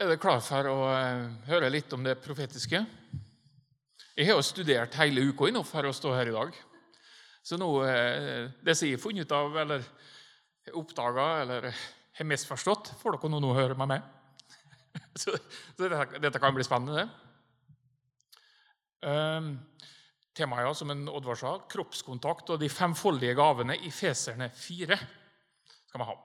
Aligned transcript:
Er 0.00 0.08
dere 0.08 0.20
klar 0.20 0.40
for 0.40 0.66
å 0.70 0.76
eh, 0.88 1.26
høre 1.50 1.68
litt 1.68 1.92
om 1.92 2.04
det 2.04 2.14
profetiske? 2.24 2.78
Jeg 4.16 4.28
har 4.28 4.38
jo 4.38 4.44
studert 4.44 4.96
hele 4.96 5.26
uka 5.28 5.50
nå 5.52 5.60
for 5.68 5.84
å 5.84 5.92
stå 5.92 6.14
her 6.16 6.30
i 6.30 6.32
dag. 6.32 6.54
Så 7.44 7.58
nå, 7.60 7.68
eh, 7.84 8.48
det 8.64 8.74
som 8.78 8.88
jeg 8.88 8.96
har 8.96 9.02
funnet 9.02 9.28
ut 9.28 9.34
av, 9.36 9.58
eller 9.60 9.84
oppdaga, 10.80 11.26
eller 11.42 11.68
har 11.68 12.28
misforstått, 12.30 12.94
får 13.02 13.18
dere 13.18 13.42
nå 13.44 13.52
høre 13.58 13.76
meg 13.82 13.90
med. 13.92 14.08
Så, 15.20 15.36
så 15.76 15.88
dette, 15.88 16.20
dette, 16.24 16.40
kan 16.40 16.56
bli 16.56 16.64
spennende. 16.64 17.04
Um, 19.04 19.54
temaet, 20.36 20.66
ja, 20.66 20.72
som 20.76 20.92
en 20.92 21.06
Oddvar 21.08 21.36
sa, 21.36 21.52
kroppskontakt 21.68 22.52
og 22.52 22.60
de 22.60 22.68
femfoldige 22.72 23.36
gavene 23.36 23.76
i 23.84 23.92
Feserne 23.92 24.48
4 24.56 24.96
skal 24.96 26.00
vi 26.00 26.08
ha. 26.08 26.18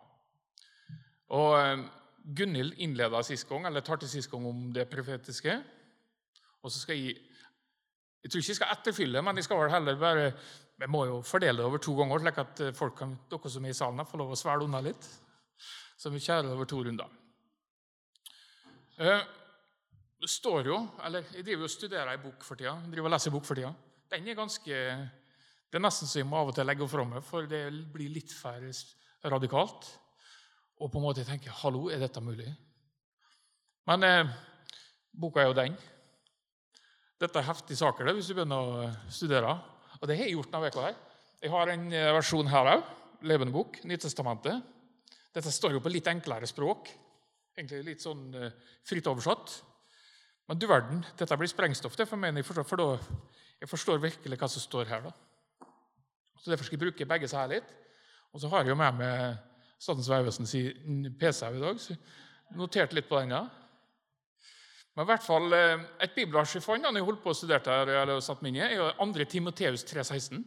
Og 1.35 1.55
um, 1.55 1.87
Gunhild 2.27 2.75
innleda 2.83 3.21
sist 3.23 3.47
gang, 3.47 3.65
eller 3.67 3.83
tar 3.85 4.01
til 4.01 4.09
sist 4.11 4.31
gang 4.31 4.45
om 4.49 4.67
det 4.75 4.87
profetiske. 4.91 5.53
Og 6.63 6.71
så 6.71 6.83
skal 6.83 6.99
jeg 6.99 7.17
Jeg 8.23 8.31
tror 8.31 8.41
ikke 8.41 8.49
jeg 8.49 8.55
skal 8.57 8.71
etterfylle, 8.73 9.21
men 9.21 9.37
jeg 9.37 9.45
skal 9.45 9.59
vel 9.61 9.71
heller 9.71 9.95
bare 9.95 10.33
Jeg 10.79 10.89
må 10.89 11.05
jo 11.05 11.21
fordele 11.21 11.57
det 11.57 11.65
over 11.65 11.77
to 11.77 11.93
ganger, 11.95 12.19
slik 12.19 12.37
at 12.37 12.59
eh, 12.59 12.73
folk 12.73 12.95
kan, 12.97 13.15
dere 13.29 13.49
som 13.49 13.65
er 13.65 13.69
i 13.69 13.73
salen, 13.73 14.05
får 14.05 14.19
lov 14.19 14.31
å 14.31 14.35
svelge 14.37 14.65
unna 14.65 14.81
litt. 14.81 15.07
Så 15.97 16.11
vi 16.13 16.19
kjærer 16.21 16.51
over 16.51 16.65
to 16.69 16.83
runder. 16.83 17.07
Eh, 18.97 19.23
det 20.21 20.29
står 20.29 20.69
jo, 20.69 20.77
eller 21.03 21.25
Jeg 21.33 21.45
driver 21.45 21.63
og 21.63 21.71
studerer 21.71 22.11
ei 22.11 22.21
bok 22.21 22.43
for 22.43 22.55
tida. 22.55 22.75
Jeg 22.83 22.91
driver 22.91 23.09
og 23.09 23.15
leser 23.15 23.33
bok 23.33 23.45
for 23.45 23.55
tida. 23.55 23.73
Den 24.11 24.27
er 24.27 24.37
ganske 24.37 24.75
Det 25.71 25.79
er 25.79 25.83
nesten 25.83 26.07
så 26.07 26.19
jeg 26.19 26.27
må 26.27 26.37
av 26.37 26.51
og 26.51 26.55
til 26.55 26.65
legge 26.65 26.87
fra 26.87 27.03
meg, 27.05 27.23
for 27.23 27.47
det 27.49 27.63
blir 27.93 28.13
litt 28.13 28.31
for 28.31 28.61
radikalt 29.25 29.89
og 30.77 30.91
på 30.91 30.99
en 30.99 31.05
måte 31.07 31.25
tenker 31.25 31.51
'Hallo, 31.51 31.89
er 31.89 31.99
dette 31.99 32.21
mulig?' 32.21 32.55
Men 33.87 34.03
eh, 34.03 34.27
boka 35.13 35.41
er 35.41 35.47
jo 35.47 35.53
den. 35.53 35.77
Dette 37.17 37.39
er 37.39 37.47
heftige 37.47 37.79
saker 37.79 38.05
det, 38.05 38.13
hvis 38.17 38.27
du 38.29 38.35
begynner 38.37 38.57
å 38.61 38.81
eh, 38.83 38.97
studere. 39.09 39.55
Og 40.01 40.07
det 40.07 40.17
har 40.17 40.27
jeg 40.27 40.35
gjort 40.35 40.51
denne 40.51 40.69
uka. 40.69 40.81
her. 40.81 40.95
Jeg 41.41 41.51
har 41.53 41.71
en 41.73 41.93
eh, 41.93 42.13
versjon 42.13 42.47
her 42.51 42.71
òg. 42.75 42.83
Levende 43.21 43.53
bok. 43.53 43.79
Nytestamentet. 43.83 44.61
Dette 45.33 45.51
står 45.51 45.73
jo 45.73 45.81
på 45.81 45.89
litt 45.89 46.07
enklere 46.07 46.49
språk. 46.49 46.91
Egentlig 47.57 47.83
litt 47.87 48.03
sånn 48.05 48.27
eh, 48.37 48.53
fritt 48.85 49.07
oversatt. 49.09 49.55
Men 50.47 50.59
du 50.59 50.67
verden, 50.69 51.01
dette 51.17 51.37
blir 51.37 51.49
sprengstoff 51.49 51.97
det 51.97 52.05
for 52.07 52.21
meg, 52.21 52.37
for 52.45 52.79
da, 52.79 52.91
jeg 53.59 53.69
forstår 53.69 53.99
virkelig 53.99 54.37
hva 54.39 54.47
som 54.51 54.63
står 54.63 54.91
her. 54.91 55.09
da. 55.09 55.67
Så 56.37 56.51
Derfor 56.51 56.67
skal 56.67 56.77
jeg 56.77 56.85
bruke 56.85 57.09
begge 57.09 57.27
seg 57.27 57.41
her 57.41 57.53
litt. 57.57 57.73
Og 58.31 58.41
så 58.43 58.51
har 58.51 58.63
jeg 58.63 58.75
jo 58.75 58.79
med 58.79 59.01
meg 59.01 59.56
Statens 59.77 60.09
vegvesen 60.09 60.49
sier 60.49 60.73
PC 61.19 61.45
i 61.53 61.61
dag, 61.61 61.79
så 61.79 61.93
jeg 61.93 62.57
noterte 62.57 62.97
litt 62.97 63.09
på 63.09 63.19
den. 63.19 63.35
ja. 63.35 63.45
Men 64.95 65.05
i 65.05 65.09
hvert 65.11 65.23
fall, 65.23 65.53
eh, 65.53 65.83
Et 66.01 66.15
bibelvers 66.15 66.55
jeg 66.55 66.63
fant 66.63 66.81
da 66.81 66.89
jeg 66.89 67.05
holdt 67.05 67.21
på 67.21 67.29
å 67.29 67.37
studere 67.37 67.61
her, 67.61 67.87
eller 68.01 68.19
satt 68.19 68.41
meg 68.41 68.49
inn 68.49 68.55
i, 68.55 68.65
er 68.65 68.75
jo 68.77 68.91
2. 68.97 69.25
Timoteus 69.25 69.83
3,16. 69.83 70.43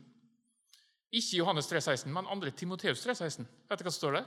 Ikke 1.13 1.39
Johannes 1.39 1.67
3,16, 1.71 2.11
men 2.11 2.27
2. 2.27 2.51
Timoteus 2.51 3.05
3,16. 3.07 3.47
Vet 3.69 3.79
du 3.79 3.85
hva 3.85 3.93
som 3.93 4.01
står 4.01 4.13
der? 4.19 4.27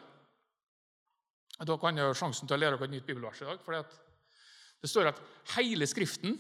Da 1.64 1.78
kan 1.78 1.98
jeg 1.98 2.08
ha 2.08 2.14
sjansen 2.14 2.48
til 2.48 2.56
å 2.56 2.60
lære 2.60 2.78
dere 2.78 2.88
et 2.88 2.96
nytt 2.96 3.06
bibelvers 3.06 3.42
i 3.42 3.46
dag. 3.46 3.60
for 3.64 3.74
Det 4.82 4.90
står 4.90 5.08
at 5.08 5.22
hele 5.58 5.86
Skriften 5.88 6.40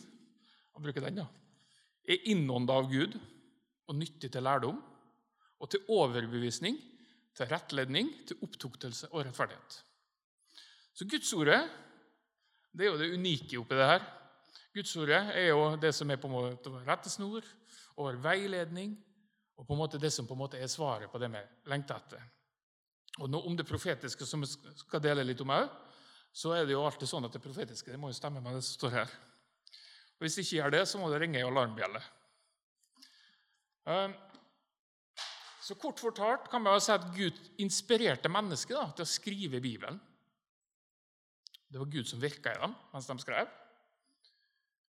han 0.73 0.83
bruker 0.83 1.01
den 1.01 1.21
da, 1.21 1.27
er 2.07 2.25
innånda 2.31 2.73
av 2.73 2.89
Gud 2.91 3.19
og 3.87 3.95
nyttig 3.95 4.31
til 4.31 4.43
lærdom 4.43 4.81
og 5.59 5.69
til 5.69 5.83
overbevisning 5.87 6.79
til 7.37 7.49
rettledning, 7.49 8.11
til 8.27 8.39
opptuktelse 8.45 9.09
og 9.11 9.25
rettferdighet. 9.25 9.79
Så 10.93 11.07
Gudsordet 11.09 11.63
det 12.73 12.85
er 12.85 12.91
jo 12.91 12.97
det 12.97 13.13
unike 13.13 13.59
oppi 13.61 13.77
det 13.77 13.85
her. 13.85 14.05
Gudsordet 14.73 15.19
er 15.37 15.51
jo 15.51 15.75
det 15.77 15.91
som 15.93 16.09
er 16.09 16.17
på 16.17 16.29
en 16.29 16.33
måte 16.33 16.71
rettesnor 16.87 17.45
og 18.01 18.23
veiledning, 18.23 18.95
og 19.57 19.67
på 19.67 19.75
en 19.75 19.81
måte 19.83 19.99
det 20.01 20.09
som 20.13 20.25
på 20.25 20.33
en 20.33 20.41
måte 20.41 20.57
er 20.57 20.71
svaret 20.71 21.11
på 21.11 21.21
det 21.21 21.29
vi 21.29 21.41
lengter 21.69 21.99
etter. 22.01 22.23
Og 23.21 23.29
nå, 23.29 23.39
Om 23.45 23.57
det 23.57 23.67
profetiske, 23.69 24.25
som 24.25 24.41
vi 24.41 24.49
skal 24.49 25.01
dele 25.01 25.23
litt 25.23 25.41
om 25.41 25.53
òg, 25.53 25.69
så 26.33 26.55
er 26.57 26.65
det 26.65 26.73
jo 26.73 26.81
alltid 26.81 27.05
sånn 27.09 27.27
at 27.27 27.35
det 27.35 27.43
profetiske 27.43 27.91
det 27.91 27.99
må 28.01 28.09
jo 28.09 28.17
stemme 28.17 28.41
med 28.41 28.57
det 28.57 28.63
som 28.65 28.79
står 28.79 28.95
her. 28.97 29.13
Og 30.17 30.25
Hvis 30.25 30.35
det 30.35 30.45
ikke 30.47 30.55
gjør 30.55 30.73
det, 30.73 30.87
så 30.89 30.97
må 30.97 31.11
det 31.11 31.19
ringe 31.21 31.37
i 31.37 31.45
alarmbjelle. 31.45 32.01
Uh, 33.85 34.09
så 35.63 35.77
kort 35.79 36.01
fortalt 36.03 36.49
kan 36.51 36.63
man 36.63 36.81
si 36.83 36.91
at 36.91 37.05
Gud 37.15 37.37
inspirerte 37.63 38.31
mennesket 38.31 38.75
da, 38.75 38.87
til 38.97 39.05
å 39.05 39.09
skrive 39.09 39.61
Bibelen. 39.63 39.99
Det 41.71 41.79
var 41.79 41.89
Gud 41.89 42.09
som 42.09 42.21
virka 42.21 42.51
i 42.53 42.59
dem 42.59 42.73
mens 42.91 43.07
de 43.09 43.15
skrev. 43.23 43.47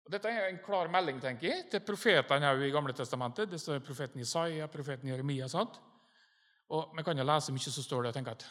Og 0.05 0.13
dette 0.13 0.29
er 0.29 0.51
en 0.51 0.61
klar 0.61 0.91
melding 0.93 1.21
tenker 1.23 1.49
jeg, 1.49 1.69
til 1.73 1.81
profetene 1.87 2.51
i 2.67 2.73
Gamle 2.75 2.93
testamentet. 2.97 3.49
Det 3.49 3.61
står 3.61 3.81
profeten 3.87 4.21
Isaiah, 4.21 4.69
profeten 4.69 5.09
Jeremia. 5.09 5.49
Sant? 5.49 5.79
Og 6.75 6.93
Vi 6.97 7.05
kan 7.07 7.17
jo 7.17 7.25
lese 7.25 7.55
mye 7.55 7.73
så 7.73 7.83
står 7.83 8.05
det, 8.05 8.13
og 8.13 8.19
tenke 8.19 8.35
at 8.37 8.45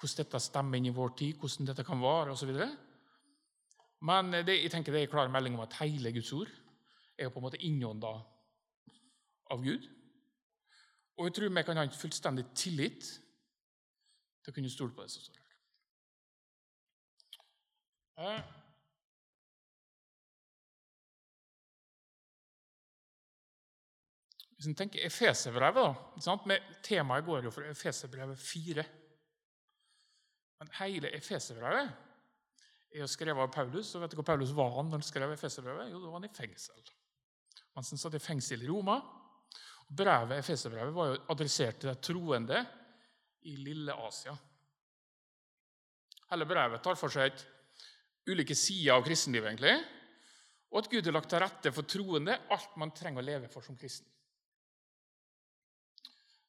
hvordan 0.00 0.20
dette 0.20 0.42
stemmer 0.44 0.76
inn 0.76 0.90
i 0.90 0.92
vår 0.92 1.14
tid, 1.16 1.38
hvordan 1.40 1.70
dette 1.70 1.86
kan 1.88 2.02
vare 2.02 2.34
osv. 2.34 2.52
Men 4.04 4.30
det, 4.44 4.58
jeg 4.60 4.74
tenker 4.74 4.92
det 4.92 5.00
er 5.00 5.08
en 5.08 5.14
klar 5.14 5.32
melding 5.32 5.56
om 5.56 5.64
at 5.64 5.78
hele 5.80 6.12
Guds 6.12 6.32
ord 6.36 6.50
er 7.16 7.30
på 7.30 7.40
en 7.40 7.46
måte 7.46 7.62
innånda 7.64 8.12
av 9.54 9.62
Gud. 9.64 9.88
Og 11.16 11.28
jeg 11.28 11.34
tror 11.34 11.48
vi 11.48 11.62
kan 11.62 11.76
ha 11.76 11.86
en 11.86 12.00
fullstendig 12.00 12.44
tillit 12.58 13.06
til 14.42 14.50
å 14.50 14.54
kunne 14.54 14.70
stole 14.72 14.94
på 14.94 15.02
det 15.02 15.12
som 15.14 15.22
står 15.22 15.40
her. 15.40 15.56
Eh. 18.24 18.42
Hvis 24.54 24.70
en 24.70 24.78
tenker 24.78 25.06
Efeserbrevet, 25.06 25.96
Temaet 26.82 27.24
går 27.24 27.44
jo 27.44 27.50
for 27.52 27.66
Efeserbrevet 27.68 28.38
4. 28.38 28.84
Men 30.58 30.70
hele 30.80 31.10
Efeserbrevet 31.16 31.90
er 32.94 33.02
jo 33.02 33.06
skrevet 33.10 33.42
av 33.42 33.52
Paulus. 33.52 33.94
og 33.94 34.00
vet 34.02 34.10
du 34.10 34.16
hvor 34.16 34.24
Paulus 34.24 34.54
var 34.56 34.70
han 34.76 34.86
når 34.88 35.02
han 35.02 35.02
skrev 35.02 35.32
Efeserbrevet? 35.32 35.90
Jo, 35.90 36.00
da 36.00 36.06
var 36.06 36.20
han 36.20 36.30
i 36.30 36.36
fengsel. 36.36 36.90
Mens 37.74 37.90
han 37.90 37.98
satt 37.98 38.14
i 38.14 38.22
fengsel 38.22 38.62
i 38.62 38.68
Roma, 38.70 39.00
Brevet, 39.94 40.38
Efeserbrevet 40.40 40.94
var 40.94 41.10
jo 41.10 41.20
adressert 41.34 41.80
til 41.80 41.90
de 41.90 41.96
troende 42.02 42.60
i 43.46 43.54
lille 43.60 43.94
Asia. 44.06 44.34
Hele 46.30 46.46
brevet 46.48 46.82
tar 46.82 46.98
for 46.98 47.12
seg 47.12 47.36
ulike 48.30 48.56
sider 48.56 48.96
av 48.96 49.04
kristenlivet, 49.04 49.52
egentlig, 49.52 49.74
og 50.72 50.80
at 50.80 50.90
Gud 50.90 51.06
har 51.06 51.14
lagt 51.14 51.30
til 51.30 51.42
rette 51.44 51.72
for 51.74 51.86
troende 51.86 52.38
alt 52.54 52.78
man 52.80 52.94
trenger 52.96 53.22
å 53.22 53.26
leve 53.26 53.50
for 53.52 53.62
som 53.62 53.76
kristen. 53.78 54.08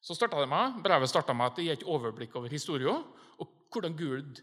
Så 0.06 0.14
det 0.14 0.46
med, 0.46 0.80
Brevet 0.82 1.10
starta 1.10 1.34
med 1.34 1.50
at 1.50 1.56
det 1.58 1.64
gir 1.66 1.76
et 1.76 1.88
overblikk 1.90 2.36
over 2.38 2.50
historien 2.50 3.02
og 3.42 3.54
hvordan 3.74 3.96
Gud 3.98 4.40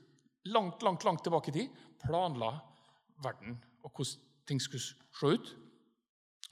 langt 0.52 0.84
langt, 0.84 1.04
langt 1.08 1.24
tilbake 1.24 1.52
i 1.52 1.56
tid 1.56 1.84
planla 2.04 2.52
verden 3.24 3.56
og 3.84 3.92
hvordan 3.92 4.30
ting 4.48 4.60
skulle 4.60 4.84
se 4.84 5.30
ut. 5.38 5.54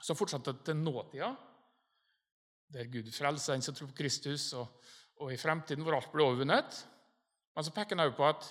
Så 0.02 0.16
fortsatte 0.16 0.54
det 0.56 0.64
til 0.66 0.78
nåtida, 0.80 1.34
der 2.72 2.88
Gud 2.92 3.10
frelser 3.12 3.54
den 3.56 3.64
som 3.64 3.76
tror 3.76 3.90
på 3.90 4.00
Kristus, 4.00 4.52
og, 4.56 4.66
og 5.20 5.32
i 5.32 5.40
fremtiden 5.40 5.84
hvor 5.84 5.96
alt 5.98 6.10
blir 6.12 6.24
overvunnet. 6.24 6.82
Men 7.52 7.66
så 7.66 7.74
peker 7.74 7.96
han 7.96 8.06
også 8.06 8.18
på 8.18 8.28
at 8.28 8.50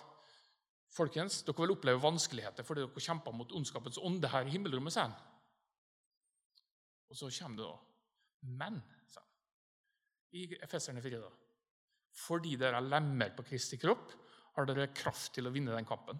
folkens, 0.91 1.41
dere 1.47 1.63
vil 1.63 1.73
oppleve 1.75 2.03
vanskeligheter 2.03 2.67
fordi 2.67 2.85
dere 2.85 3.05
kjemper 3.05 3.35
mot 3.35 3.53
ondskapens 3.57 3.99
ånde 4.01 4.29
her 4.31 4.47
i 4.47 4.55
himmelrommet. 4.55 4.93
Sen. 4.93 5.13
Og 7.09 7.17
så 7.17 7.31
kommer 7.39 7.61
det 7.61 7.69
da 7.69 7.77
Men, 8.41 8.81
sa 9.05 9.21
han, 9.21 9.29
i 10.33 10.47
Efeserne 10.65 11.01
4, 11.03 11.21
da, 11.21 11.29
fordi 12.23 12.55
dere 12.57 12.79
er 12.79 12.87
lemmer 12.89 13.35
på 13.35 13.45
Kristi 13.45 13.77
kropp, 13.77 14.13
har 14.55 14.65
dere 14.65 14.87
kraft 14.95 15.35
til 15.35 15.47
å 15.47 15.51
vinne 15.53 15.75
den 15.75 15.85
kampen. 15.87 16.19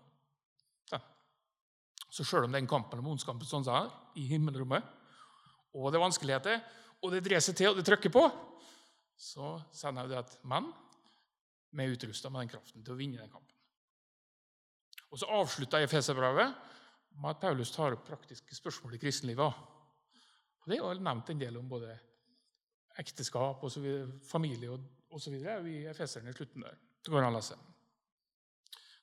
Så 2.12 2.26
sjøl 2.28 2.44
om 2.44 2.56
den 2.56 2.68
kampen 2.68 3.00
om 3.00 3.08
ondskapens 3.14 3.54
ånde 3.56 3.72
er 3.72 3.92
i 4.20 4.26
himmelrommet, 4.28 4.84
og 5.72 5.88
det 5.88 5.98
er 5.98 6.04
vanskeligheter, 6.04 6.58
og 7.02 7.14
det 7.14 7.24
dreier 7.26 7.44
seg 7.44 7.58
til, 7.58 7.72
og 7.72 7.80
det 7.80 7.86
trykker 7.88 8.14
på, 8.14 8.24
så 9.18 9.56
jeg 9.74 10.10
det 10.10 10.20
at 10.22 10.38
menn 10.50 10.70
vi 11.72 11.86
er 11.86 11.96
utrusta 11.96 12.30
med 12.30 12.44
den 12.44 12.52
kraften 12.52 12.84
til 12.84 12.96
å 12.96 13.00
vinne 13.00 13.22
den 13.22 13.32
kampen. 13.32 13.56
Og 15.12 15.20
Så 15.20 15.28
avslutter 15.28 15.84
Efeserbrevet 15.84 16.56
med 17.20 17.30
at 17.30 17.42
Paulus 17.42 17.72
tar 17.72 17.96
opp 17.96 18.06
praktiske 18.08 18.56
spørsmål 18.56 18.96
i 18.96 19.02
kristenlivet. 19.02 19.60
Og 20.62 20.68
Det 20.68 20.78
er 20.78 20.84
jo 20.84 20.94
nevnt 21.00 21.30
en 21.30 21.42
del 21.42 21.58
om 21.58 21.68
både 21.70 21.98
ekteskap, 23.00 23.64
og 23.64 23.72
så 23.72 23.80
videre, 23.80 24.20
familie 24.28 24.72
osv. 25.12 25.36
i 25.68 25.86
Efeserne 25.88 26.30
i 26.30 26.34
slutten 26.36 26.64
der. 26.64 26.78
Det 27.02 27.12
går 27.12 27.24
an 27.24 27.34
å 27.34 27.38
lese. 27.38 27.58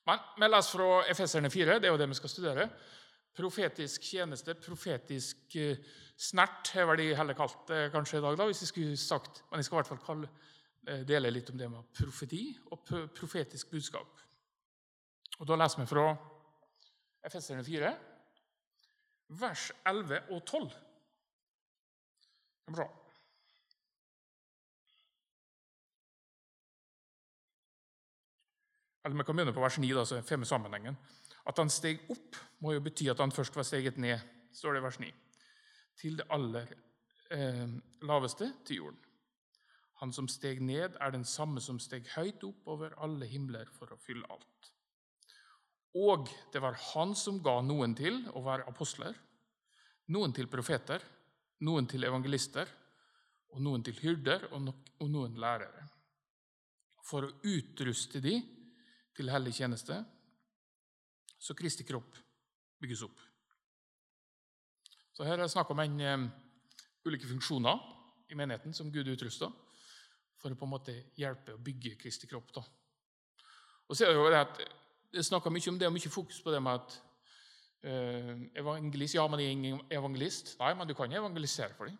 Men 0.05 0.21
vi 0.37 0.47
leser 0.49 0.77
fra 0.77 1.03
Efeserne 1.11 1.49
4, 1.49 1.79
det 1.79 1.89
er 1.89 1.93
jo 1.93 2.01
det 2.01 2.09
vi 2.09 2.17
skal 2.17 2.29
studere. 2.29 2.69
Profetisk 3.39 4.03
tjeneste, 4.03 4.55
profetisk 4.59 5.55
uh, 5.55 5.91
snert, 6.19 6.73
har 6.75 6.89
vel 6.89 6.99
de 6.99 7.09
heller 7.15 7.37
kalt 7.37 7.61
det 7.69 7.85
kanskje 7.93 8.19
i 8.19 8.25
dag, 8.25 8.37
da, 8.39 8.47
hvis 8.49 8.65
jeg 8.65 8.73
skulle 8.73 8.97
sagt. 8.99 9.43
Men 9.49 9.61
jeg 9.61 9.69
skal 9.69 9.77
i 9.77 9.79
hvert 9.79 9.91
fall 9.93 10.03
kalle, 10.03 10.31
uh, 10.89 11.01
dele 11.07 11.31
litt 11.31 11.51
om 11.53 11.59
det 11.59 11.69
med 11.71 11.87
profeti 11.95 12.43
og 12.73 12.83
profetisk 13.15 13.71
budskap. 13.71 14.25
Og 15.39 15.47
Da 15.47 15.55
leser 15.55 15.79
vi 15.79 15.87
fra 15.87 16.09
Efeserne 17.23 17.63
4, 17.63 17.91
vers 19.39 19.71
11 19.87 20.19
og 20.35 20.45
12. 20.45 20.71
Bra. 22.75 22.87
Eller 29.05 29.17
vi 29.17 29.23
kan 29.23 29.35
begynne 29.35 29.53
på 29.53 29.63
vers 29.63 29.77
9, 29.79 29.93
da, 29.95 30.05
så 30.05 30.21
får 30.21 30.43
vi 30.43 30.45
sammenhengen. 30.45 30.97
At 31.49 31.57
han 31.57 31.71
steg 31.73 32.03
opp, 32.13 32.37
må 32.61 32.75
jo 32.75 32.83
bety 32.85 33.07
at 33.09 33.21
han 33.23 33.33
først 33.33 33.55
var 33.57 33.65
steget 33.65 33.97
ned, 33.97 34.19
står 34.53 34.75
det 34.75 34.81
i 34.81 34.85
vers 34.85 34.99
9. 35.01 35.11
Til 35.99 36.17
det 36.19 36.27
aller 36.35 36.73
eh, 37.33 37.69
laveste, 38.05 38.51
til 38.67 38.83
jorden. 38.83 39.05
Han 39.99 40.13
som 40.15 40.29
steg 40.31 40.61
ned, 40.63 40.95
er 40.95 41.11
den 41.11 41.25
samme 41.27 41.61
som 41.63 41.79
steg 41.81 42.07
høyt 42.15 42.43
opp 42.47 42.67
over 42.71 42.93
alle 43.03 43.27
himler 43.27 43.71
for 43.75 43.91
å 43.91 43.99
fylle 43.99 44.27
alt. 44.31 44.69
Og 45.99 46.29
det 46.53 46.61
var 46.61 46.77
han 46.93 47.15
som 47.17 47.41
ga 47.43 47.57
noen 47.65 47.95
til 47.97 48.21
å 48.37 48.43
være 48.45 48.67
apostler, 48.69 49.17
noen 50.13 50.33
til 50.35 50.47
profeter, 50.51 51.01
noen 51.65 51.89
til 51.89 52.05
evangelister, 52.07 52.69
og 53.49 53.63
noen 53.65 53.83
til 53.83 53.97
hyrder 54.03 54.45
og 54.53 55.09
noen 55.09 55.35
lærere. 55.41 55.87
For 57.03 57.25
å 57.25 57.33
utruste 57.49 58.21
de 58.21 58.37
til 59.17 59.31
hellig 59.33 59.55
tjeneste, 59.57 59.97
så 61.39 61.55
Kristi 61.55 61.85
kropp 61.87 62.17
bygges 62.79 63.03
opp. 63.07 63.19
Så 65.15 65.25
Her 65.27 65.37
er 65.37 65.43
det 65.43 65.51
snakk 65.51 65.71
om 65.71 65.79
en, 65.83 66.01
um, 66.01 66.27
ulike 67.07 67.27
funksjoner 67.27 67.79
i 68.31 68.37
menigheten 68.37 68.75
som 68.75 68.91
Gud 68.91 69.07
utruster 69.07 69.51
for 70.39 70.51
å 70.51 70.55
på 70.59 70.67
en 70.67 70.71
måte 70.71 70.95
hjelpe 71.19 71.55
å 71.55 71.63
bygge 71.63 71.97
Kristi 71.99 72.27
kropp. 72.27 72.53
Da. 72.55 72.63
Og 73.87 73.95
så 73.95 74.05
er 74.05 74.13
Det 74.13 74.19
jo 74.19 74.29
det 74.29 74.39
at 74.39 74.59
det 75.11 75.25
snakker 75.25 75.51
mye 75.51 75.69
om 75.69 75.79
det 75.79 75.87
og 75.87 75.93
mye 75.93 76.11
fokus 76.11 76.41
på 76.41 76.51
det 76.51 76.61
med 76.61 76.79
at 76.79 76.99
uh, 77.83 78.35
evangelist 78.55 79.15
Ja, 79.15 79.27
men 79.27 79.39
er 79.39 79.51
ingen 79.51 79.81
evangelist. 79.89 80.57
Nei, 80.59 80.73
men 80.73 80.87
du 80.87 80.93
kan 80.93 81.11
jo 81.11 81.19
evangelisere 81.19 81.73
for 81.75 81.85
dem. 81.85 81.97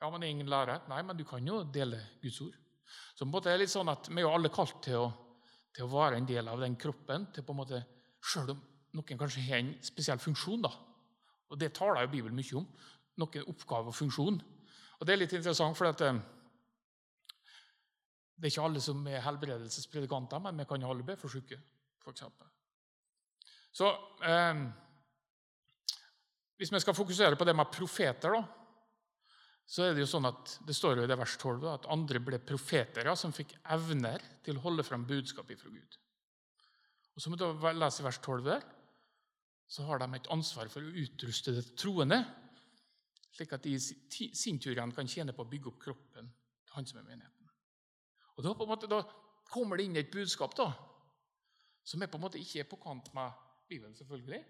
Ja, 0.00 0.10
men 0.10 0.22
er 0.22 0.34
ingen 0.34 0.50
lærer. 0.50 0.82
Nei, 0.88 1.02
men 1.02 1.16
du 1.16 1.24
kan 1.24 1.46
jo 1.46 1.62
dele 1.64 1.98
Guds 2.22 2.40
ord. 2.40 2.54
Så 3.14 3.24
på 3.24 3.30
en 3.30 3.34
måte 3.34 3.50
er 3.50 3.56
det 3.56 3.64
litt 3.64 3.72
sånn 3.72 3.88
at 3.88 4.08
Vi 4.10 4.18
er 4.18 4.26
jo 4.26 4.34
alle 4.34 4.50
kalt 4.52 4.82
til 4.82 4.98
å 5.00 5.10
til 5.72 5.86
å 5.86 5.92
være 5.92 6.20
en 6.20 6.28
del 6.28 6.48
av 6.52 6.60
den 6.60 6.76
kroppen, 6.76 7.26
til 7.32 7.44
på 7.46 7.54
en 7.54 7.60
måte, 7.62 7.80
selv 8.22 8.54
om 8.54 8.62
noen 8.96 9.18
kanskje 9.18 9.44
har 9.46 9.62
en 9.62 9.74
spesiell 9.84 10.20
funksjon. 10.22 10.62
da. 10.62 10.70
Og 11.50 11.58
Det 11.58 11.72
taler 11.74 12.02
jo 12.02 12.12
Bibelen 12.12 12.36
mye 12.36 12.56
om. 12.56 12.66
Noen 13.18 13.48
oppgave 13.48 13.88
og 13.88 13.94
funksjon. 13.94 14.40
Og 15.00 15.06
Det 15.06 15.12
er 15.12 15.18
litt 15.18 15.32
interessant, 15.32 15.76
for 15.76 15.86
at, 15.86 16.00
eh, 16.00 16.20
det 18.38 18.46
er 18.46 18.50
ikke 18.50 18.64
alle 18.64 18.80
som 18.80 19.06
er 19.06 19.20
helbredelsespredikanter, 19.20 20.38
men 20.40 20.56
vi 20.56 20.64
kan 20.64 20.80
jo 20.80 20.90
alle 20.90 21.02
be 21.02 21.16
for 21.16 21.28
syke, 21.28 21.58
f.eks. 22.04 22.22
Så 23.72 23.88
eh, 24.22 24.54
Hvis 26.56 26.72
vi 26.72 26.80
skal 26.80 26.94
fokusere 26.94 27.36
på 27.36 27.44
det 27.44 27.56
med 27.56 27.72
profeter, 27.72 28.30
da, 28.30 28.44
så 29.66 29.82
er 29.82 29.94
det 29.94 30.04
jo 30.04 30.10
sånn 30.10 30.28
at 30.28 30.58
det 30.66 30.74
står 30.76 31.00
jo 31.00 31.04
i 31.06 31.10
det 31.10 31.18
vers 31.18 31.36
12 31.38 31.66
at 31.70 31.88
andre 31.90 32.20
ble 32.20 32.38
profeter 32.38 33.06
ja, 33.08 33.14
som 33.16 33.32
fikk 33.32 33.54
evner 33.74 34.22
til 34.44 34.58
å 34.58 34.64
holde 34.66 34.84
fram 34.86 35.06
budskapet 35.08 35.58
fra 35.58 35.70
Gud. 35.72 35.98
Og 37.14 37.22
Som 37.22 37.36
du 37.36 37.44
leser 37.44 38.02
i 38.02 38.06
vers 38.06 38.18
12 38.18 38.44
der, 38.44 38.62
så 39.68 39.84
har 39.88 39.98
de 39.98 40.08
et 40.16 40.30
ansvar 40.32 40.68
for 40.68 40.84
å 40.84 40.94
utruste 41.02 41.54
det 41.56 41.64
troende, 41.80 42.18
slik 43.32 43.52
at 43.56 43.64
de 43.64 43.72
i 43.72 44.28
sin 44.36 44.58
tur 44.60 44.76
kan 44.76 45.08
tjene 45.08 45.32
på 45.32 45.44
å 45.44 45.48
bygge 45.48 45.70
opp 45.70 45.78
kroppen 45.80 46.28
til 46.28 46.74
han 46.76 46.88
som 46.88 46.98
er 47.00 47.08
menigheten. 47.08 47.52
Og 48.36 48.44
Da, 48.44 48.52
måte, 48.66 48.88
da 48.88 49.02
kommer 49.52 49.76
det 49.76 49.84
inn 49.84 49.96
et 49.96 50.12
budskap 50.12 50.56
da, 50.56 50.70
som 51.84 52.02
er 52.02 52.08
på 52.08 52.18
en 52.18 52.24
måte 52.24 52.40
ikke 52.40 52.60
er 52.60 52.68
på 52.68 52.80
kant 52.80 53.08
med 53.14 53.32
Bibelen, 53.68 53.94
selvfølgelig, 53.96 54.42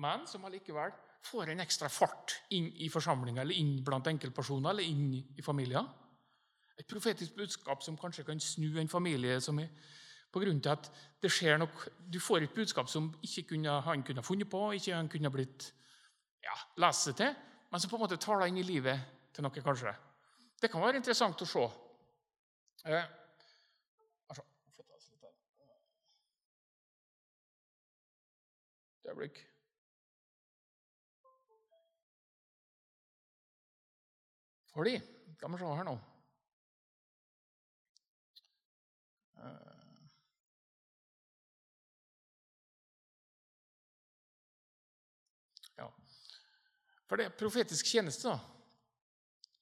men 0.00 0.24
som 0.26 0.44
allikevel 0.44 0.92
får 1.24 1.52
en 1.52 1.62
ekstra 1.64 1.88
fart 1.88 2.34
inn 2.56 2.66
i 2.84 2.88
forsamlinga 2.92 3.42
eller 3.42 3.56
inn 3.56 3.76
blant 3.84 4.08
enkeltpersoner 4.10 4.74
eller 4.74 4.88
inn 4.88 5.12
i 5.14 5.44
familier. 5.44 5.84
Et 6.76 6.88
profetisk 6.88 7.36
budskap 7.36 7.84
som 7.84 7.96
kanskje 7.96 8.24
kan 8.26 8.40
snu 8.40 8.80
en 8.80 8.90
familie 8.90 9.38
som 9.40 9.60
er 9.62 9.70
til 10.42 10.70
at 10.72 10.90
det 11.22 11.30
skjer 11.32 11.58
nok, 11.58 11.88
Du 12.12 12.20
får 12.20 12.42
et 12.42 12.54
budskap 12.54 12.88
som 12.88 13.14
ikke 13.22 13.48
kunne, 13.54 13.80
han 13.80 14.02
kunne 14.02 14.22
funnet 14.22 14.50
på, 14.50 14.72
ikke 14.72 14.94
han 14.94 15.08
kunne 15.08 15.30
blitt 15.30 15.72
ja, 16.42 16.54
lest 16.76 17.08
seg 17.08 17.16
til, 17.16 17.34
men 17.70 17.80
som 17.80 17.90
på 17.90 17.96
en 17.96 18.04
måte 18.04 18.20
taler 18.20 18.46
inn 18.46 18.58
i 18.58 18.62
livet 18.62 19.00
til 19.34 19.42
noe, 19.42 19.62
kanskje. 19.64 19.94
Det 20.60 20.70
kan 20.70 20.80
være 20.80 20.96
interessant 21.00 21.42
å 21.42 21.46
se. 21.46 21.68
Eh, 22.84 23.04
Et 29.04 29.10
øyeblikk. 29.10 29.54
Fordi 34.74 35.00
Skal 35.36 35.52
vi 35.52 35.58
se 35.58 35.64
her 35.64 35.84
nå 35.84 35.92
eh. 39.44 39.74
Ja. 45.78 45.88
For 47.14 47.20
det 47.22 47.36
profetisk 47.38 47.86
tjeneste 47.86 48.26
da, 48.26 48.40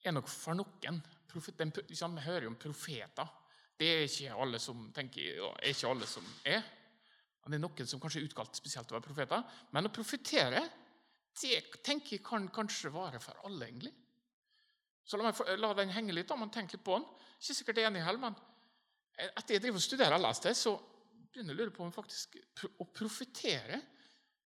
er 0.09 0.15
nok 0.17 0.31
for 0.33 0.57
noen 0.57 1.03
den, 1.59 1.73
liksom, 1.85 2.15
Vi 2.17 2.23
hører 2.25 2.47
jo 2.47 2.53
om 2.55 2.57
profeter. 2.57 3.29
Det 3.77 3.91
er 3.93 4.07
ikke 4.07 4.39
alle 4.41 4.61
som 4.63 4.87
tenker, 4.97 5.51
er 5.61 5.69
ikke 5.69 5.91
alle 5.91 6.09
som 6.09 6.25
er. 6.49 6.65
Det 7.45 7.59
er 7.59 7.61
noen 7.61 7.91
som 7.91 8.01
kanskje 8.01 8.23
er 8.23 8.31
utkalt 8.31 8.57
spesielt 8.57 8.89
å 8.89 8.97
være 8.97 9.05
profeter. 9.05 9.45
Men 9.77 9.85
å 9.85 9.93
profetere 9.93 10.65
det 11.43 11.61
tenker 11.85 12.17
jeg 12.17 12.25
kan 12.25 12.49
kanskje 12.49 12.95
vare 12.97 13.21
for 13.21 13.45
alle, 13.45 13.69
egentlig. 13.69 13.93
Så 15.05 15.21
la, 15.21 15.29
meg, 15.29 15.45
la 15.61 15.75
den 15.77 15.93
henge 15.93 16.17
litt, 16.17 16.33
da, 16.33 16.41
men 16.41 16.57
tenk 16.57 16.73
litt 16.73 16.87
på 16.89 16.97
den. 16.97 17.05
Ikke 17.37 17.61
sikkert 17.61 17.85
enig 17.85 18.07
heller, 18.07 18.31
men 18.31 19.29
etter 19.29 19.59
jeg 19.59 19.67
driver 19.67 19.83
og 19.83 19.91
studerer 19.91 20.17
og 20.17 20.25
leser 20.25 20.49
det, 20.49 20.57
så 20.57 20.79
begynner 21.29 21.53
jeg 21.53 21.61
å 21.61 21.61
lure 21.67 21.77
på 21.77 21.85
om 21.85 21.93
faktisk 22.01 22.41
å 22.81 22.89
profetere 22.97 23.85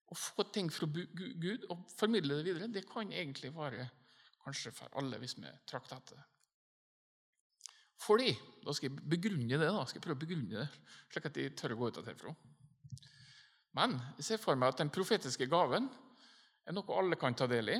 og 0.06 0.18
få 0.18 0.46
ting 0.54 0.70
fra 0.70 0.86
Gud 0.86 1.66
og 1.70 1.86
formidle 1.98 2.38
det 2.38 2.46
videre, 2.46 2.70
det 2.70 2.86
kan 2.88 3.10
egentlig 3.12 3.50
være 3.54 3.88
kanskje 4.44 4.72
for 4.74 4.98
alle, 4.98 5.18
hvis 5.18 5.36
vi 5.38 5.50
trakter 5.66 5.98
etter 5.98 6.20
det. 6.20 6.26
Fordi 8.06 8.34
Da 8.66 8.72
skal 8.74 8.90
jeg 8.90 9.08
begrunne 9.08 9.58
det, 9.58 9.68
da 9.70 9.84
skal 9.86 10.00
jeg 10.00 10.02
prøve 10.02 10.18
å 10.18 10.24
begrunne 10.24 10.50
det, 10.50 10.64
slik 11.12 11.26
at 11.28 11.36
de 11.36 11.44
tør 11.54 11.74
å 11.74 11.76
gå 11.78 11.88
ut 11.88 11.98
av 12.00 12.08
herfra. 12.10 12.32
Men 13.78 13.94
jeg 14.18 14.26
ser 14.26 14.40
for 14.42 14.58
meg 14.58 14.72
at 14.72 14.80
den 14.80 14.90
profetiske 14.90 15.46
gaven 15.46 15.86
er 16.66 16.74
noe 16.74 16.96
alle 16.98 17.18
kan 17.20 17.36
ta 17.38 17.46
del 17.46 17.70
i, 17.70 17.78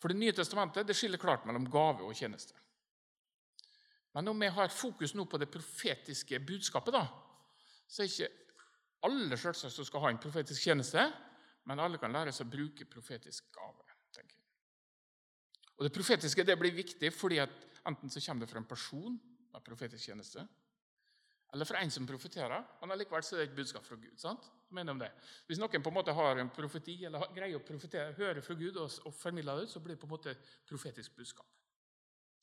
for 0.00 0.08
Det 0.08 0.16
nye 0.18 0.32
testamentet 0.32 0.86
det 0.86 0.96
skiller 0.96 1.20
klart 1.20 1.44
mellom 1.46 1.68
gave 1.70 2.02
og 2.02 2.16
tjeneste. 2.16 2.56
Men 4.14 4.28
om 4.28 4.40
vi 4.40 4.48
har 4.48 4.72
fokus 4.72 5.14
nå 5.14 5.26
på 5.30 5.38
det 5.38 5.50
profetiske 5.52 6.40
budskapet, 6.40 6.96
da, 6.96 7.04
så 7.86 8.02
er 8.02 8.10
ikke 8.10 8.51
alle 9.06 9.36
selvsagt 9.36 9.74
som 9.74 9.86
skal 9.86 10.04
ha 10.04 10.12
en 10.12 10.22
profetisk 10.22 10.62
tjeneste, 10.68 11.04
men 11.68 11.80
alle 11.82 12.00
kan 12.02 12.12
lære 12.12 12.32
seg 12.34 12.46
å 12.46 12.52
bruke 12.52 12.88
profetisk 12.90 13.50
gave. 13.54 13.84
tenker 14.14 14.36
jeg. 14.36 14.46
Og 15.78 15.84
Det 15.84 15.92
profetiske 15.92 16.44
det 16.44 16.58
blir 16.58 16.74
viktig 16.74 17.12
fordi 17.14 17.38
at 17.38 17.54
enten 17.86 18.10
så 18.10 18.20
kommer 18.20 18.46
det 18.46 18.50
fra 18.50 18.58
en 18.62 18.68
person 18.68 19.20
med 19.52 19.64
profetisk 19.64 20.04
tjeneste, 20.04 20.46
eller 21.52 21.68
fra 21.68 21.82
en 21.82 21.90
som 21.90 22.06
profeterer, 22.06 22.64
men 22.80 22.90
allikevel 22.90 23.22
så 23.22 23.36
er 23.36 23.42
det 23.42 23.50
et 23.50 23.56
budskap 23.56 23.84
fra 23.84 23.96
Gud. 23.96 24.18
sant? 24.18 24.50
mener 24.72 24.92
om 24.92 24.98
det. 24.98 25.10
Hvis 25.46 25.60
noen 25.60 25.82
på 25.84 25.90
en 25.90 25.96
måte 25.98 26.14
har 26.16 26.40
en 26.40 26.50
profeti, 26.52 27.04
eller 27.04 27.26
greier 27.36 27.58
å 27.58 27.66
profetere, 27.66 28.14
høre 28.16 28.42
fra 28.44 28.54
Gud 28.56 28.78
og, 28.80 28.94
og 29.04 29.14
formidle 29.14 29.58
det, 29.60 29.66
så 29.68 29.82
blir 29.84 29.96
det 29.96 30.00
på 30.00 30.08
en 30.08 30.14
måte 30.14 30.34
profetisk 30.68 31.16
budskap. 31.16 31.46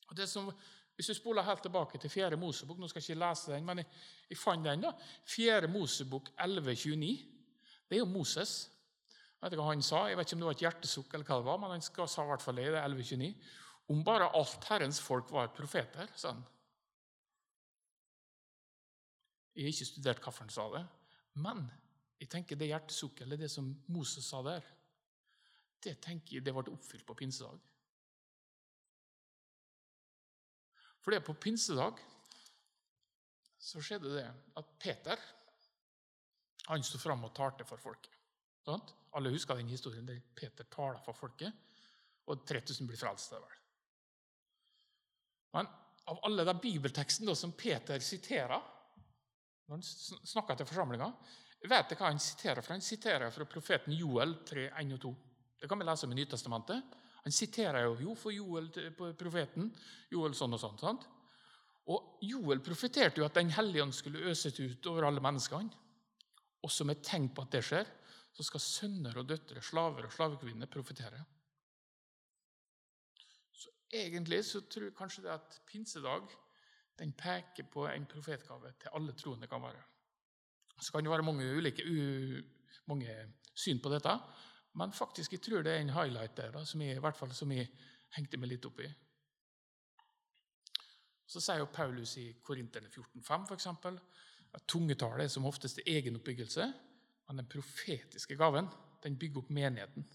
Og 0.09 0.17
det 0.17 0.27
som, 0.29 0.51
Hvis 0.99 1.07
du 1.07 1.13
spoler 1.15 1.45
helt 1.47 1.61
tilbake 1.63 1.97
til 1.97 2.11
4. 2.11 2.35
Mosebok 2.35 2.79
Nå 2.79 2.87
skal 2.91 2.99
jeg 2.99 3.13
ikke 3.13 3.21
lese 3.21 3.53
den, 3.53 3.63
men 3.63 3.79
jeg, 3.79 3.87
jeg 4.33 4.37
fant 4.37 4.65
den. 4.67 4.81
da, 4.83 4.89
4. 5.31 5.69
Mosebok 5.71 6.27
11,29. 6.35 7.05
Det 7.87 7.95
er 7.95 8.01
jo 8.01 8.09
Moses. 8.11 8.55
Jeg 9.07 9.45
vet 9.45 9.55
ikke 9.55 9.63
hva 9.63 9.69
han 9.71 9.85
sa, 9.87 10.01
jeg 10.09 10.17
vet 10.19 10.27
ikke 10.27 10.35
om 10.35 10.43
det 10.43 10.49
var 10.49 10.57
et 10.57 10.63
hjertesukk, 10.65 11.13
eller 11.13 11.29
hva 11.29 11.37
det 11.39 11.47
var, 11.47 11.61
men 11.61 11.71
han 11.71 11.85
sa 11.87 12.25
i 12.25 12.27
hvert 12.33 12.43
fall 12.43 12.59
det. 12.59 12.65
det 12.73 12.81
er 12.81 12.89
11,29. 12.91 13.29
Om 13.95 14.03
bare 14.09 14.27
alt 14.41 14.67
Herrens 14.73 14.99
folk 14.99 15.31
var 15.31 15.53
profeter, 15.55 16.11
sa 16.19 16.33
han. 16.33 16.43
Jeg 19.55 19.69
har 19.69 19.71
ikke 19.77 19.89
studert 19.93 20.23
hvorfor 20.25 20.49
han 20.49 20.55
sa 20.57 20.67
det, 20.75 20.83
men 21.47 21.63
jeg 22.19 22.27
tenker 22.27 22.59
Det 22.59 22.67
hjertesukket, 22.73 23.23
eller 23.23 23.39
det 23.39 23.51
som 23.55 23.71
Moses 23.87 24.27
sa 24.27 24.43
der, 24.43 24.67
det 25.79 26.01
tenker 26.03 26.41
jeg 26.41 26.43
det 26.43 26.57
ble 26.59 26.75
oppfylt 26.75 27.07
på 27.07 27.15
pinsedag. 27.23 27.63
For 30.99 31.11
det 31.11 31.21
er 31.21 31.27
på 31.27 31.37
pinsedag 31.39 31.99
så 33.59 33.81
skjedde 33.83 34.13
det 34.15 34.27
at 34.59 34.71
Peter 34.79 35.19
han 36.69 36.83
sto 36.85 36.99
fram 37.01 37.25
og 37.25 37.33
talte 37.35 37.65
for 37.67 37.81
folket. 37.81 38.13
Sånn? 38.65 38.83
Alle 39.17 39.31
husker 39.33 39.57
den 39.57 39.71
historien 39.71 40.05
der 40.05 40.19
Peter 40.35 40.67
taler 40.69 41.01
for 41.01 41.17
folket, 41.17 41.53
og 42.29 42.43
3000 42.45 42.87
blir 42.87 42.99
frelst. 42.99 43.31
vel. 43.33 43.55
Men 45.57 45.69
av 46.09 46.19
alle 46.27 46.45
de 46.45 46.53
bibeltekstene 46.61 47.35
som 47.35 47.55
Peter 47.57 47.99
siterer 47.99 48.61
når 49.69 49.77
han 49.77 50.25
snakker 50.25 50.57
til 50.57 50.65
forsamlinga, 50.65 51.07
vet 51.69 51.91
dere 51.91 51.99
hva 51.99 52.09
han 52.09 52.21
siterer 52.21 52.65
fra. 52.65 52.73
Han 52.73 52.85
siterer 52.85 53.33
fra 53.33 53.45
profeten 53.45 53.93
Joel 53.93 54.39
3, 54.47 54.69
1 54.81 54.95
og 54.95 55.01
2. 55.03 55.11
Det 55.61 55.69
kan 55.69 55.81
vi 55.81 55.85
lese 55.85 56.07
om 56.07 56.15
i 56.15 56.17
Nytestamentet. 56.17 56.95
Han 57.25 57.35
siterer 57.35 57.85
jo, 57.85 57.95
jo 58.03 58.15
for 58.17 58.33
Joel, 58.33 58.69
profeten. 59.19 59.69
Joel 60.11 60.35
sånn 60.37 60.55
og 60.55 60.61
sånn. 60.61 60.77
sant? 60.79 61.07
Og 61.89 62.21
Joel 62.23 62.61
profeterte 62.63 63.21
jo 63.21 63.25
at 63.25 63.37
Den 63.37 63.51
hellige 63.53 63.83
ånd 63.83 63.95
skulle 63.97 64.29
øses 64.29 64.59
ut 64.59 64.89
over 64.91 65.07
alle 65.07 65.23
menneskene. 65.23 65.71
Og 66.63 66.71
som 66.71 66.91
et 66.91 67.03
tegn 67.05 67.29
på 67.33 67.43
at 67.45 67.55
det 67.55 67.63
skjer, 67.65 67.87
så 68.35 68.45
skal 68.45 68.63
sønner 68.63 69.17
og 69.19 69.27
døtre, 69.27 69.61
slaver 69.63 70.07
og 70.07 70.13
slavekvinner 70.13 70.69
profetere. 70.71 71.19
Så 73.55 73.71
egentlig 73.91 74.43
så 74.47 74.61
tror 74.67 74.89
jeg 74.89 74.97
kanskje 74.97 75.25
det 75.25 75.33
at 75.33 75.59
pinsedag 75.67 76.27
den 76.99 77.13
peker 77.15 77.67
på 77.71 77.87
en 77.87 78.07
profetgave 78.11 78.73
til 78.79 78.95
alle 78.95 79.15
troende 79.17 79.47
kan 79.47 79.63
være. 79.63 79.81
Så 80.79 80.91
kan 80.91 81.03
det 81.03 81.11
være 81.11 81.25
mange 81.27 81.47
ulike 81.57 81.83
mange 82.87 83.15
syn 83.55 83.79
på 83.83 83.91
dette, 83.91 84.13
men 84.77 84.93
faktisk 84.93 85.33
jeg 85.33 85.43
tror 85.43 85.63
det 85.65 85.73
er 85.73 85.83
en 85.83 85.93
highlight 85.95 86.35
der 86.37 86.51
da, 86.53 86.65
som 86.65 86.81
jeg, 86.81 86.97
i 86.97 87.03
hvert 87.03 87.17
fall 87.17 87.31
som 87.35 87.51
jeg 87.51 87.69
hengte 88.15 88.37
meg 88.37 88.53
litt 88.53 88.67
opp 88.69 88.81
i. 88.83 88.89
Så 91.29 91.41
sier 91.43 91.61
jo 91.61 91.69
Paulus 91.73 92.15
i 92.17 92.27
Korinterne 92.45 92.89
14,5 92.89 93.49
f.eks. 93.49 93.67
at 94.57 94.63
tungetallet 94.69 95.27
er 95.27 95.33
som 95.33 95.45
oftest 95.45 95.81
egenoppbyggelse, 95.85 96.69
men 97.27 97.41
den 97.41 97.49
profetiske 97.49 98.37
gaven 98.37 98.69
den 99.03 99.17
bygger 99.19 99.43
opp 99.43 99.51
menigheten. 99.53 100.07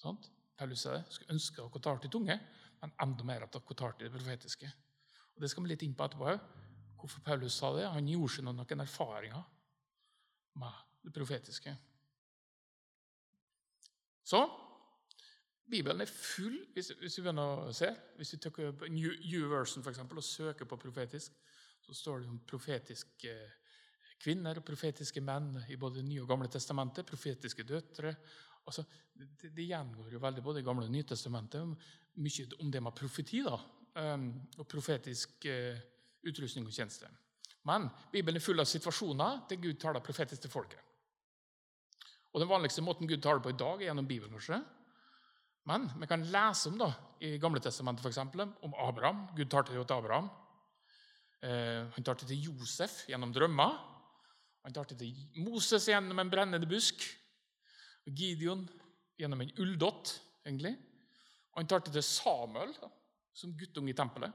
Sånn? 0.00 0.20
Paulus 0.56 0.84
sier 0.84 0.98
det. 0.98 1.10
Skulle 1.12 1.34
ønske 1.34 1.58
dere 1.58 1.82
tar 1.82 1.98
til 2.02 2.12
tunge, 2.14 2.36
men 2.80 2.94
enda 3.02 3.26
mer 3.26 3.46
at 3.46 3.56
dere 3.56 3.76
tar 3.76 3.96
til 3.96 4.06
det 4.06 4.14
profetiske. 4.14 4.70
Og 5.34 5.42
Det 5.42 5.50
skal 5.50 5.64
vi 5.64 5.72
litt 5.72 5.86
inn 5.86 5.96
på 5.96 6.06
etterpå 6.06 6.38
Hvorfor 7.00 7.22
Paulus 7.24 7.54
sa 7.56 7.70
det? 7.72 7.86
Han 7.88 8.08
gjorde 8.12 8.34
seg 8.34 8.44
noen 8.44 8.82
erfaringer 8.84 9.40
med 10.60 10.80
det 11.06 11.12
profetiske. 11.16 11.72
Så 14.24 14.42
Bibelen 15.70 16.02
er 16.02 16.10
full 16.10 16.56
hvis, 16.74 16.90
hvis 16.98 17.18
vi 17.18 17.24
begynner 17.24 17.68
å 17.68 17.72
se, 17.74 17.88
hvis 18.18 18.34
vi 18.34 18.40
tar 18.42 18.58
New, 18.90 19.12
New 19.30 19.48
Version 19.52 19.84
for 19.84 19.92
eksempel, 19.92 20.18
og 20.18 20.26
søker 20.26 20.68
på 20.68 20.78
profetisk, 20.80 21.36
så 21.80 21.94
står 21.94 22.22
det 22.22 22.30
om 22.30 22.40
profetiske 22.46 23.34
kvinner 24.20 24.60
og 24.60 24.66
profetiske 24.66 25.22
menn 25.24 25.54
i 25.72 25.78
både 25.80 26.04
Nye 26.04 26.24
og 26.24 26.28
Gamle 26.28 26.50
testamentet. 26.52 27.08
Profetiske 27.08 27.64
døtre. 27.64 28.12
Altså, 28.66 28.84
det, 29.14 29.52
det, 29.54 29.64
gjengår 29.70 30.12
jo 30.12 30.20
veldig 30.20 30.44
både 30.44 30.60
i 30.60 30.66
Gamle 30.66 30.88
og 30.88 30.92
Nye 30.92 31.08
testamentet 31.08 31.86
mye 32.20 32.46
om 32.60 32.70
det 32.72 32.82
med 32.84 32.96
profeti 32.98 33.40
da, 33.46 33.56
um, 34.02 34.28
og 34.58 34.68
profetisk 34.68 35.46
uh, 35.48 35.78
utrustning 36.26 36.66
og 36.68 36.74
tjeneste. 36.74 37.08
Men 37.68 37.88
Bibelen 38.12 38.40
er 38.40 38.44
full 38.44 38.60
av 38.60 38.68
situasjoner 38.68 39.44
der 39.48 39.60
Gud 39.62 39.80
taler 39.80 40.04
profetisk 40.04 40.44
til 40.44 40.52
folket. 40.52 40.89
Og 42.32 42.40
Den 42.40 42.50
vanligste 42.50 42.82
måten 42.82 43.08
Gud 43.10 43.22
taler 43.22 43.42
på 43.42 43.50
i 43.50 43.58
dag, 43.58 43.80
er 43.80 43.90
gjennom 43.90 44.06
Bibelen. 44.06 44.32
kanskje. 44.32 44.60
Men 45.66 45.90
vi 46.00 46.06
kan 46.06 46.22
lese 46.22 46.68
om 46.70 46.78
da, 46.78 46.92
i 47.20 47.38
Gamle 47.38 47.60
testamentet 47.60 48.02
for 48.02 48.10
eksempel, 48.10 48.40
om 48.62 48.74
Abraham. 48.74 49.26
Gud 49.36 49.50
tar 49.50 49.62
til 49.62 49.84
til 49.84 49.94
Abraham. 49.94 50.30
Eh, 51.42 51.88
han 51.94 52.04
tar 52.04 52.14
til 52.14 52.36
Josef 52.36 53.06
gjennom 53.08 53.32
drømmer. 53.32 53.78
Han 54.64 54.72
tar 54.72 54.84
til 54.84 55.16
Moses 55.36 55.88
gjennom 55.88 56.18
en 56.18 56.30
brennende 56.30 56.68
busk. 56.68 57.02
Gideon 58.06 58.68
gjennom 59.18 59.40
en 59.40 59.52
ulldott, 59.58 60.20
egentlig. 60.46 60.76
Og 61.52 61.62
han 61.62 61.68
tar 61.68 61.84
til 61.84 62.02
Samuel 62.02 62.72
da, 62.80 62.88
som 63.34 63.56
guttunge 63.56 63.92
i 63.92 63.96
tempelet. 63.96 64.32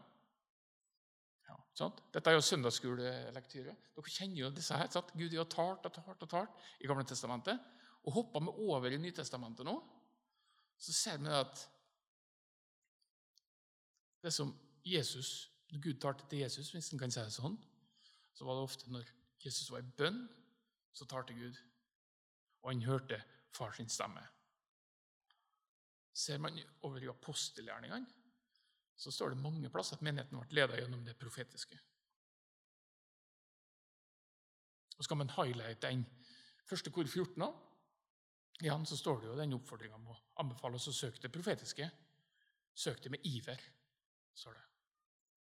Ja, 1.47 1.55
sant? 1.77 2.01
Dette 2.13 2.31
er 2.31 2.37
jo 2.37 2.45
søndagsskolelektyre. 2.45 3.75
Dere 3.95 4.13
kjenner 4.17 4.41
jo 4.45 4.51
disse 4.55 4.77
her. 4.77 4.89
Sant? 4.93 5.13
Gud 5.17 5.33
har 5.37 5.49
talt 5.51 5.85
og 5.85 5.93
talt 5.93 6.25
og 6.25 6.29
talt 6.29 6.67
i 6.81 6.89
Gamle 6.89 7.05
testamentet. 7.07 7.61
Og 8.05 8.13
hopper 8.13 8.43
vi 8.45 8.53
over 8.67 8.93
i 8.93 9.01
Nytestamentet 9.01 9.65
nå, 9.65 9.75
så 10.77 10.93
ser 10.93 11.21
vi 11.23 11.31
at 11.33 11.61
det 14.25 14.33
som 14.33 14.51
Jesus, 14.85 15.51
Gud 15.69 15.97
talte 16.01 16.27
til 16.29 16.43
Jesus, 16.43 16.71
hvis 16.73 16.91
en 16.93 17.01
kan 17.01 17.13
si 17.13 17.21
det 17.21 17.33
sånn, 17.33 17.57
så 18.35 18.45
var 18.45 18.57
det 18.57 18.67
ofte 18.67 18.91
når 18.93 19.09
Jesus 19.41 19.69
var 19.71 19.81
i 19.81 19.95
bønn, 19.97 20.23
så 20.93 21.07
talte 21.09 21.35
Gud. 21.37 21.57
Og 22.63 22.71
han 22.71 22.85
hørte 22.85 23.19
far 23.53 23.73
sin 23.75 23.89
stemme. 23.89 24.21
Ser 26.15 26.39
man 26.41 26.57
over 26.87 27.03
i 27.03 27.09
apostelgjerningene, 27.11 28.07
så 28.95 29.11
står 29.11 29.33
det 29.33 29.43
mange 29.43 29.69
plasser 29.69 29.97
at 29.97 30.05
menigheten 30.05 30.39
ble 30.39 30.61
ledet 30.61 30.79
gjennom 30.79 31.03
det 31.05 31.17
profetiske. 31.19 31.77
Og 34.95 35.03
Skal 35.03 35.19
man 35.19 35.33
highlighte 35.35 35.91
den 35.91 36.05
første 36.65 36.91
kor 36.91 37.03
14 37.03 37.35
nå, 37.41 37.49
igjen 38.61 38.85
så 38.87 38.97
står 38.97 39.21
det 39.21 39.29
jo 39.29 39.37
den 39.39 39.57
oppfordringa 39.57 39.97
om 39.97 40.11
å 40.13 40.17
anbefale 40.43 40.79
oss 40.79 40.87
å 40.91 40.95
søke 40.95 41.21
det 41.23 41.33
profetiske. 41.33 41.89
Søk 42.75 43.03
det 43.03 43.11
med 43.11 43.27
iver, 43.27 43.61
står 44.35 44.55
det. 44.55 44.63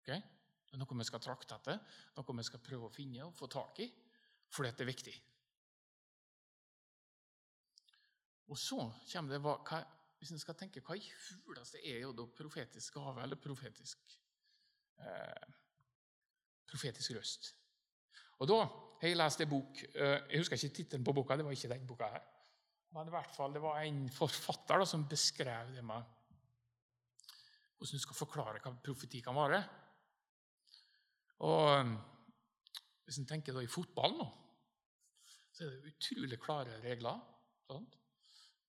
Okay? 0.02 0.20
Det 0.66 0.76
er 0.76 0.80
noe 0.80 0.98
vi 1.00 1.08
skal 1.08 1.22
trakte 1.22 1.56
etter, 1.56 1.80
noe 2.16 2.36
vi 2.38 2.46
skal 2.46 2.62
prøve 2.64 2.88
å 2.88 2.94
finne 2.94 3.24
og 3.26 3.34
få 3.36 3.48
tak 3.50 3.82
i, 3.84 3.88
fordi 4.50 4.72
det 4.76 4.84
er 4.84 4.90
viktig. 4.90 5.14
Og 8.50 8.58
så 8.58 8.82
kommer 9.12 9.34
det 9.34 9.42
hva, 9.44 9.84
Hvis 10.20 10.32
en 10.34 10.40
skal 10.42 10.56
tenke 10.58 10.82
hva 10.84 10.96
i 10.98 11.12
huleste 11.46 11.80
er 11.80 12.02
jo 12.02 12.10
da 12.12 12.26
profetisk 12.36 12.98
gave 12.98 13.22
eller 13.22 13.38
profetisk, 13.40 13.98
eh, 15.00 15.46
profetisk 16.68 17.14
røst? 17.16 17.54
Og 18.40 18.48
da 18.48 18.58
har 18.64 19.08
jeg 19.08 19.16
lest 19.16 19.40
en 19.40 19.48
bok 19.48 19.80
eh, 19.94 20.18
Jeg 20.30 20.42
husker 20.42 20.56
ikke 20.56 20.76
tittelen 20.76 21.04
på 21.04 21.12
boka. 21.12 21.36
det 21.36 21.44
var 21.44 21.52
ikke 21.52 21.72
den 21.72 21.86
boka 21.86 22.08
her. 22.08 22.26
Men 22.94 23.06
i 23.06 23.12
hvert 23.14 23.34
fall, 23.34 23.52
det 23.54 23.62
var 23.62 23.82
en 23.84 24.02
forfatter 24.12 24.82
da, 24.82 24.86
som 24.88 25.06
beskrev 25.08 25.74
det 25.76 25.84
med 25.86 26.16
hvordan 27.80 27.96
du 27.96 28.02
skal 28.02 28.18
forklare 28.18 28.60
hva 28.60 28.74
profeti 28.84 29.22
kan 29.24 29.36
være. 29.38 29.60
Og 31.48 31.68
um, 31.80 31.94
Hvis 33.06 33.18
en 33.22 33.28
tenker 33.30 33.56
da 33.56 33.62
i 33.64 33.70
fotball 33.70 34.18
nå, 34.18 34.26
så 35.50 35.64
er 35.64 35.70
det 35.72 35.94
utrolig 35.94 36.38
klare 36.42 36.76
regler. 36.84 37.22
Sant? 37.66 37.96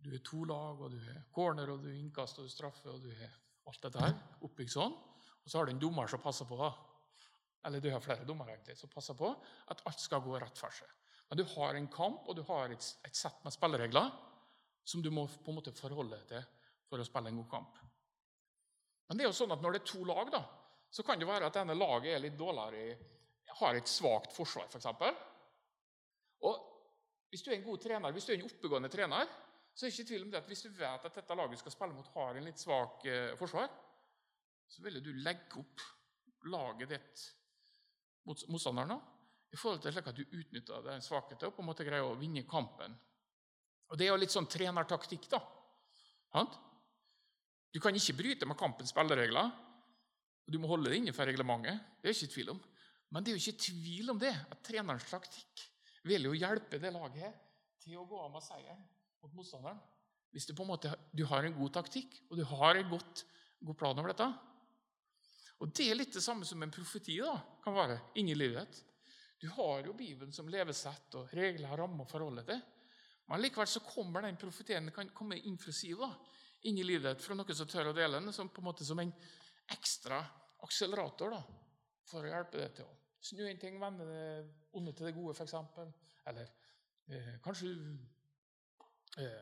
Du 0.01 0.09
er 0.15 0.23
to 0.25 0.45
lag, 0.49 0.79
og 0.81 0.95
du 0.95 0.97
er 1.11 1.19
corner, 1.33 1.69
og 1.69 1.83
du 1.83 1.91
er 1.91 1.99
innkast, 1.99 2.39
og 2.39 2.47
du 2.47 2.53
straffe, 2.53 2.89
og 2.89 3.03
du 3.03 3.11
er 3.11 3.35
alt 3.69 3.83
dette 3.83 4.01
her 4.01 4.15
oppbygd 4.47 4.73
sånn. 4.73 4.95
Og 5.43 5.51
så 5.51 5.59
har 5.59 5.67
du 5.67 5.75
en 5.75 5.81
dommer 5.81 6.09
som 6.09 6.23
passer 6.23 6.47
på, 6.49 6.57
da. 6.57 6.71
eller 7.67 7.83
du 7.83 7.91
har 7.93 8.01
flere 8.01 8.25
dommere 8.25 8.55
egentlig, 8.55 8.77
som 8.79 8.89
passer 8.89 9.17
på 9.17 9.29
at 9.69 9.83
alt 9.85 10.01
skal 10.01 10.23
gå 10.25 10.39
rett 10.41 10.57
for 10.57 10.73
seg. 10.73 10.89
Men 11.31 11.39
du 11.39 11.45
har 11.47 11.77
en 11.79 11.87
kamp, 11.87 12.25
og 12.27 12.35
du 12.35 12.41
har 12.43 12.73
et, 12.73 12.87
et 13.07 13.15
sett 13.15 13.45
med 13.45 13.53
spilleregler 13.55 14.09
som 14.83 14.99
du 14.99 15.07
må 15.15 15.23
på 15.31 15.53
en 15.53 15.57
måte 15.61 15.71
forholde 15.71 16.17
deg 16.17 16.25
til 16.27 16.41
for 16.91 16.99
å 16.99 17.05
spille 17.07 17.31
en 17.31 17.37
god 17.39 17.47
kamp. 17.53 17.77
Men 19.07 19.19
det 19.19 19.23
er 19.23 19.29
jo 19.29 19.37
sånn 19.37 19.53
at 19.55 19.63
når 19.63 19.77
det 19.77 19.79
er 19.79 19.91
to 19.93 20.01
lag, 20.09 20.31
da, 20.33 20.41
så 20.91 21.05
kan 21.07 21.21
det 21.21 21.29
være 21.29 21.47
at 21.47 21.55
denne 21.55 21.77
laget 21.77 22.17
er 22.17 22.23
litt 22.25 22.35
dårligere, 22.39 22.97
har 23.61 23.79
et 23.79 23.87
svakt 23.87 24.35
forsvar, 24.35 24.67
f.eks. 24.67 24.89
Og 26.47 26.67
hvis 27.31 27.45
du 27.45 27.51
er 27.51 27.57
en 27.61 27.65
god 27.69 27.79
trener, 27.83 28.11
hvis 28.11 28.27
du 28.27 28.33
er 28.33 28.41
en 28.41 28.49
oppegående 28.49 28.91
trener, 28.91 29.31
så 29.71 29.85
er 29.85 29.87
det 29.87 29.95
ikke 29.95 30.09
tvil 30.09 30.25
om 30.25 30.33
det 30.33 30.39
at 30.41 30.51
hvis 30.51 30.65
du 30.65 30.69
vet 30.75 31.07
at 31.07 31.15
dette 31.15 31.37
laget 31.39 31.63
skal 31.63 31.75
spille 31.77 31.95
mot 31.95 32.11
har 32.17 32.35
en 32.35 32.47
litt 32.49 32.59
svak 32.59 33.07
eh, 33.07 33.37
forsvar, 33.39 33.71
så 34.67 34.83
vil 34.83 34.99
du 35.03 35.13
legge 35.23 35.63
opp 35.63 35.87
laget 36.51 36.91
ditt 36.91 37.23
mot 38.27 38.47
motstanderen 38.51 38.99
i 39.51 39.59
forhold 39.59 39.81
til 39.83 39.93
slik 39.93 40.07
at 40.07 40.17
du 40.17 40.23
utnytter 40.23 40.83
den 40.85 41.03
svakheten 41.03 41.49
og 41.49 41.55
på 41.55 41.63
en 41.63 41.67
måte 41.67 41.85
greier 41.87 42.07
å 42.07 42.17
vinne 42.19 42.45
kampen. 42.47 42.93
Og 43.91 43.97
Det 43.97 44.05
er 44.07 44.13
jo 44.13 44.21
litt 44.21 44.31
sånn 44.31 44.47
trenertaktikk. 44.47 45.27
da. 45.29 45.41
Du 47.71 47.79
kan 47.79 47.95
ikke 47.95 48.15
bryte 48.15 48.47
med 48.47 48.57
kampens 48.57 48.91
spilleregler. 48.91 49.51
og 50.47 50.51
Du 50.51 50.59
må 50.59 50.67
holde 50.67 50.89
det 50.89 50.97
innenfor 51.01 51.27
reglementet. 51.27 51.79
Det 52.01 52.09
er 52.09 52.15
ikke 52.15 52.33
tvil 52.33 52.49
om. 52.55 52.61
Men 53.11 53.23
det 53.23 53.31
er 53.31 53.37
jo 53.37 53.43
ikke 53.43 53.65
tvil 53.67 54.09
om 54.13 54.19
det, 54.19 54.31
at 54.31 54.63
trenerens 54.63 55.09
taktikk 55.09 55.65
vil 56.07 56.23
jo 56.23 56.31
hjelpe 56.31 56.79
det 56.79 56.93
laget 56.93 57.35
til 57.83 57.97
å 57.99 58.05
gå 58.07 58.19
av 58.23 58.31
med 58.31 58.43
seieren 58.45 58.79
mot 59.21 59.33
motstanderen. 59.33 59.81
Hvis 60.31 60.47
du 60.47 60.53
på 60.55 60.63
en 60.63 60.71
måte 60.71 60.93
du 61.11 61.25
har 61.27 61.43
en 61.43 61.57
god 61.57 61.73
taktikk 61.75 62.21
og 62.29 62.37
du 62.39 62.45
har 62.47 62.79
en 62.79 62.89
godt, 62.89 63.25
god 63.59 63.75
plan 63.75 63.99
over 63.99 64.13
dette. 64.13 64.29
Og 65.59 65.73
Det 65.75 65.89
er 65.91 65.99
litt 65.99 66.13
det 66.13 66.23
samme 66.23 66.47
som 66.47 66.63
en 66.63 66.71
profeti 66.71 67.19
da, 67.19 67.35
kan 67.61 67.75
være 67.75 67.99
inni 68.15 68.33
livet 68.33 68.63
ditt. 68.63 68.90
Du 69.41 69.47
har 69.49 69.87
jo 69.87 69.95
Bibelen 69.97 70.33
som 70.33 70.49
levesett 70.53 71.15
og 71.17 71.31
regler, 71.33 71.73
rammer 71.77 72.05
å 72.05 72.09
forholde 72.09 72.43
til. 72.45 72.59
Men 73.31 73.41
likevel 73.41 73.69
så 73.69 73.81
kommer 73.81 74.25
den 74.25 74.37
profetien 74.37 74.91
kan 74.93 75.09
komme 75.17 75.39
inn 75.49 75.57
fra 75.57 75.73
sida, 75.73 76.09
inn 76.69 76.77
i 76.77 76.85
livet 76.85 77.23
fra 77.23 77.33
noen 77.37 77.57
som 77.57 77.69
tør 77.69 77.89
å 77.89 77.95
dele 77.97 78.19
den, 78.19 78.33
som, 78.35 78.51
på 78.53 78.61
en 78.61 78.67
måte 78.67 78.85
som 78.85 78.99
en 79.01 79.13
ekstra 79.73 80.19
akselerator 80.61 81.33
da, 81.33 81.39
for 82.05 82.27
å 82.27 82.29
hjelpe 82.29 82.59
deg 82.59 82.75
til 82.77 82.85
å 82.85 82.97
snu 83.21 83.41
en 83.47 83.61
ting, 83.61 83.79
vende 83.81 84.05
det 84.05 84.25
onde 84.77 84.93
til 84.93 85.09
det 85.09 85.15
gode, 85.15 85.33
f.eks. 85.33 85.55
Eller 86.29 86.53
eh, 87.09 87.33
kanskje 87.41 87.71
eh, 89.21 89.41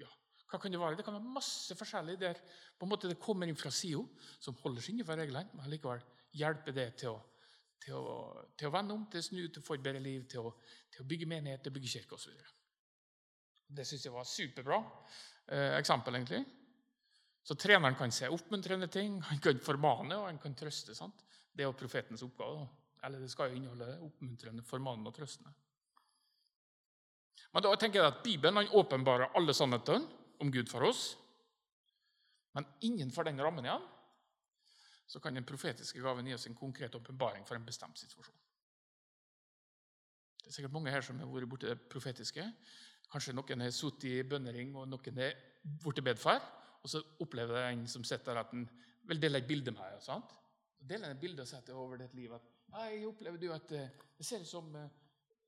ja, 0.00 0.08
Hva 0.48 0.62
kan 0.62 0.72
det 0.72 0.80
være? 0.80 0.96
Det 1.00 1.04
kan 1.04 1.18
være 1.18 1.36
masse 1.36 1.76
forskjellig 1.76 2.16
der 2.22 2.40
på 2.78 2.86
en 2.86 2.94
måte 2.94 3.12
det 3.12 3.20
kommer 3.20 3.50
inn 3.50 3.60
fra 3.60 3.72
SIO, 3.72 4.06
som 4.40 4.56
holder 4.62 4.84
seg 4.84 4.96
innenfor 4.96 5.20
reglene, 5.20 5.52
men 5.58 5.72
likevel 5.72 6.00
hjelper 6.32 6.80
det 6.80 6.88
til 7.02 7.12
å 7.12 7.20
til 7.84 7.96
å, 7.98 8.16
til 8.56 8.68
å 8.68 8.72
vende 8.74 8.96
om, 8.96 9.04
til 9.12 9.20
å 9.20 9.26
snu, 9.26 9.40
til 9.48 9.60
å 9.60 9.66
få 9.66 9.76
et 9.76 9.84
bedre 9.84 10.02
liv, 10.02 10.24
til 10.30 10.48
å, 10.48 10.52
til 10.92 11.04
å 11.04 11.08
bygge 11.08 11.28
menighet, 11.28 11.62
til 11.64 11.72
å 11.72 11.76
bygge 11.76 11.92
kirke 11.92 12.16
osv. 12.16 12.36
Det 13.74 13.84
syns 13.88 14.06
jeg 14.06 14.14
var 14.14 14.28
superbra 14.28 14.78
eh, 14.80 15.74
eksempel, 15.78 16.16
egentlig. 16.16 16.42
Så 17.44 17.56
treneren 17.60 17.96
kan 17.98 18.12
se 18.14 18.30
oppmuntrende 18.32 18.88
ting, 18.88 19.18
han 19.28 19.40
kan 19.44 19.60
formane 19.60 20.16
og 20.16 20.30
han 20.30 20.40
kan 20.40 20.56
trøste. 20.56 20.96
sant? 20.96 21.26
Det 21.52 21.64
er 21.64 21.68
jo 21.68 21.76
profetens 21.76 22.24
oppgave. 22.24 22.64
Eller 23.04 23.20
det 23.20 23.28
skal 23.32 23.50
jo 23.50 23.58
inneholde 23.58 23.98
oppmuntrende, 24.06 24.64
formanende 24.64 25.10
og 25.12 25.18
trøstende. 25.18 25.52
Men 27.52 27.66
da 27.66 27.74
tenker 27.78 28.00
jeg 28.00 28.10
at 28.10 28.22
Bibelen 28.24 28.62
han 28.62 28.72
åpenbarer 28.80 29.36
alle 29.36 29.52
sannhetene 29.54 30.08
om 30.40 30.50
Gud 30.50 30.70
for 30.72 30.88
oss. 30.88 31.10
Men 32.56 32.66
innenfor 32.86 33.28
den 33.28 33.42
rammen 33.42 33.66
igjen 33.66 33.84
så 35.06 35.20
kan 35.20 35.36
den 35.36 35.46
profetiske 35.46 36.00
gaven 36.02 36.26
gi 36.26 36.34
oss 36.34 36.46
en 36.48 36.56
konkret 36.56 36.94
åpenbaring 36.96 37.44
for 37.46 37.58
en 37.58 37.66
bestemt 37.66 38.00
situasjon. 38.00 38.40
Det 40.40 40.50
er 40.50 40.56
sikkert 40.58 40.76
mange 40.76 40.92
her 40.92 41.04
som 41.04 41.18
har 41.20 41.28
vært 41.30 41.48
borti 41.48 41.68
det 41.70 41.78
profetiske. 41.92 42.44
Kanskje 43.12 43.34
noen 43.36 43.64
har 43.64 43.72
sittet 43.72 44.10
i 44.10 44.24
bønnering, 44.28 44.74
og 44.76 44.88
noen 44.88 45.20
er 45.24 45.36
blitt 45.62 46.04
bedfar. 46.04 46.42
Og 46.84 46.90
så 46.92 47.00
opplever 47.24 47.70
en 47.70 47.86
som 47.88 48.04
sitter 48.04 48.34
der 48.34 48.42
at 48.42 48.52
han 48.52 48.66
vil 49.08 49.20
dele 49.20 49.40
et 49.40 49.48
bilde 49.48 49.72
med 49.72 50.04
deg. 50.04 50.34
Deler 50.84 51.14
et 51.14 51.20
bilde 51.20 51.44
og 51.44 51.48
setter 51.48 51.78
over 51.80 52.00
ditt 52.00 52.12
liv. 52.16 52.32
at 52.32 52.54
jeg 52.74 53.06
opplever 53.06 53.38
du 53.38 53.50
at 53.54 53.72
eh, 53.76 53.90
det 54.18 54.26
ser 54.26 54.42
ut 54.42 54.48
som 54.48 54.74
eh, 54.76 54.88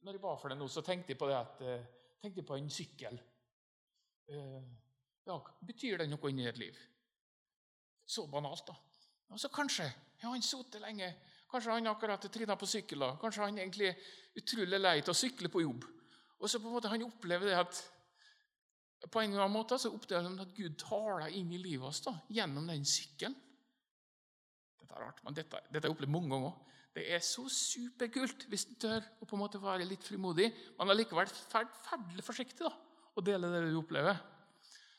Når 0.06 0.12
jeg 0.12 0.22
var 0.22 0.36
for 0.38 0.52
det 0.52 0.58
nå, 0.58 0.68
så 0.70 0.82
tenkte 0.86 1.12
jeg 1.12 1.18
på 1.18 1.26
det 1.26 1.36
at, 1.36 1.62
eh, 1.66 1.86
tenkte 2.22 2.40
jeg 2.40 2.46
på 2.46 2.56
en 2.56 2.70
sykkel. 2.70 3.16
Ja, 5.26 5.36
Betyr 5.66 5.98
det 5.98 6.06
noe 6.10 6.30
inni 6.30 6.46
ditt 6.46 6.58
liv? 6.58 6.78
Så 8.06 8.26
banalt, 8.30 8.66
da. 8.66 8.74
Og 9.32 9.40
så 9.40 9.50
kanskje 9.52 9.86
ja, 9.86 10.28
han 10.30 10.44
sittet 10.44 10.82
lenge. 10.82 11.10
Kanskje 11.50 11.76
han 11.76 11.90
akkurat 11.90 12.24
trina 12.32 12.56
på 12.58 12.68
sykkel. 12.68 13.02
da. 13.04 13.12
Kanskje 13.20 13.44
han 13.44 13.58
egentlig 13.58 13.90
er 13.90 14.40
utrolig 14.40 14.80
lei 14.80 14.98
av 15.00 15.12
å 15.12 15.16
sykle 15.16 15.50
på 15.52 15.62
jobb. 15.64 15.86
Og 16.40 16.50
så 16.50 16.60
på 16.60 16.68
en 16.68 16.76
måte 16.76 16.90
han 16.92 17.04
opplever 17.06 17.50
det 17.50 17.58
at 17.58 17.82
på 19.12 19.20
en 19.20 19.30
eller 19.30 19.44
annen 19.44 19.54
måte 19.54 19.78
så 19.78 19.92
opplever 19.92 20.26
han 20.26 20.40
at 20.42 20.54
Gud 20.56 20.76
taler 20.80 21.34
inn 21.36 21.52
i 21.52 21.60
livet 21.60 21.86
oss 21.88 22.02
da, 22.04 22.14
gjennom 22.32 22.66
den 22.68 22.84
sykkelen. 22.88 23.36
Dette 24.80 24.96
er 24.96 25.04
rart, 25.04 25.20
men 25.24 25.36
dette, 25.36 25.60
har 25.60 25.84
jeg 25.84 25.92
opplevd 25.92 26.12
mange 26.12 26.32
ganger. 26.32 26.54
Det 26.96 27.04
er 27.12 27.20
så 27.24 27.44
superkult 27.52 28.46
hvis 28.48 28.64
du 28.70 28.74
tør 28.86 29.04
å 29.20 29.28
på 29.28 29.36
en 29.36 29.42
måte 29.42 29.60
være 29.60 29.84
litt 29.88 30.04
frimodig, 30.04 30.48
men 30.78 30.92
allikevel 30.92 31.28
forferdelig 31.28 32.24
forsiktig 32.24 32.64
da, 32.64 32.72
å 33.12 33.24
dele 33.24 33.52
det 33.52 33.66
du 33.68 33.76
opplever. 33.82 34.16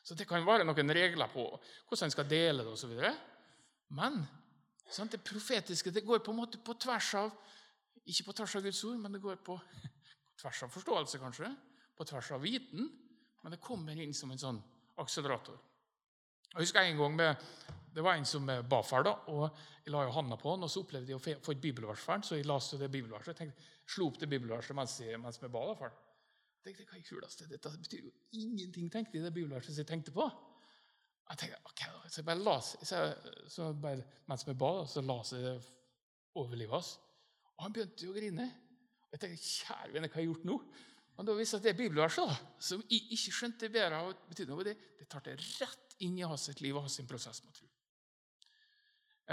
Så 0.06 0.16
Det 0.16 0.28
kan 0.30 0.46
være 0.46 0.64
noen 0.64 0.94
regler 0.96 1.28
på 1.34 1.44
hvordan 1.50 2.06
en 2.06 2.14
skal 2.14 2.30
dele 2.30 2.64
det 2.64 2.72
osv. 2.72 2.94
Men 3.96 4.20
sant, 4.90 5.14
det 5.14 5.24
profetiske 5.24 5.94
det 5.96 6.06
går 6.08 6.20
på 6.24 6.34
en 6.34 6.42
måte 6.42 6.60
på 6.64 6.76
tvers 6.80 7.14
av 7.20 7.32
Ikke 8.08 8.30
på 8.30 8.34
tvers 8.40 8.56
av 8.56 8.64
Guds 8.64 8.84
ord, 8.88 9.00
men 9.04 9.12
det 9.12 9.20
går 9.20 9.40
på, 9.44 9.58
tvers 10.40 10.62
av 10.64 10.70
forståelse, 10.72 11.20
kanskje. 11.20 11.50
På 11.98 12.06
tvers 12.08 12.30
av 12.32 12.40
viten. 12.40 12.88
Men 13.44 13.52
det 13.52 13.60
kommer 13.60 14.00
inn 14.00 14.14
som 14.16 14.32
en 14.32 14.40
sånn 14.40 14.62
akselerator. 15.04 15.58
Jeg 16.54 16.64
husker 16.64 16.88
en 16.88 17.02
gang 17.02 17.18
med, 17.18 17.44
Det 17.94 18.04
var 18.06 18.16
en 18.16 18.26
som 18.30 18.46
ba 18.46 18.80
for 18.86 19.04
da, 19.04 19.16
og 19.34 19.44
jeg 19.84 19.92
la 19.92 20.04
jo 20.06 20.12
handa 20.14 20.36
på 20.38 20.52
han, 20.52 20.64
og 20.64 20.70
så 20.70 20.84
opplevde 20.84 21.10
jeg 21.10 21.18
å 21.18 21.38
få 21.42 21.52
et 21.56 21.62
bibelvers 21.62 22.04
for 22.04 22.14
han, 22.14 22.24
så 22.24 22.38
jeg 22.38 22.46
leste 22.46 22.78
det 22.78 22.92
bibelverset. 22.94 23.32
Jeg 23.32 23.38
tenkte, 23.40 23.64
slo 23.90 24.12
opp 24.12 24.20
det 24.22 24.30
bibelverset 24.30 24.78
mens, 24.78 25.00
jeg, 25.02 25.18
mens 25.20 25.42
vi 25.42 25.50
ba 25.50 25.64
for 25.72 25.88
han. 25.88 25.96
Jeg 26.62 26.76
tenkte, 26.76 26.86
hva 26.92 27.00
er 27.00 27.08
kuleste? 27.08 27.48
Dette 27.50 27.72
betyr 27.82 28.04
jo 28.06 28.12
ingenting, 28.38 28.92
tenkte 28.94 29.18
jeg, 29.18 29.26
det 29.26 29.34
bibelverset 29.34 29.82
jeg 29.82 29.90
tenkte 29.90 30.14
på. 30.14 30.28
Jeg 31.30 31.42
tenkte, 31.42 31.58
ok, 31.66 31.82
Så 32.08 32.22
jeg 32.22 32.26
bare 32.26 32.44
las, 32.44 32.76
så, 32.88 33.02
så 33.52 33.74
bare, 33.74 34.04
mens 34.28 34.48
vi 34.48 34.54
ba, 34.54 34.86
så 34.88 35.02
las 35.02 35.34
jeg 35.34 35.44
det 35.44 35.56
over 36.36 36.56
livet 36.56 36.74
hans. 36.74 36.94
Og 37.58 37.66
han 37.66 37.74
begynte 37.74 38.06
jo 38.06 38.14
å 38.14 38.16
grine. 38.16 38.46
Og 39.08 39.16
jeg 39.16 39.24
tenkte, 39.24 39.50
kjære 39.50 39.94
vene, 39.94 40.08
hva 40.08 40.20
har 40.20 40.24
jeg 40.24 40.32
gjort 40.32 40.48
nå? 40.48 40.58
Men 41.18 41.28
da 41.28 41.34
viste 41.34 41.60
det 41.64 41.74
bibelverset, 41.78 42.30
da, 42.30 42.54
som 42.62 42.84
jeg 42.86 43.08
ikke 43.16 43.34
skjønte 43.34 43.72
bedre 43.74 44.04
av 44.04 44.12
betydningen 44.30 44.68
det, 44.68 44.76
det 45.00 45.08
tar 45.10 45.26
det 45.26 45.34
rett 45.42 45.96
inn 46.06 46.20
i 46.20 46.26
hans 46.28 46.48
liv 46.62 46.78
og 46.78 46.86
hans 46.86 47.00
prosess 47.10 47.42
med 47.44 47.56
tro. 47.58 47.68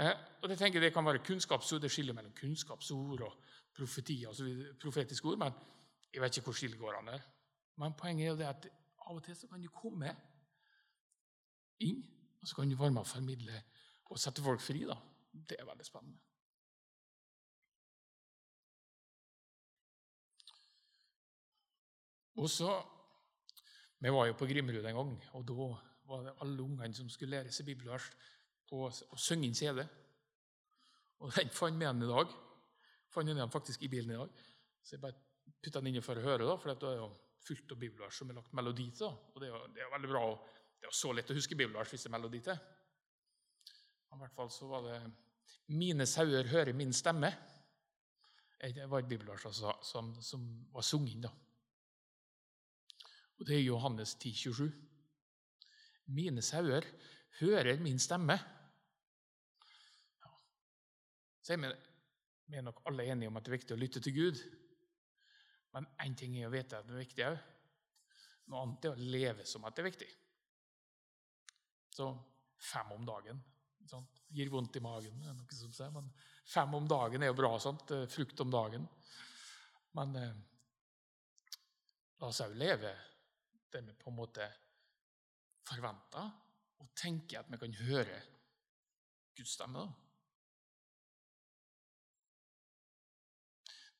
Eh, 0.01 0.15
og 0.41 0.49
det 0.49 0.57
tenker 0.59 0.81
jeg 0.81 0.89
det 0.89 0.95
kan 0.95 1.05
være 1.05 1.21
kunnskapsord, 1.23 1.83
det 1.83 1.91
skiller 1.93 2.17
mellom 2.17 2.33
kunnskapsord 2.35 3.21
og 3.27 3.37
profetier, 3.75 4.31
altså 4.31 4.47
profetiske 4.81 5.29
ord, 5.29 5.37
men 5.43 5.53
jeg 6.11 6.23
vet 6.23 6.39
ikke 6.39 6.49
hvor 6.49 6.57
skillet 6.57 6.79
går 6.79 6.97
an 6.97 7.13
der. 7.13 7.27
Men 7.79 7.95
poenget 7.99 8.25
er 8.25 8.33
jo 8.33 8.39
det 8.39 8.49
at 8.49 8.67
av 9.05 9.19
og 9.19 9.23
til 9.23 9.37
så 9.37 9.47
kan 9.51 9.61
du 9.61 9.69
komme 9.69 10.15
inn, 11.83 12.03
og 12.41 12.47
så 12.47 12.55
kan 12.55 12.69
du 12.69 12.77
være 12.77 12.93
med 12.95 13.01
og 13.01 13.09
formidle 13.09 13.59
og 14.11 14.21
sette 14.21 14.43
folk 14.45 14.61
fri. 14.61 14.85
da. 14.85 14.95
Det 15.31 15.57
er 15.59 15.67
veldig 15.67 15.85
spennende. 15.85 16.19
Og 22.35 22.49
så, 22.49 22.83
Vi 23.99 24.11
var 24.11 24.25
jo 24.27 24.33
på 24.37 24.45
Grimrud 24.45 24.85
en 24.85 24.95
gang, 24.95 25.11
og 25.33 25.45
da 25.47 25.67
var 26.05 26.23
det 26.23 26.33
alle 26.43 26.61
ungene 26.61 26.93
som 26.93 27.09
skulle 27.09 27.37
lære 27.37 27.51
seg 27.51 27.65
bibelvers 27.65 28.09
og, 28.71 28.91
å 28.91 29.17
synge 29.17 29.47
inn 29.47 29.55
CD. 29.55 29.79
Og 31.23 31.31
den 31.33 31.49
fant 31.55 31.79
vi 31.79 31.85
igjen 31.87 32.03
i 32.03 32.09
dag. 32.09 32.33
Fant 33.09 33.29
den 33.29 33.39
igjen 33.39 33.53
faktisk 33.53 33.85
i 33.87 33.89
bilen 33.89 34.11
i 34.13 34.19
dag. 34.19 34.43
Så 34.83 34.97
jeg 34.97 35.01
bare 35.01 35.17
putta 35.63 35.79
den 35.79 35.95
inn 35.95 36.05
for 36.05 36.19
å 36.19 36.25
høre, 36.25 36.45
da, 36.45 36.57
for 36.59 36.73
det 36.75 36.91
er 36.91 36.99
jo 36.99 37.07
fullt 37.45 37.71
av 37.71 37.81
bibelvers 37.81 38.19
som 38.19 38.29
er 38.29 38.37
lagt 38.37 38.53
melodi 38.57 38.89
til. 38.99 39.15
Og 39.33 39.41
det 39.41 39.49
er, 39.49 39.55
jo, 39.79 39.89
veldig 39.95 40.11
bra. 40.11 40.23
Det 40.85 40.91
er 40.91 40.93
jo 40.93 41.01
så 41.01 41.11
lett 41.17 41.31
å 41.33 41.33
huske 41.33 41.55
bibelvers 41.57 41.89
hvis 41.89 42.03
det 42.05 42.11
er 42.11 42.13
melodi 42.13 42.39
til. 42.45 42.57
I 44.13 44.17
hvert 44.19 44.33
fall 44.37 44.51
så 44.53 44.67
var 44.69 44.83
det 44.85 44.97
'Mine 45.73 46.05
sauer 46.05 46.45
hører 46.45 46.73
min 46.77 46.91
stemme'. 46.93 47.31
Det 48.61 48.85
var 48.89 48.99
et 48.99 49.07
bibelvers 49.09 49.45
altså, 49.45 49.71
som, 49.81 50.11
som, 50.21 50.43
var 50.71 50.81
sunget 50.85 51.15
inn. 51.15 51.21
da. 51.21 51.31
Og 53.39 53.47
det 53.47 53.55
er 53.55 53.63
Johannes 53.65 54.13
10, 54.15 54.33
27. 54.33 54.71
Mine 56.05 56.41
sauer 56.41 56.85
hører 57.39 57.81
min 57.81 57.99
stemme. 57.99 58.37
Ja. 60.21 60.29
Så 61.41 61.53
er 61.53 61.57
vi, 61.57 61.71
vi 62.45 62.57
er 62.57 62.61
nok 62.61 62.83
alle 62.85 63.07
enige 63.09 63.27
om 63.27 63.37
at 63.37 63.45
det 63.45 63.51
er 63.53 63.57
viktig 63.57 63.73
å 63.73 63.79
lytte 63.79 63.99
til 64.05 64.13
Gud. 64.13 64.43
Men 65.73 65.89
én 66.05 66.15
ting 66.15 66.37
er 66.37 66.45
å 66.45 66.53
vite 66.53 66.77
at 66.77 66.85
det 66.85 66.93
er 66.93 67.05
viktig 67.07 67.25
òg. 67.25 67.41
Noe 68.45 68.61
annet 68.61 68.85
er 68.85 68.93
å 68.93 69.09
leve 69.17 69.45
som 69.49 69.65
at 69.65 69.75
det 69.75 69.81
er 69.81 69.89
viktig. 69.89 70.11
Så 71.95 72.09
fem 72.59 72.91
om 72.91 73.05
dagen. 73.07 73.43
sant? 73.87 74.21
Gir 74.35 74.49
vondt 74.51 74.75
i 74.75 74.83
magen, 74.83 75.21
er 75.23 75.35
noe 75.37 75.55
som 75.55 75.71
sier, 75.71 75.91
men 75.95 76.09
fem 76.43 76.73
om 76.75 76.87
dagen 76.89 77.23
er 77.23 77.31
jo 77.31 77.37
bra. 77.37 77.53
Sant? 77.61 77.93
Frukt 78.11 78.41
om 78.43 78.51
dagen. 78.51 78.87
Men 79.95 80.15
eh, 80.19 80.33
la 82.19 82.27
oss 82.27 82.41
òg 82.43 82.57
leve 82.59 82.91
det 83.71 83.83
vi 83.85 83.95
på 84.01 84.11
en 84.11 84.17
måte 84.17 84.49
forventer, 85.69 86.27
og 86.83 86.91
tenker 86.99 87.39
at 87.39 87.53
vi 87.53 87.61
kan 87.61 87.79
høre 87.85 88.19
Guds 89.37 89.55
stemme. 89.55 89.85
da. 89.85 89.87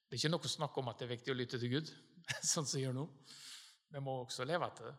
Det 0.05 0.17
er 0.17 0.21
ikke 0.21 0.35
noe 0.35 0.51
snakk 0.51 0.77
om 0.79 0.91
at 0.91 0.99
det 0.99 1.07
er 1.07 1.15
viktig 1.15 1.31
å 1.31 1.39
lytte 1.39 1.59
til 1.63 1.77
Gud, 1.77 1.95
sånn 2.51 2.67
som 2.67 2.75
vi 2.75 2.83
gjør 2.83 2.99
nå. 2.99 3.07
Vi 3.95 4.03
må 4.03 4.19
også 4.25 4.47
leve 4.47 4.67
etter 4.67 4.91
det. 4.91 4.95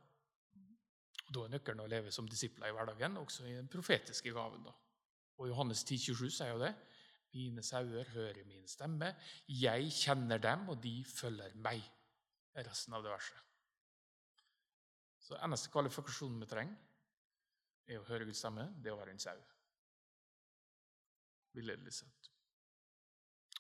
Da 1.27 1.43
er 1.43 1.55
nøkkelen 1.57 1.83
å 1.83 1.89
leve 1.91 2.13
som 2.15 2.29
disipler 2.31 2.71
i 2.71 2.75
hverdagen, 2.75 3.17
også 3.19 3.47
i 3.49 3.57
den 3.57 3.71
profetiske 3.71 4.33
gaven. 4.35 4.63
da. 4.65 4.75
Og 5.39 5.49
Johannes 5.51 5.83
10, 5.85 5.99
27 6.15 6.31
sier 6.31 6.53
jo 6.53 6.61
det. 6.63 6.73
Mine 7.37 7.63
sauer 7.67 8.09
hører 8.15 8.45
min 8.49 8.69
stemme. 8.69 9.11
Jeg 9.49 9.91
kjenner 9.93 10.39
dem, 10.39 10.69
og 10.73 10.81
de 10.83 10.95
følger 11.05 11.57
meg. 11.61 11.83
Resten 12.57 12.95
av 12.97 13.03
det 13.05 13.13
verset. 13.13 13.43
Så 15.21 15.37
eneste 15.43 15.73
kvalifikasjonen 15.75 16.41
vi 16.41 16.49
trenger, 16.49 16.79
er 17.91 18.01
å 18.01 18.07
høre 18.07 18.25
Guds 18.29 18.41
stemme. 18.41 18.71
Det 18.79 18.91
er 18.91 18.95
å 18.95 19.01
være 19.01 19.13
en 19.17 19.23
sau. 19.23 19.37
Villedelig 21.59 21.93
sett. 21.99 22.31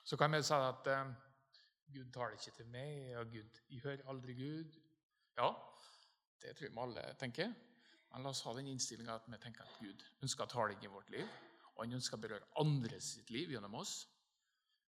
Så 0.07 0.17
kan 0.17 0.33
vi 0.33 0.43
si 0.47 0.55
at 0.55 0.89
eh, 0.93 1.13
Gud 1.97 2.13
taler 2.15 2.39
ikke 2.39 2.55
til 2.55 2.69
meg, 2.71 3.11
og 3.19 3.33
Gud, 3.35 3.61
jeg 3.69 3.83
hører 3.83 4.11
aldri 4.13 4.37
Gud. 4.39 4.79
Ja, 5.37 5.51
det 6.43 6.55
tror 6.57 6.69
jeg 6.69 6.75
vi 6.75 6.83
alle 6.83 7.05
tenker. 7.21 7.53
Men 8.13 8.25
la 8.25 8.33
oss 8.33 8.45
ha 8.47 8.55
den 8.57 8.71
innstillinga 8.71 9.19
at 9.19 9.29
vi 9.29 9.39
tenker 9.43 9.65
at 9.67 9.79
Gud 9.83 10.05
ønsker 10.25 10.47
å 10.47 10.51
tale 10.51 10.77
inn 10.77 10.85
i 10.87 10.91
vårt 10.93 11.11
liv, 11.13 11.27
og 11.75 11.83
han 11.85 11.97
ønsker 11.99 12.17
å 12.17 12.23
berøre 12.23 12.51
andre 12.63 13.01
sitt 13.03 13.31
liv 13.35 13.53
gjennom 13.53 13.75
oss. 13.81 13.99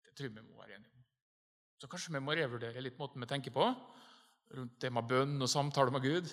Det 0.06 0.14
tror 0.14 0.30
jeg 0.30 0.36
vi 0.36 0.46
må 0.46 0.60
være 0.60 0.78
enige 0.78 0.92
om. 0.94 1.06
Så 1.82 1.90
kanskje 1.92 2.14
vi 2.16 2.24
må 2.24 2.36
revurdere 2.38 2.84
litt 2.84 3.00
måten 3.00 3.24
vi 3.24 3.30
tenker 3.30 3.54
på 3.56 3.66
rundt 4.56 4.76
det 4.82 4.92
med 4.94 5.08
bønn 5.10 5.42
og 5.42 5.50
samtale 5.50 5.94
med 5.94 6.06
Gud. 6.06 6.30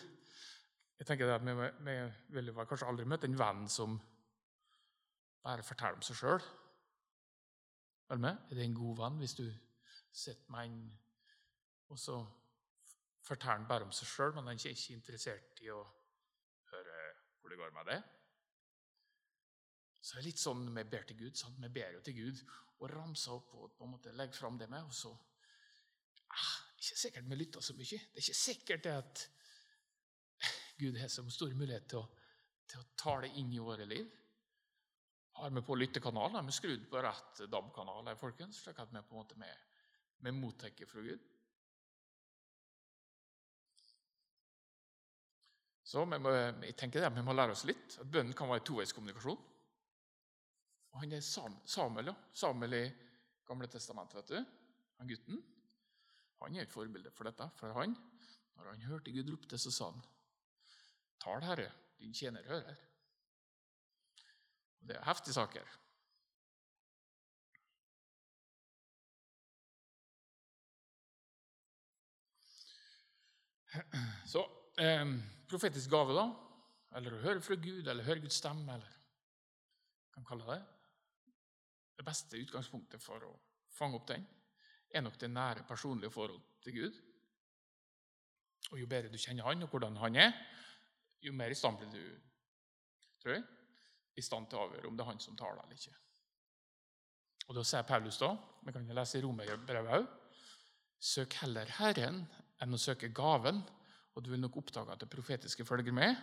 Jeg 1.01 1.09
tenker 1.09 1.33
at 1.35 1.43
Vi, 1.43 1.55
vi 1.83 1.95
vil 2.37 2.53
kanskje 2.55 2.87
aldri 2.87 3.09
møte 3.09 3.27
en 3.27 3.39
venn 3.39 3.65
som 3.73 3.97
bare 5.43 5.65
forteller 5.67 5.99
om 5.99 6.05
seg 6.07 6.19
sjøl. 6.21 6.45
Er 8.13 8.21
det 8.53 8.67
en 8.67 8.77
god 8.77 8.99
venn 9.01 9.19
hvis 9.23 9.35
du 9.41 9.47
sitter 10.13 10.53
med 10.53 10.69
en 10.69 10.83
og 11.93 11.99
så 12.01 12.21
forteller 13.23 13.61
han 13.61 13.69
bare 13.69 13.87
om 13.87 13.95
seg 13.95 14.09
sjøl, 14.11 14.35
men 14.35 14.51
han 14.51 14.59
er 14.59 14.75
ikke 14.75 14.97
interessert 14.97 15.63
i 15.63 15.71
å 15.73 15.81
høre 16.73 16.99
hvor 17.41 17.53
det 17.53 17.59
går 17.61 17.75
med 17.77 17.91
det? 17.91 18.01
Så 20.03 20.17
det 20.17 20.23
er 20.23 20.27
litt 20.27 20.43
sånn 20.43 20.65
vi 20.75 20.85
ber 20.91 21.05
til 21.07 21.19
Gud. 21.21 21.37
Sant? 21.39 21.61
Vi 21.63 21.71
ber 21.71 21.95
jo 21.95 22.01
til 22.03 22.17
Gud 22.17 22.41
og 22.83 22.89
ramser 22.91 23.37
opp 23.37 23.53
og 23.55 23.77
på 23.77 23.87
en 23.87 23.93
måte 23.95 24.15
legger 24.19 24.41
fram 24.41 24.59
det 24.59 24.67
med. 24.71 24.83
og 24.83 24.95
så 24.95 25.13
ah, 26.35 26.57
Ikke 26.81 26.99
sikkert 26.99 27.29
vi 27.31 27.39
lytter 27.39 27.63
så 27.63 27.77
mye. 27.79 28.01
Det 28.11 28.19
er 28.19 28.25
ikke 28.25 28.41
sikkert 28.41 28.89
at 28.91 29.23
Gud 30.81 30.99
har 30.99 31.13
så 31.13 31.23
stor 31.31 31.55
mulighet 31.55 31.87
til 31.93 32.03
å, 32.03 32.07
til 32.67 32.83
å 32.83 32.89
ta 32.99 33.21
det 33.23 33.31
inn 33.39 33.53
i 33.55 33.63
våre 33.63 33.87
liv. 33.87 34.09
Har 35.39 35.55
vi 35.55 35.63
på 35.65 35.77
lyttekanal, 35.79 36.35
har 36.35 36.45
vi 36.45 36.55
skrudd 36.55 36.89
på 36.91 37.03
rett 37.03 37.45
DAB-kanal, 37.49 38.11
folkens, 38.19 38.59
slik 38.65 38.81
at 38.83 38.91
vi 38.91 39.01
på 39.07 39.15
en 39.15 39.23
måte 39.23 39.39
med 39.39 40.35
mottar 40.37 40.75
fra 40.91 41.05
Gud. 41.07 41.32
Så 45.93 46.07
må, 46.09 46.31
jeg 46.33 46.73
tenker 46.81 47.03
det, 47.05 47.11
vi 47.13 47.25
må 47.25 47.35
lære 47.37 47.53
oss 47.53 47.67
litt 47.69 47.99
at 48.01 48.09
bønnen 48.09 48.33
kan 48.37 48.49
være 48.49 48.65
toveiskommunikasjon. 48.65 49.41
Og 50.93 51.01
han 51.03 51.13
er 51.13 51.25
Samuel, 51.25 52.09
ja. 52.09 52.15
Samuel 52.33 52.77
i 52.79 52.85
Gamle 53.45 53.69
testamentet, 53.69 54.17
vet 54.23 54.31
du. 54.31 54.39
Han 55.01 55.11
gutten. 55.11 55.43
Han 56.41 56.57
er 56.57 56.65
et 56.65 56.73
forbilde 56.73 57.11
for 57.13 57.29
dette. 57.29 57.45
For 57.59 57.75
han, 57.77 57.93
når 58.57 58.71
han 58.71 58.87
hørte 58.89 59.13
Gud 59.13 59.29
ropte, 59.35 59.59
så 59.61 59.73
sa 59.75 59.91
han 59.91 60.01
Tal, 61.21 61.45
Herre, 61.45 61.69
din 62.01 62.15
tjener 62.17 62.49
hører. 62.49 62.81
Og 64.81 64.89
Det 64.89 64.97
er 64.97 65.05
heftige 65.11 65.37
saker. 65.37 65.77
Så 74.33 74.47
eh, 74.81 75.05
profetisk 75.53 75.93
gave, 75.93 76.17
da, 76.17 76.27
eller 76.99 77.17
å 77.17 77.23
høre 77.23 77.45
fra 77.45 77.57
Gud, 77.61 77.87
eller 77.87 78.07
høre 78.07 78.25
Guds 78.25 78.41
stemme, 78.41 78.75
eller 78.75 79.01
hva 80.13 80.19
kan 80.19 80.29
kalle 80.29 80.49
det, 80.49 80.61
det 81.99 82.05
beste 82.07 82.41
utgangspunktet 82.41 83.03
for 83.03 83.25
å 83.29 83.33
fange 83.73 83.99
opp 83.99 84.09
den 84.09 84.25
er 84.93 85.05
nok 85.05 85.17
det 85.21 85.31
nære, 85.31 85.65
personlige 85.69 86.13
forhold 86.13 86.41
til 86.65 86.77
Gud. 86.77 87.01
Og 88.73 88.79
Jo 88.81 88.87
bedre 88.89 89.13
du 89.13 89.19
kjenner 89.19 89.49
han 89.49 89.65
og 89.65 89.73
hvordan 89.73 89.97
han 90.03 90.17
er, 90.21 90.33
jo 91.23 91.33
mer 91.33 91.53
i 91.53 91.57
stand 91.57 91.79
blir 91.81 91.93
du 91.93 92.21
tror 93.23 93.37
jeg, 93.37 93.45
i 94.19 94.25
stand 94.25 94.49
til 94.51 94.59
å 94.59 94.67
avgjøre 94.67 94.89
om 94.91 94.97
det 94.97 95.05
er 95.05 95.13
han 95.13 95.23
som 95.23 95.37
taler 95.39 95.63
eller 95.63 95.79
ikke. 95.79 95.95
Og 97.49 97.57
Da 97.57 97.65
sier 97.67 97.87
Paulus, 97.87 98.19
da, 98.19 98.33
vi 98.67 98.75
kan 98.75 98.91
lese 98.95 99.19
i 99.19 99.23
Romerbrevet 99.25 99.95
òg, 99.99 100.09
søk 101.03 101.39
heller 101.41 101.71
Herren 101.79 102.23
enn 102.63 102.75
å 102.75 102.81
søke 102.81 103.11
gaven, 103.15 103.63
og 104.15 104.25
du 104.25 104.31
vil 104.33 104.41
nok 104.41 104.57
oppdage 104.61 104.93
at 104.93 105.01
det 105.01 105.11
profetiske 105.11 105.65
følger 105.65 105.95
med. 105.97 106.17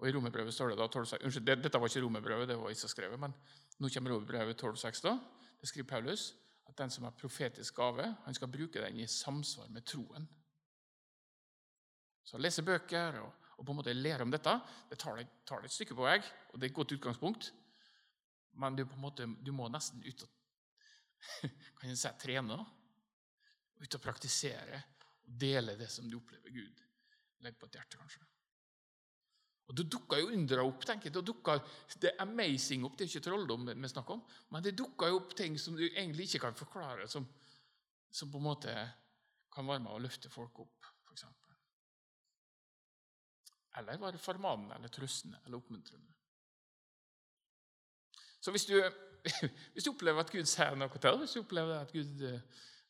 Og 0.00 0.08
I 0.08 0.12
romerbrevet 0.16 0.54
står 0.54 0.72
det 0.72 0.80
da 0.80 0.86
12, 0.88 1.20
unnskyld, 1.24 1.48
Dette 1.60 1.80
var 1.80 1.88
ikke 1.88 2.02
romerbrevet, 2.04 2.48
det 2.48 2.56
var 2.56 2.72
Isa 2.72 2.88
skrevet, 2.88 3.20
men 3.20 3.34
nå 3.80 3.88
kommer 3.92 4.14
romerbrevet 4.14 4.62
12,6. 4.62 5.02
da. 5.04 5.16
Det 5.60 5.68
skriver 5.68 5.88
Paulus 5.88 6.30
at 6.68 6.76
den 6.78 6.90
som 6.90 7.04
har 7.04 7.16
profetisk 7.16 7.76
gave, 7.76 8.06
han 8.24 8.34
skal 8.34 8.48
bruke 8.48 8.80
den 8.80 9.00
i 9.00 9.06
samsvar 9.06 9.68
med 9.68 9.84
troen. 9.84 10.28
Så 12.24 12.38
å 12.38 12.40
lese 12.40 12.64
bøker 12.64 13.18
og, 13.24 13.32
og, 13.56 13.64
på 13.64 13.72
en 13.72 13.80
måte 13.80 13.96
lære 13.96 14.24
om 14.24 14.32
dette 14.32 14.54
det 14.88 15.00
tar 15.00 15.18
deg, 15.18 15.32
tar 15.44 15.60
deg 15.60 15.68
et 15.68 15.76
stykke 15.76 15.96
på 15.98 16.06
vei, 16.06 16.18
og 16.52 16.60
det 16.60 16.68
er 16.68 16.70
et 16.70 16.76
godt 16.76 16.94
utgangspunkt. 16.96 17.50
Men 18.60 18.76
du, 18.76 18.84
på 18.86 18.96
en 18.96 19.04
måte, 19.04 19.26
du 19.26 19.52
må 19.56 19.68
nesten 19.72 20.00
ut 20.04 20.24
og 20.24 20.36
kan 21.76 21.90
jeg 21.90 21.98
si, 22.00 22.12
trene. 22.22 22.56
Ut 23.80 23.96
og 23.96 24.02
praktisere 24.04 24.80
og 25.30 25.38
dele 25.38 25.76
det 25.78 25.88
som 25.92 26.10
du 26.10 26.18
opplever 26.18 26.50
Gud 26.50 26.82
legger 27.40 27.58
på 27.60 27.68
et 27.70 27.78
hjerte, 27.78 27.98
kanskje. 28.00 28.26
Og 29.70 29.76
Det 29.76 29.86
dukka 29.86 30.18
jo 30.18 30.32
undra 30.34 30.64
opp. 30.66 30.84
tenker 30.84 31.06
jeg. 31.06 31.14
Det 31.14 31.26
dukka 31.26 31.60
det 32.02 32.16
amazing 32.18 32.84
opp. 32.84 32.96
Det 32.98 33.04
er 33.04 33.08
ikke 33.08 33.30
trolldom 33.30 33.68
vi 33.70 33.88
snakker 33.88 34.14
om, 34.14 34.24
men 34.50 34.62
det 34.62 34.76
dukka 34.76 35.08
jo 35.08 35.20
opp 35.20 35.36
ting 35.36 35.58
som 35.58 35.76
du 35.76 35.84
egentlig 35.86 36.26
ikke 36.26 36.40
kan 36.46 36.54
forklare, 36.54 37.08
som, 37.08 37.26
som 38.10 38.30
på 38.30 38.38
en 38.38 38.48
måte 38.48 38.74
kan 39.52 39.66
være 39.66 39.84
med 39.84 39.92
å 39.92 40.02
løfte 40.02 40.28
folk 40.30 40.58
opp, 40.58 40.90
f.eks. 41.06 41.24
Eller 43.78 44.02
være 44.02 44.18
formanende 44.18 44.74
eller 44.74 44.88
trøstende 44.88 45.38
eller 45.46 45.56
oppmuntrende. 45.58 46.12
Så 48.40 48.50
hvis 48.50 48.66
du, 48.66 48.74
hvis 49.72 49.84
du, 49.84 49.92
opplever 49.92 50.24
at 50.24 50.32
Gud 50.32 50.50
sier 50.50 50.74
noe 50.74 50.90
til 50.96 51.06
deg, 51.06 51.22
hvis 51.22 51.36
du 51.36 51.40
opplever 51.44 51.78
at 51.78 51.92
Gud 51.94 52.26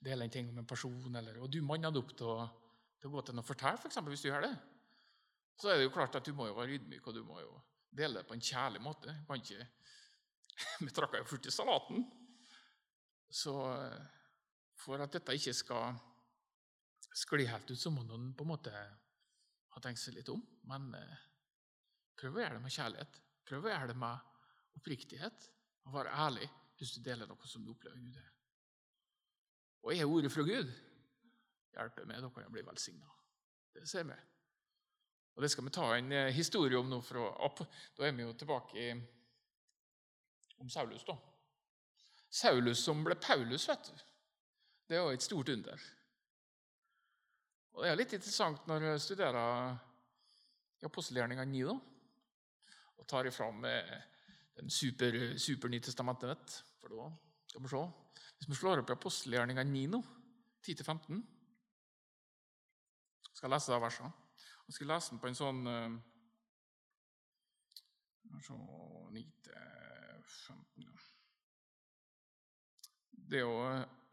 deler 0.01 0.27
en 0.27 0.33
ting 0.33 0.49
om 0.51 0.61
en 0.63 0.69
person, 0.69 1.17
eller, 1.17 1.41
og 1.41 1.51
du 1.53 1.61
manner 1.65 1.93
deg 1.93 2.03
opp 2.03 2.15
til 2.17 2.31
å, 2.33 2.45
til 3.01 3.11
å 3.11 3.15
gå 3.15 3.25
til 3.27 3.37
noe 3.37 3.45
og 3.45 3.51
fortelle, 3.51 3.81
f.eks. 3.81 3.99
For 4.01 4.13
hvis 4.13 4.25
du 4.25 4.31
gjør 4.31 4.47
det, 4.47 4.55
så 5.61 5.71
er 5.71 5.79
det 5.79 5.89
jo 5.89 5.93
klart 5.95 6.17
at 6.17 6.25
du 6.25 6.33
må 6.37 6.49
jo 6.49 6.57
være 6.57 6.79
ydmyk, 6.79 7.07
og 7.07 7.17
du 7.17 7.21
må 7.27 7.41
jo 7.43 7.53
dele 7.91 8.21
det 8.21 8.29
på 8.29 8.37
en 8.37 8.45
kjærlig 8.45 8.81
måte. 8.85 9.13
Kan 9.29 9.43
ikke 9.43 9.67
Vi 10.85 10.93
trakka 10.95 11.21
jo 11.21 11.29
fullt 11.29 11.49
i 11.49 11.55
salaten. 11.55 12.05
Så 13.31 13.55
eh, 13.73 14.01
for 14.81 15.03
at 15.03 15.13
dette 15.15 15.37
ikke 15.37 15.55
skal 15.57 15.99
skli 17.21 17.47
helt 17.49 17.71
ut, 17.71 17.79
så 17.79 17.93
må 17.93 18.05
noen 18.07 18.33
på 18.37 18.47
en 18.47 18.53
måte 18.53 18.73
ha 18.73 19.83
tenkt 19.83 20.03
seg 20.03 20.17
litt 20.17 20.31
om. 20.33 20.43
Men 20.71 20.91
eh, 20.97 21.23
prøv 22.21 22.39
å 22.39 22.43
gjøre 22.45 22.59
det 22.59 22.65
med 22.65 22.77
kjærlighet. 22.77 23.21
Prøv 23.49 23.69
å 23.69 23.73
gjøre 23.73 23.93
det 23.93 23.99
med 24.01 24.81
oppriktighet. 24.81 25.49
Og 25.87 25.97
være 25.97 26.17
ærlig 26.27 26.51
hvis 26.81 26.97
du 26.97 27.03
deler 27.05 27.29
noe 27.29 27.49
som 27.49 27.65
du 27.65 27.73
opplever 27.75 28.01
Gud 28.01 28.17
er. 28.17 28.29
Og 29.83 29.95
er 29.95 30.05
ordet 30.05 30.33
fra 30.33 30.45
Gud, 30.45 30.73
hjelper 31.73 32.09
meg, 32.09 32.21
da 32.21 32.29
kan 32.29 32.45
jeg 32.45 32.53
bli 32.53 32.67
velsigna. 32.67 33.09
Det 33.75 33.89
ser 33.89 34.05
vi. 34.09 34.19
Og 35.37 35.43
Det 35.43 35.51
skal 35.51 35.65
vi 35.65 35.73
ta 35.73 35.87
en 35.97 36.13
eh, 36.13 36.35
historie 36.35 36.79
om 36.79 36.89
nå. 36.91 37.01
Fra, 37.01 37.31
da 37.97 38.07
er 38.07 38.13
vi 38.13 38.27
jo 38.27 38.35
tilbake 38.37 38.77
i, 38.77 38.91
om 40.61 40.69
Saulus. 40.69 41.05
da. 41.07 41.17
Saulus 42.29 42.83
som 42.85 43.05
ble 43.05 43.17
Paulus, 43.17 43.69
vet 43.69 43.89
du. 43.89 44.03
Det 44.89 44.99
er 44.99 45.03
jo 45.07 45.15
et 45.15 45.25
stort 45.25 45.49
under. 45.49 45.87
Og 47.73 47.85
Det 47.85 47.91
er 47.91 47.97
litt 47.97 48.13
interessant 48.13 48.67
når 48.69 48.85
jeg 48.89 49.05
studerer 49.07 49.79
apostelgjerninga 50.85 51.45
9 51.47 51.63
da, 51.69 51.77
og 52.99 53.07
tar 53.09 53.29
ifram 53.31 53.63
den 53.65 54.71
super, 54.71 55.17
super 55.39 55.73
Nytestamentet. 55.73 56.59
For 56.81 56.93
da 56.93 57.09
skal 57.47 57.65
vi 57.65 57.73
se. 57.73 57.83
Hvis 58.41 58.49
vi 58.49 58.57
slår 58.57 58.81
opp 58.81 58.89
i 58.89 58.97
apostelgjerninga 58.97 59.63
9 59.69 59.83
nå, 59.93 60.01
10-15 60.65 61.21
skal 63.35 63.47
jeg 63.47 63.53
lese 63.53 63.75
av 63.77 63.83
versene. 63.85 64.09
Jeg 64.67 64.77
skal 64.77 64.89
lese 64.91 65.13
den 65.13 65.21
på 65.21 65.29
en 65.29 65.37
sånn 65.37 65.61
uh, 65.69 65.99
så, 68.45 68.57
9 69.13 69.23
15 70.31 70.89
Det 73.31 73.41
er 73.41 73.45
jo 73.45 73.61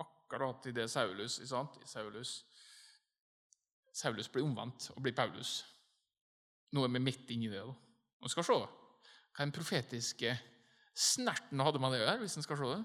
akkurat 0.03 0.67
i 0.67 0.75
det 0.75 0.89
Saulus? 0.91 1.39
Saulus, 1.87 2.33
Saulus 3.95 4.29
blir 4.33 4.43
omvendt 4.45 4.91
og 4.95 5.01
blir 5.05 5.15
Paulus. 5.15 5.61
Nå 6.75 6.83
er 6.83 6.91
vi 6.93 6.99
midt 7.01 7.31
inni 7.31 7.47
det. 7.49 7.63
da. 7.63 7.73
Og 8.21 8.31
skal 8.33 8.43
se 8.43 8.59
hva 8.59 8.67
den 9.39 9.55
profetiske 9.55 10.35
snerten 10.97 11.61
hadde 11.63 11.79
med 11.79 11.93
det 11.93 12.01
å 12.01 12.05
gjøre. 12.05 12.21
hvis 12.25 12.37
en 12.37 12.45
skal 12.45 12.59
se 12.59 12.71
det. 12.75 12.83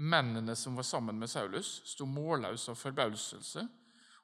Mennene 0.00 0.56
som 0.56 0.78
var 0.78 0.86
sammen 0.88 1.18
med 1.20 1.28
Saulus, 1.28 1.80
sto 1.84 2.06
målløse 2.08 2.72
av 2.72 2.78
forbauselse 2.80 3.66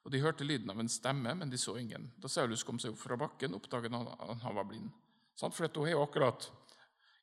og 0.06 0.12
De 0.14 0.20
hørte 0.22 0.46
lyden 0.46 0.70
av 0.70 0.78
en 0.78 0.88
stemme, 0.88 1.32
men 1.34 1.50
de 1.50 1.58
så 1.58 1.72
ingen. 1.80 2.04
Da 2.22 2.30
Saulus 2.30 2.62
kom 2.62 2.78
seg 2.78 2.92
opp 2.94 3.00
fra 3.00 3.16
bakken, 3.18 3.56
oppdaget 3.58 3.90
han 3.90 4.06
at 4.06 4.44
han 4.44 4.54
var 4.54 4.68
blind. 4.70 4.92
For 5.34 5.66
dette 5.66 5.82
har 5.82 5.96
jo 5.96 6.04
akkurat 6.04 6.46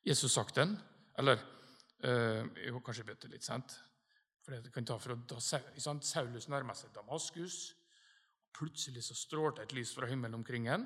Jesus 0.04 0.34
sagt 0.36 0.58
den. 0.60 0.74
Eller 1.16 1.40
øh, 2.04 2.44
jo, 2.66 2.82
kanskje 2.84 3.06
bitte 3.08 3.30
litt 3.32 3.46
sent. 3.46 3.72
For 4.44 4.52
det 4.60 4.74
kan 4.74 4.84
ta 4.84 4.98
fra 5.00 5.16
da 5.16 5.40
Saulus 5.40 6.50
nærmer 6.52 6.76
seg 6.76 6.92
Damaskus. 6.92 7.56
og 7.72 8.52
Plutselig 8.60 9.06
så 9.08 9.16
strålte 9.16 9.64
et 9.64 9.72
lys 9.72 9.94
fra 9.96 10.10
himmelen 10.10 10.36
omkring 10.42 10.68
ham, 10.68 10.84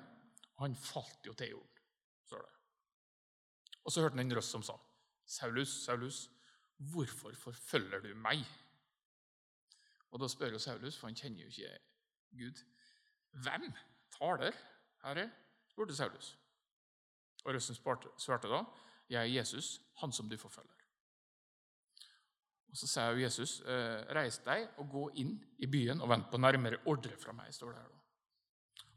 og 0.54 0.68
han 0.68 0.78
falt 0.78 1.26
jo 1.26 1.35
til 1.35 1.57
jorden. 1.57 1.83
står 2.31 2.46
det. 2.46 2.54
Og 3.83 3.92
så 3.92 4.07
hørte 4.07 4.20
han 4.20 4.26
en 4.28 4.37
røst 4.38 4.54
som 4.54 4.62
sa, 4.62 4.78
'Saulus, 5.26 5.83
Saulus, 5.85 6.31
hvorfor 6.78 7.32
forfølger 7.32 8.00
du 8.00 8.14
meg?' 8.14 8.46
Og 10.10 10.20
Da 10.20 10.28
spør 10.28 10.50
jo 10.50 10.58
Saulus, 10.58 10.98
for 10.98 11.06
han 11.06 11.16
kjenner 11.16 11.42
jo 11.42 11.46
ikke 11.46 11.78
Gud. 12.38 12.64
Hvem 13.32 13.72
taler, 14.18 14.52
Herre? 15.04 15.30
spurte 15.68 15.96
Saulus. 15.96 16.38
Og 17.44 17.54
røsten 17.54 17.74
svarte 18.18 18.48
da, 18.48 18.64
Jeg 19.10 19.20
er 19.20 19.38
Jesus, 19.38 19.80
han 19.96 20.12
som 20.12 20.28
du 20.28 20.36
forfølger. 20.36 20.74
Og 22.70 22.76
Så 22.76 22.86
sa 22.86 23.10
jo 23.10 23.22
Jesus, 23.22 23.60
«Eh, 23.60 24.14
reis 24.14 24.38
deg 24.38 24.68
og 24.76 24.90
gå 24.90 25.10
inn 25.14 25.44
i 25.58 25.66
byen 25.66 26.00
og 26.00 26.08
vent 26.08 26.30
på 26.30 26.36
nærmere 26.36 26.78
ordre 26.86 27.16
fra 27.16 27.32
meg. 27.32 27.54
står 27.54 27.72
det 27.72 27.80
her 27.80 27.88
da. 27.88 27.98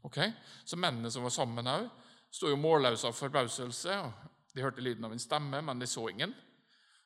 Ok? 0.02 0.18
Så 0.64 0.76
mennene 0.76 1.10
som 1.10 1.22
var 1.22 1.30
sammen 1.30 1.66
òg, 1.66 1.88
sto 2.30 2.48
jo 2.48 2.56
målløse 2.56 3.06
av 3.06 3.12
forbauselse. 3.12 3.98
og 3.98 4.12
De 4.54 4.62
hørte 4.62 4.80
lyden 4.80 5.04
av 5.04 5.12
en 5.12 5.18
stemme, 5.18 5.62
men 5.62 5.78
de 5.78 5.86
så 5.86 6.08
ingen. 6.08 6.34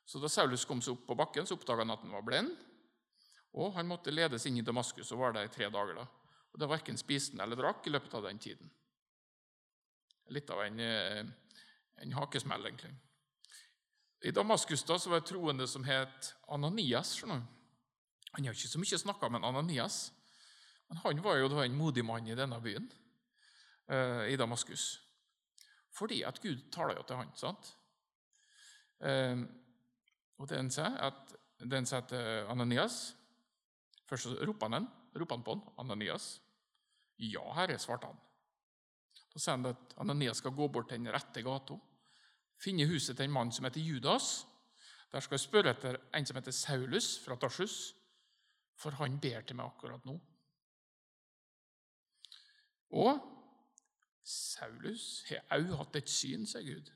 Så 0.06 0.20
da 0.22 0.30
Saulus 0.30 0.64
kom 0.64 0.80
seg 0.82 0.94
opp 0.94 1.06
på 1.08 1.16
bakken, 1.18 1.46
så 1.46 1.56
oppdaga 1.56 1.82
han 1.82 1.90
at 1.90 2.04
han 2.04 2.14
var 2.14 2.22
blind. 2.26 2.52
Og 3.58 3.72
han 3.74 3.88
måtte 3.88 4.14
ledes 4.14 4.46
inn 4.46 4.60
i 4.60 4.64
Damaskus 4.64 5.10
og 5.12 5.24
var 5.24 5.34
der 5.34 5.48
i 5.48 5.52
tre 5.52 5.66
dager. 5.72 5.98
da. 5.98 6.06
Og 6.52 6.60
Det 6.60 6.68
verken 6.70 6.96
spiste 6.96 7.40
eller 7.42 7.58
drakk 7.58 7.86
i 7.86 7.90
løpet 7.90 8.14
av 8.14 8.22
den 8.28 8.38
tiden. 8.38 8.70
Litt 10.30 10.50
av 10.50 10.62
en, 10.62 10.80
eh, 10.80 11.24
en 12.02 12.12
hakesmell, 12.12 12.66
egentlig. 12.66 12.94
I 14.22 14.30
Damaskus 14.30 14.84
da, 14.84 14.98
så 14.98 15.10
var 15.10 15.20
det 15.20 15.28
troende 15.28 15.66
som 15.66 15.84
het 15.84 16.34
Ananias. 16.48 17.14
skjønner 17.16 17.40
du. 17.40 17.46
Han 18.32 18.44
har 18.44 18.54
ikke 18.54 18.68
så 18.68 18.78
mye 18.78 18.98
snakka 18.98 19.30
med 19.30 19.44
Ananias, 19.44 20.12
men 20.88 20.98
han 20.98 21.22
var 21.22 21.36
jo 21.36 21.48
da 21.48 21.64
en 21.64 21.76
modig 21.76 22.04
mann 22.04 22.26
i 22.26 22.34
denne 22.34 22.60
byen, 22.60 22.90
eh, 23.88 24.32
i 24.32 24.36
Damaskus. 24.36 25.00
Fordi 25.90 26.22
at 26.22 26.40
Gud 26.42 26.70
taler 26.70 26.96
jo 26.96 27.02
til 27.02 27.16
han, 27.16 27.32
sant? 27.34 27.74
Eh, 30.36 30.42
og 30.42 30.48
den 30.50 30.70
sier 30.70 30.96
at 31.00 31.34
den 31.60 31.86
sa 31.88 32.02
til 32.04 32.50
Ananias 32.52 33.14
Først 34.06 34.22
så 34.22 34.36
roper 34.46 34.70
han, 34.70 34.86
han 34.86 35.42
på 35.42 35.54
han, 35.54 35.62
Ananias. 35.82 36.40
Ja, 37.18 37.42
herre, 37.56 37.78
svarte 37.78 38.06
han. 38.06 38.20
Så 39.32 39.40
sier 39.40 39.56
han 39.56 39.66
at 39.66 39.94
Ananias 39.98 40.38
skal 40.38 40.54
gå 40.54 40.68
bort 40.68 40.88
til 40.92 41.00
den 41.00 41.10
rette 41.10 41.42
gata, 41.42 41.74
finne 42.62 42.86
huset 42.86 43.16
til 43.16 43.26
en 43.26 43.34
mann 43.34 43.50
som 43.50 43.66
heter 43.66 43.82
Judas. 43.82 44.46
Der 45.10 45.20
skal 45.20 45.34
jeg 45.34 45.40
spørre 45.42 45.72
etter 45.74 45.98
en 46.14 46.26
som 46.28 46.38
heter 46.38 46.54
Saulus 46.54 47.16
fra 47.24 47.34
Tarsus, 47.34 47.96
for 48.78 48.94
han 49.00 49.18
ber 49.18 49.42
til 49.42 49.58
meg 49.58 49.66
akkurat 49.66 50.06
nå. 50.06 50.14
Og 52.94 53.18
Saulus 54.22 55.24
har 55.32 55.42
òg 55.58 55.74
hatt 55.80 55.98
et 55.98 56.10
syn, 56.10 56.46
sier 56.46 56.62
Gud, 56.62 56.94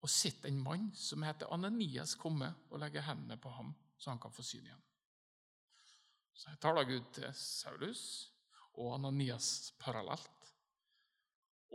og 0.00 0.08
sett 0.10 0.46
en 0.48 0.60
mann 0.62 0.88
som 0.96 1.24
heter 1.26 1.52
Ananias, 1.52 2.14
komme 2.16 2.48
og 2.70 2.80
legge 2.80 3.04
hendene 3.04 3.36
på 3.40 3.52
ham, 3.52 3.74
så 4.00 4.12
han 4.12 4.20
kan 4.22 4.32
få 4.32 4.44
syn 4.46 4.64
igjen. 4.64 4.84
Så 6.32 6.48
jeg 6.48 6.60
taler 6.62 6.88
Gud 6.88 7.08
til 7.12 7.28
Saulus 7.36 8.04
og 8.80 8.94
Ananias 8.96 9.74
parallelt. 9.80 10.36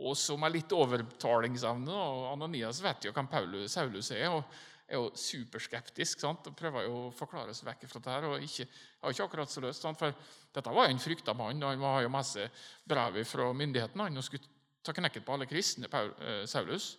Og 0.02 0.16
som 0.18 0.42
er 0.44 0.56
litt 0.56 0.72
overtalingsevne. 0.74 1.92
og 1.92 2.32
Ananias 2.32 2.82
vet 2.84 3.06
jo 3.06 3.12
hvem 3.14 3.28
Paulus, 3.30 3.70
Saulus 3.72 4.10
er. 4.10 4.26
og 4.28 4.42
er 4.86 5.00
jo 5.00 5.10
superskeptisk 5.18 6.20
sant? 6.22 6.46
og 6.46 6.56
prøver 6.58 6.86
jo 6.86 6.98
å 7.06 7.14
forklare 7.14 7.54
seg 7.54 7.66
vekk 7.70 7.86
fra 7.90 8.02
dette. 8.02 8.26
og 8.26 8.42
ikke, 8.42 8.66
har 9.02 9.14
ikke 9.14 9.24
akkurat 9.24 9.50
så 9.50 9.62
løst, 9.64 9.82
sant? 9.82 9.98
for 9.98 10.14
Dette 10.54 10.74
var 10.74 10.88
jo 10.88 10.94
en 10.94 11.02
frykta 11.02 11.34
mann. 11.34 11.62
Han 11.62 11.82
har 11.82 12.02
jo 12.02 12.12
masse 12.12 12.50
brev 12.84 13.22
fra 13.24 13.52
myndighetene 13.52 14.10
han 14.10 14.22
skulle 14.22 14.54
ta 14.82 14.94
knekken 14.94 15.24
på 15.26 15.34
alle 15.34 15.48
kristne, 15.50 15.88
Paul, 15.90 16.12
eh, 16.22 16.44
Saulus. 16.46 16.96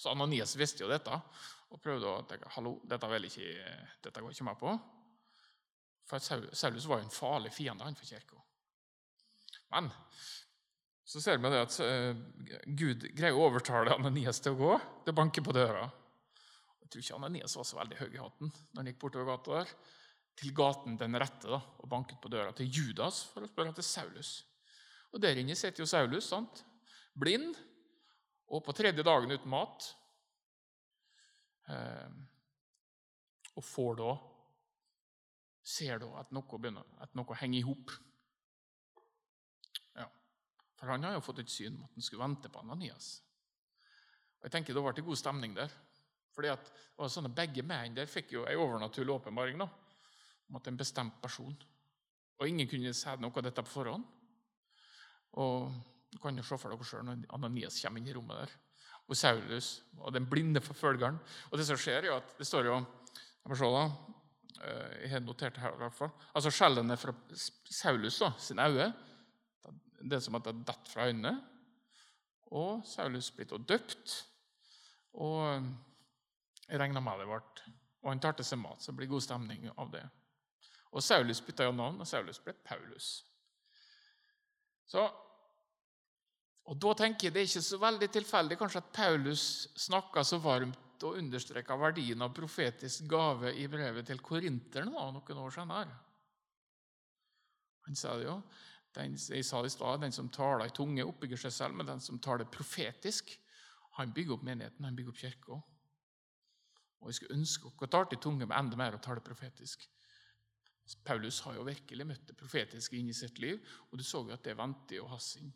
Så 0.00 0.12
Ananias 0.14 0.56
visste 0.56 0.84
jo 0.84 0.88
dette 0.88 1.12
og 1.70 1.82
prøvde 1.82 2.08
å 2.08 2.22
tenke 2.28 2.48
hallo, 2.56 2.78
dette, 2.88 3.08
ikke, 3.28 3.50
dette 4.02 4.22
går 4.24 4.32
ikke 4.32 4.46
med 4.48 4.58
på. 4.58 4.72
For 6.08 6.24
Saulus 6.56 6.88
var 6.88 7.02
jo 7.02 7.06
en 7.06 7.14
farlig 7.14 7.52
fiende 7.54 7.84
han 7.86 7.98
for 7.98 8.08
kirka. 8.08 8.40
Men 9.70 9.90
så 11.06 11.20
ser 11.22 11.38
vi 11.38 11.52
det 11.52 11.60
at 11.62 11.76
uh, 11.84 12.16
Gud 12.80 13.06
greier 13.14 13.36
å 13.36 13.46
overtale 13.50 13.94
Ananias 13.94 14.40
til 14.42 14.56
å 14.56 14.60
gå. 14.60 14.72
Det 15.06 15.14
banker 15.14 15.44
på 15.46 15.54
døra. 15.54 15.84
Jeg 16.80 16.90
tror 16.90 17.04
ikke 17.04 17.20
Ananias 17.20 17.56
var 17.58 17.68
så 17.68 17.78
veldig 17.78 18.00
høy 18.00 18.08
i 18.08 18.22
hatten 18.22 18.50
når 18.50 18.80
han 18.80 18.90
gikk 18.90 19.00
bortover 19.04 19.30
gata 19.30 19.60
der. 19.60 19.72
Til 20.40 20.54
gaten 20.56 20.96
den 20.98 21.18
rette 21.20 21.50
da, 21.50 21.58
og 21.60 21.90
banket 21.90 22.18
på 22.22 22.30
døra 22.32 22.54
til 22.56 22.70
Judas 22.72 23.24
for 23.30 23.44
å 23.44 23.50
spørre 23.50 23.74
etter 23.74 23.84
Saulus. 23.84 24.38
Og 25.12 25.20
Der 25.22 25.38
inne 25.42 25.58
sitter 25.58 25.84
jo 25.84 25.90
Saulus, 25.90 26.30
sant? 26.32 26.64
blind 27.18 27.58
og 28.50 28.64
på 28.66 28.74
tredje 28.74 29.04
dagen 29.06 29.30
uten 29.30 29.50
mat. 29.50 29.86
Uh, 31.70 32.10
og 33.54 33.66
får 33.66 33.98
da 34.00 34.12
ser 35.70 36.00
da 36.02 36.08
at 36.20 36.32
noe, 36.34 36.58
begynner, 36.58 36.86
at 37.02 37.12
noe 37.18 37.36
henger 37.38 37.60
i 37.60 37.66
hop. 37.66 37.92
Ja. 39.98 40.06
For 40.80 40.90
han 40.90 41.04
har 41.06 41.16
jo 41.16 41.24
fått 41.24 41.42
et 41.44 41.52
syn 41.52 41.76
om 41.76 41.84
at 41.86 41.98
han 41.98 42.06
skulle 42.06 42.24
vente 42.24 42.50
på 42.50 42.62
Ananias. 42.64 43.12
Og 44.40 44.48
jeg 44.48 44.54
tenker 44.56 44.74
Det 44.74 44.82
ble 44.82 45.04
god 45.04 45.20
stemning 45.20 45.54
der. 45.56 45.72
Fordi 46.34 46.50
at 46.52 46.70
det 46.70 47.10
sånne 47.12 47.32
Begge 47.34 47.62
menn 47.66 47.96
der 47.96 48.08
fikk 48.10 48.32
jo 48.36 48.46
en 48.46 48.62
overnaturlig 48.62 49.16
åpenbaring 49.18 49.60
da, 49.60 49.66
om 50.48 50.58
at 50.58 50.68
en 50.70 50.78
bestemt 50.78 51.18
person 51.22 51.56
Og 52.40 52.48
ingen 52.48 52.68
kunne 52.70 52.94
si 52.96 53.14
noe 53.20 53.36
av 53.36 53.44
dette 53.44 53.62
på 53.66 53.74
forhånd. 53.74 54.06
Og 55.38 55.68
kan 56.18 56.36
jo 56.36 56.42
se 56.46 56.58
for 56.58 56.74
dere 56.74 56.86
sjøl 56.86 57.04
når 57.06 57.26
Ananias 57.36 57.78
kommer 57.82 58.02
inn 58.02 58.10
i 58.10 58.16
rommet 58.16 58.42
der. 58.42 58.56
Og 59.10 59.18
Saulus 59.18 59.80
og 59.98 60.14
den 60.14 60.26
blinde 60.30 60.62
forfølgeren. 60.62 61.18
Og 61.50 61.58
det 61.58 61.66
som 61.66 61.78
skjer, 61.78 62.02
er 62.02 62.10
jo 62.10 62.18
at 62.18 62.34
det 62.38 62.46
står 62.48 62.70
jo 62.70 62.80
jeg 62.80 63.48
må 63.48 63.56
se 63.56 63.68
da, 63.72 63.84
Eh, 64.60 65.04
jeg 65.04 65.10
har 65.14 65.22
notert 65.24 65.56
det 65.56 65.62
her 65.62 65.74
i 65.74 65.80
hvert 65.80 65.96
fall. 65.96 66.10
Altså 66.36 66.52
skjellene 66.52 66.96
fra 67.00 67.14
Saulus 67.70 68.18
da, 68.20 68.32
sin 68.38 68.60
øyne. 68.60 68.90
Det 70.10 70.20
som 70.22 70.36
at 70.36 70.44
det 70.48 70.66
datt 70.68 70.88
fra 70.88 71.08
øynene. 71.08 71.34
Og 72.52 72.84
Saulus 72.86 73.30
blir 73.30 73.48
døpt. 73.58 74.16
Og 75.12 75.64
jeg 76.68 76.80
regna 76.80 77.00
med 77.00 77.18
det 77.18 77.26
ble 77.26 77.40
Og 78.02 78.10
han 78.10 78.20
tar 78.20 78.32
til 78.32 78.44
seg 78.44 78.58
mat, 78.58 78.80
så 78.80 78.92
det 78.92 78.96
blir 78.96 79.10
god 79.10 79.20
stemning 79.20 79.68
av 79.76 79.90
det. 79.92 80.04
Og 80.92 81.02
Saulus 81.02 81.40
bytta 81.40 81.64
jo 81.64 81.72
navn, 81.72 82.00
og 82.00 82.06
Saulus 82.06 82.38
ble 82.40 82.54
Paulus. 82.64 83.24
Så, 84.86 85.04
og 86.68 86.76
Da 86.78 86.92
tenker 86.94 87.28
jeg 87.28 87.34
det 87.34 87.40
er 87.40 87.48
ikke 87.48 87.66
så 87.66 87.78
veldig 87.82 88.08
tilfeldig 88.14 88.58
kanskje 88.60 88.82
at 88.82 88.92
Paulus 88.94 89.44
snakka 89.80 90.22
så 90.24 90.38
varmt 90.42 91.06
og 91.08 91.16
understreka 91.16 91.76
verdien 91.80 92.22
av 92.22 92.34
profetisk 92.36 93.06
gave 93.08 93.54
i 93.56 93.66
brevet 93.72 94.06
til 94.06 94.20
korinterne 94.20 94.92
noen 94.92 95.40
år 95.44 95.54
senere. 95.54 95.96
Han 97.86 97.96
sa 97.96 98.16
det 98.18 98.28
jo. 98.28 98.36
Den, 98.94 99.14
jeg 99.14 99.46
sa 99.46 99.62
det 99.62 99.70
i 99.70 99.74
stad, 99.74 100.02
den 100.02 100.14
som 100.14 100.28
taler 100.34 100.66
i 100.66 100.74
tunge, 100.74 101.06
oppbygger 101.06 101.38
seg 101.38 101.54
selv, 101.54 101.78
men 101.78 101.86
den 101.86 102.02
som 102.02 102.18
taler 102.22 102.48
profetisk, 102.50 103.30
han 103.96 104.12
bygger 104.14 104.34
opp 104.36 104.46
menigheten, 104.46 104.84
han 104.84 104.96
bygger 104.98 105.14
opp 105.14 105.20
kirka. 105.20 105.58
Og 107.00 107.08
jeg 107.08 107.20
skulle 107.20 107.38
ønske 107.38 107.70
dere 107.70 107.90
talte 107.94 108.18
i 108.18 108.22
tunge 108.22 108.46
med 108.46 108.56
enda 108.58 108.78
mer 108.78 108.98
å 108.98 109.02
tale 109.02 109.22
profetisk. 109.24 109.86
Paulus 111.06 111.38
har 111.46 111.54
jo 111.54 111.66
virkelig 111.66 112.06
møtt 112.06 112.26
det 112.26 112.36
profetiske 112.38 112.98
inn 112.98 113.10
i 113.12 113.16
sitt 113.16 113.38
liv, 113.38 113.60
og 113.90 114.00
du 114.00 114.04
så 114.04 114.24
jo 114.26 114.34
at 114.34 114.44
det 114.44 114.56
vendte 114.58 114.98
jo 114.98 115.06
hans 115.10 115.36
eh, 115.38 115.50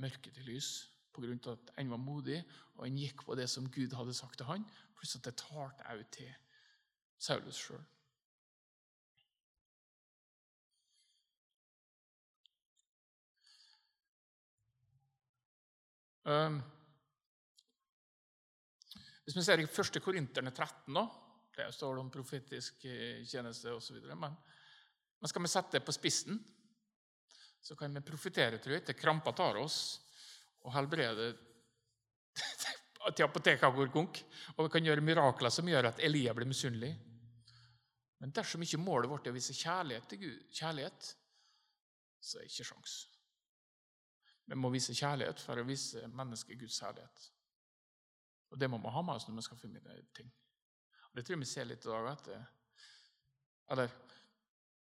mørke 0.00 0.32
til 0.34 0.48
lys 0.48 0.90
pga. 1.14 1.52
at 1.52 1.72
en 1.78 1.90
var 1.90 1.96
modig, 2.00 2.42
og 2.74 2.86
en 2.86 2.98
gikk 2.98 3.24
på 3.26 3.34
det 3.34 3.48
som 3.50 3.70
Gud 3.70 3.94
hadde 3.96 4.14
sagt 4.14 4.36
til 4.38 4.46
han, 4.46 4.64
pluss 4.96 5.16
at 5.16 5.24
det 5.24 5.36
talte 5.36 5.86
òg 5.92 6.04
til 6.12 6.30
Saulus 7.18 7.56
sjøl. 7.60 7.82
Um, 16.24 16.60
hvis 19.24 19.36
vi 19.36 19.42
ser 19.42 19.58
i 19.58 19.64
1. 19.64 20.02
Korinterne 20.04 20.50
13, 20.50 20.94
da, 20.94 21.06
det 21.56 21.74
står 21.74 21.98
om 21.98 22.10
profetisk 22.12 22.84
eh, 22.84 23.24
tjeneste 23.26 23.72
osv. 23.72 23.96
Men, 24.14 24.36
men 25.20 25.32
skal 25.32 25.42
vi 25.42 25.50
sette 25.50 25.78
det 25.78 25.84
på 25.86 25.94
spissen, 25.96 26.38
så 27.60 27.76
kan 27.76 27.94
vi 27.94 28.00
profitere, 28.04 28.58
tror 28.58 28.78
jeg, 28.78 28.86
til 28.88 28.98
krampa 28.98 29.32
tar 29.36 29.58
oss, 29.60 30.00
og 30.64 30.72
helbrede 30.74 31.30
til 33.16 33.24
apoteket 33.24 33.76
går 33.76 33.92
konk. 33.92 34.22
Og 34.56 34.66
vi 34.66 34.72
kan 34.74 34.84
gjøre 34.84 35.04
mirakler 35.04 35.52
som 35.52 35.68
gjør 35.68 35.90
at 35.92 36.02
Elia 36.04 36.34
blir 36.36 36.48
misunnelig. 36.48 36.92
Men 38.20 38.32
dersom 38.36 38.62
ikke 38.64 38.80
målet 38.80 39.08
vårt 39.10 39.26
er 39.26 39.32
å 39.32 39.36
vise 39.36 39.56
kjærlighet 39.56 40.08
til 40.10 40.20
Gud, 40.26 40.40
kjærlighet, 40.52 41.14
så 42.20 42.36
er 42.36 42.44
det 42.44 42.52
ikke 42.52 42.68
sjans. 42.68 42.96
Vi 44.50 44.58
må 44.58 44.68
vise 44.74 44.96
kjærlighet 44.96 45.40
for 45.40 45.60
å 45.60 45.64
vise 45.64 46.04
mennesket 46.10 46.58
Guds 46.60 46.80
kjærlighet. 46.82 47.26
Og 48.50 48.58
Det 48.58 48.68
må 48.68 48.80
vi 48.82 48.92
ha 48.92 49.02
med 49.06 49.14
oss 49.14 49.28
når 49.28 49.38
vi 49.38 49.46
skal 49.46 49.60
formidle 49.60 49.96
ting. 50.16 50.30
Og 51.10 51.16
Det 51.16 51.24
tror 51.24 51.36
jeg 51.36 51.44
vi 51.44 51.50
ser 51.52 51.68
litt 51.70 51.86
i 51.86 51.88
dag. 51.88 52.08
at 52.10 52.24
det, 52.24 52.40
eller 53.70 53.90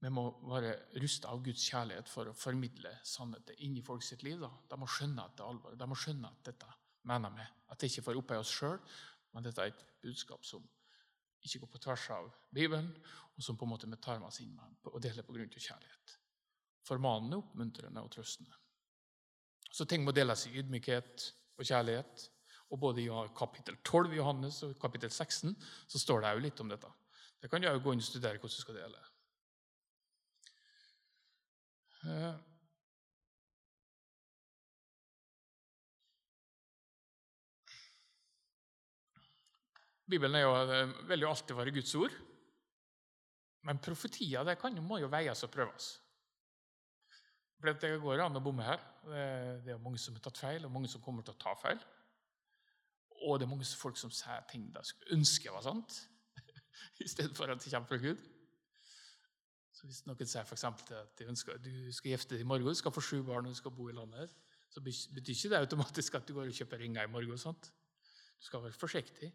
vi 0.03 0.11
må 0.11 0.25
være 0.51 0.73
rusta 0.99 1.31
av 1.31 1.45
Guds 1.47 1.63
kjærlighet 1.71 2.09
for 2.11 2.27
å 2.27 2.35
formidle 2.35 2.91
sannheten 3.07 3.61
inn 3.63 3.77
i 3.79 3.85
folk 3.87 4.03
sitt 4.03 4.25
liv. 4.27 4.41
Da. 4.43 4.51
De 4.73 4.79
må 4.81 4.89
skjønne 4.91 5.23
at 5.23 5.37
det 5.39 5.45
er 5.45 5.53
alvor. 5.53 5.77
De 5.79 5.87
må 5.87 5.99
skjønne 5.99 6.31
at 6.33 6.41
dette 6.49 6.71
mener 7.07 7.35
vi. 7.37 7.45
At 7.71 7.79
det 7.79 7.91
ikke 7.93 8.09
får 8.09 8.19
opphøye 8.19 8.43
oss 8.43 8.55
sjøl, 8.57 8.81
men 9.33 9.47
dette 9.47 9.63
er 9.63 9.71
et 9.71 9.85
budskap 10.03 10.43
som 10.47 10.65
ikke 11.43 11.63
går 11.63 11.71
på 11.71 11.83
tvers 11.87 12.09
av 12.15 12.27
Bibelen, 12.55 12.91
og 13.37 13.47
som 13.47 13.59
på 13.59 13.67
en 13.67 13.73
måte 13.73 13.91
vi 13.91 14.01
tar 14.03 14.19
med 14.19 14.29
oss 14.29 14.41
inn 14.43 14.51
med 14.57 14.91
og 14.91 14.99
deler 15.03 15.27
på 15.27 15.37
grunn 15.37 15.55
av 15.55 15.67
kjærlighet. 15.69 16.17
Formanende, 16.87 17.39
oppmuntrende 17.39 18.03
og 18.03 18.11
trøstende. 18.11 18.59
Så 19.73 19.87
ting 19.89 20.03
må 20.05 20.13
deles 20.13 20.49
i 20.49 20.57
ydmykhet 20.59 21.29
og 21.57 21.65
kjærlighet. 21.65 22.27
Og 22.75 22.81
både 22.81 23.05
i 23.05 23.09
kapittel 23.39 23.79
12 23.85 24.15
i 24.15 24.19
Johannes 24.19 24.63
og 24.67 24.75
kapittel 24.83 25.13
16 25.13 25.55
så 25.63 26.01
står 26.01 26.23
det 26.23 26.35
òg 26.35 26.45
litt 26.49 26.61
om 26.65 26.71
dette. 26.73 26.91
Det 27.39 27.51
kan 27.51 27.63
du 27.63 27.71
òg 27.71 27.83
gå 27.85 27.95
inn 27.95 28.03
og 28.03 28.07
studere 28.07 28.41
hvordan 28.41 28.59
du 28.59 28.65
skal 28.65 28.79
dele. 28.83 29.03
Eh, 32.03 32.35
Bibelen 40.11 40.35
er 40.35 40.41
jo, 40.41 40.55
eh, 40.55 41.09
vil 41.09 41.21
jo 41.21 41.29
alltid 41.29 41.55
være 41.55 41.73
Guds 41.73 41.95
ord. 41.95 42.17
Men 43.63 43.79
profetier 43.79 44.43
det 44.45 44.59
kan, 44.59 44.75
må 44.83 44.99
jo 44.99 45.09
veies 45.09 45.45
og 45.47 45.51
prøves. 45.51 45.93
For 47.61 47.73
Det 47.73 48.01
går 48.03 48.25
an 48.25 48.37
å 48.37 48.43
bomme 48.43 48.65
her. 48.67 48.81
Det 49.63 49.71
er 49.71 49.79
mange 49.79 49.99
som 49.99 50.15
har 50.15 50.25
tatt 50.25 50.39
feil, 50.43 50.65
og 50.67 50.73
mange 50.75 50.89
som 50.91 51.01
kommer 51.01 51.23
til 51.23 51.35
å 51.35 51.39
ta 51.39 51.55
feil. 51.55 51.79
Og 53.23 53.39
det 53.39 53.47
er 53.47 53.51
mange 53.53 53.65
folk 53.79 53.97
som 53.97 54.11
sier 54.11 54.43
ting 54.51 54.67
de 54.75 54.83
skulle 54.83 55.15
ønske 55.15 55.53
var 55.55 55.63
sant, 55.63 56.09
i 57.05 57.07
stedet 57.07 57.37
for 57.37 57.47
at 57.47 57.63
det 57.63 57.71
kommer 57.71 57.87
fra 57.87 58.03
Gud. 58.03 58.19
Så 59.83 59.89
Hvis 59.91 60.05
noen 60.07 60.29
sier 60.31 60.47
for 60.47 60.69
at 60.71 61.17
de 61.19 61.27
ønsker, 61.27 61.57
du 61.59 61.91
skal 61.91 62.13
gifte 62.13 62.37
deg 62.37 62.45
i 62.45 62.47
morgen, 62.47 62.71
du 62.71 62.79
skal 62.79 62.95
få 62.95 63.03
sju 63.03 63.25
barn 63.27 63.49
og 63.49 63.55
du 63.57 63.59
skal 63.59 63.73
bo 63.75 63.89
i 63.91 63.95
landet, 63.97 64.31
så 64.71 64.81
betyr 64.81 65.35
ikke 65.35 65.51
det 65.51 65.59
automatisk 65.59 66.15
at 66.15 66.29
du 66.29 66.37
går 66.37 66.53
og 66.53 66.55
kjøper 66.55 66.79
ringer 66.85 67.09
i 67.09 67.11
morgen. 67.11 67.41
Sant? 67.41 67.67
Du 68.39 68.47
skal 68.47 68.63
være 68.63 68.79
forsiktig. 68.79 69.33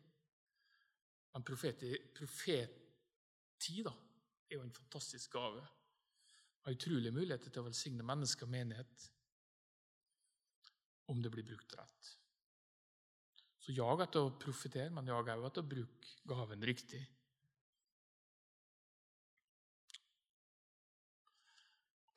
Men 1.35 1.43
profeti, 1.43 1.91
profeti 2.15 3.83
da, 3.83 3.91
er 4.47 4.55
jo 4.55 4.63
en 4.63 4.71
fantastisk 4.71 5.35
gave. 5.35 5.65
Har 6.63 6.77
utrolige 6.79 7.11
muligheter 7.11 7.51
til 7.51 7.65
å 7.65 7.67
velsigne 7.67 8.07
mennesker 8.07 8.47
og 8.47 8.55
menighet 8.55 9.09
om 11.11 11.19
det 11.23 11.31
blir 11.35 11.45
brukt 11.51 11.75
rett. 11.75 12.13
Så 13.59 13.75
jag 13.75 13.99
etter 13.99 14.23
å 14.23 14.35
profetere, 14.39 14.95
men 14.95 15.11
jag 15.11 15.27
òg 15.27 15.45
etter 15.51 15.59
å 15.59 15.71
bruke 15.75 16.17
gaven 16.27 16.63
riktig. 16.63 17.03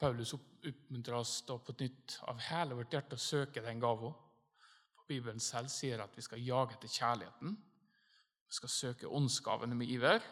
Paulus 0.00 0.32
oppmuntrer 0.34 1.18
oss 1.18 1.42
da 1.44 1.58
på 1.60 1.74
nytt 1.80 2.16
av 2.30 2.40
hele 2.48 2.76
vårt 2.78 2.94
hjerte 2.94 3.18
å 3.18 3.20
søke 3.20 3.60
den 3.64 3.80
gava. 3.82 4.14
Bibelen 5.10 5.42
selv 5.42 5.68
sier 5.72 6.00
at 6.00 6.14
vi 6.16 6.24
skal 6.24 6.40
jage 6.40 6.76
etter 6.76 6.92
kjærligheten. 6.94 7.56
Vi 8.48 8.56
skal 8.56 8.72
søke 8.72 9.10
åndsgavene 9.10 9.76
med 9.76 9.90
iver, 9.92 10.22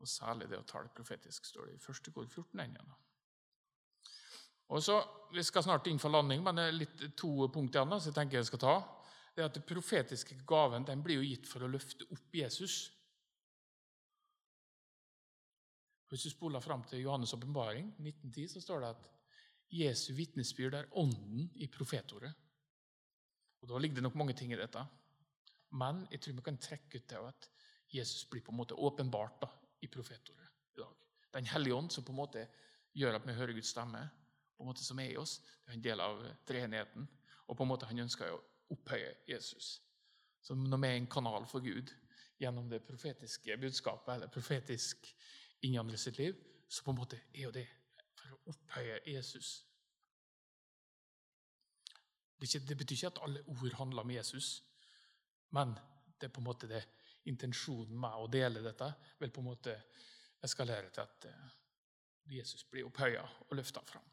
og 0.00 0.08
særlig 0.08 0.48
det 0.50 0.60
å 0.60 0.68
tale 0.68 0.92
profetisk, 0.94 1.44
står 1.44 1.68
det 1.68 1.76
i 1.76 1.82
1. 1.82 2.10
kor 2.14 2.24
14. 2.26 2.62
Igjen. 2.64 2.94
Og 4.74 4.82
så, 4.82 5.02
Vi 5.32 5.42
skal 5.42 5.62
snart 5.62 5.86
inn 5.90 5.98
for 5.98 6.10
landing, 6.10 6.42
men 6.42 6.56
det 6.56 6.64
er 6.64 6.76
litt 6.76 7.00
to 7.18 7.48
punkter 7.52 7.82
igjen 7.82 8.00
så 8.00 8.08
jeg 8.08 8.16
tenker 8.16 8.38
jeg 8.38 8.48
skal 8.48 8.62
ta. 8.62 8.76
Det 9.34 9.42
er 9.42 9.50
at 9.50 9.54
Den 9.58 9.66
profetiske 9.68 10.38
gaven 10.46 10.86
den 10.86 11.02
blir 11.04 11.20
jo 11.20 11.26
gitt 11.26 11.48
for 11.50 11.66
å 11.66 11.68
løfte 11.70 12.06
opp 12.14 12.34
Jesus. 12.34 12.95
Hvis 16.08 16.22
du 16.22 16.30
spoler 16.30 16.60
fram 16.60 16.84
til 16.86 17.02
Johannes' 17.02 17.34
åpenbaring, 17.34 17.88
1910, 17.98 18.48
så 18.48 18.60
står 18.60 18.80
det 18.80 18.88
at 18.88 19.08
Jesu 19.70 20.12
vitnesbyrd 20.14 20.74
er 20.74 20.90
ånden 20.92 21.50
i 21.54 21.66
profetordet. 21.66 22.32
Og 23.62 23.68
Da 23.68 23.78
ligger 23.78 23.94
det 23.94 24.02
nok 24.02 24.14
mange 24.14 24.36
ting 24.38 24.52
i 24.52 24.56
dette. 24.56 24.84
Men 25.70 26.06
jeg 26.10 26.20
tror 26.20 26.32
vi 26.32 26.44
kan 26.46 26.58
trekke 26.58 26.98
ut 26.98 27.08
til 27.08 27.26
at 27.28 27.48
Jesus 27.92 28.24
blir 28.30 28.42
på 28.42 28.52
en 28.52 28.60
måte 28.60 28.74
åpenbart 28.74 29.40
da, 29.42 29.48
i 29.82 29.88
profetordet 29.88 30.46
i 30.76 30.80
dag. 30.80 30.94
Den 31.34 31.46
hellige 31.46 31.74
ånd 31.74 31.90
som 31.90 32.04
på 32.04 32.12
en 32.12 32.20
måte 32.20 32.46
gjør 32.94 33.18
at 33.18 33.26
vi 33.26 33.34
hører 33.34 33.52
Guds 33.52 33.74
stemme, 33.74 34.08
på 34.56 34.64
en 34.64 34.70
måte 34.70 34.84
som 34.84 34.98
er 34.98 35.10
i 35.10 35.18
oss. 35.20 35.40
Det 35.64 35.72
er 35.72 35.76
en 35.76 35.84
del 35.84 36.00
av 36.00 36.22
treenigheten. 36.48 37.08
Og 37.46 37.56
på 37.56 37.64
en 37.64 37.68
måte 37.68 37.86
han 37.86 37.98
ønsker 38.06 38.32
å 38.32 38.40
opphøye 38.72 39.12
Jesus. 39.28 39.80
Så 40.40 40.54
når 40.54 40.78
vi 40.78 40.88
er 40.88 41.00
en 41.00 41.10
kanal 41.10 41.46
for 41.50 41.60
Gud 41.60 41.92
gjennom 42.40 42.70
det 42.70 42.84
profetiske 42.86 43.56
budskapet, 43.60 44.14
eller 44.14 44.32
profetisk 44.32 45.10
inn 45.66 45.76
i 45.76 45.80
andre 45.80 45.98
sitt 46.00 46.18
liv, 46.20 46.36
så 46.68 46.84
på 46.84 46.92
en 46.92 47.00
måte 47.00 47.18
er 47.32 47.46
jo 47.46 47.54
det 47.54 47.66
for 48.16 48.34
å 48.34 48.52
opphøye 48.52 49.00
Jesus. 49.10 49.50
Det, 52.36 52.48
ikke, 52.48 52.64
det, 52.68 52.76
betyr 52.76 52.96
ikke 52.96 53.12
at 53.14 53.22
alle 53.26 53.44
ord 53.52 53.78
handler 53.80 54.04
om 54.04 54.14
Jesus, 54.14 54.50
men 55.56 55.74
det 56.20 56.28
er 56.28 56.34
på 56.34 56.42
en 56.42 56.48
måte 56.48 56.68
det 56.70 56.82
intensjonen 57.30 57.96
med 57.98 58.18
å 58.18 58.28
dele 58.30 58.62
dette 58.64 58.90
vil 59.20 59.32
på 59.34 59.42
en 59.42 59.48
måte 59.50 59.74
eskalere 60.46 60.92
til 60.94 61.02
at 61.02 61.26
eh, 61.30 61.54
Jesus 62.36 62.66
blir 62.70 62.86
opphøya 62.86 63.24
og 63.48 63.54
løfta 63.58 63.82
fram. 63.86 64.04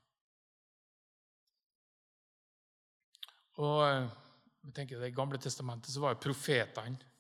Og 3.62 3.82
eh, 3.86 4.08
jeg 4.64 4.76
tenker 4.78 4.98
I 4.98 5.10
Det 5.10 5.16
gamle 5.16 5.40
testamentet 5.42 5.94
så 5.94 6.02
var 6.02 6.16
jo 6.16 6.24
profetene 6.24 7.12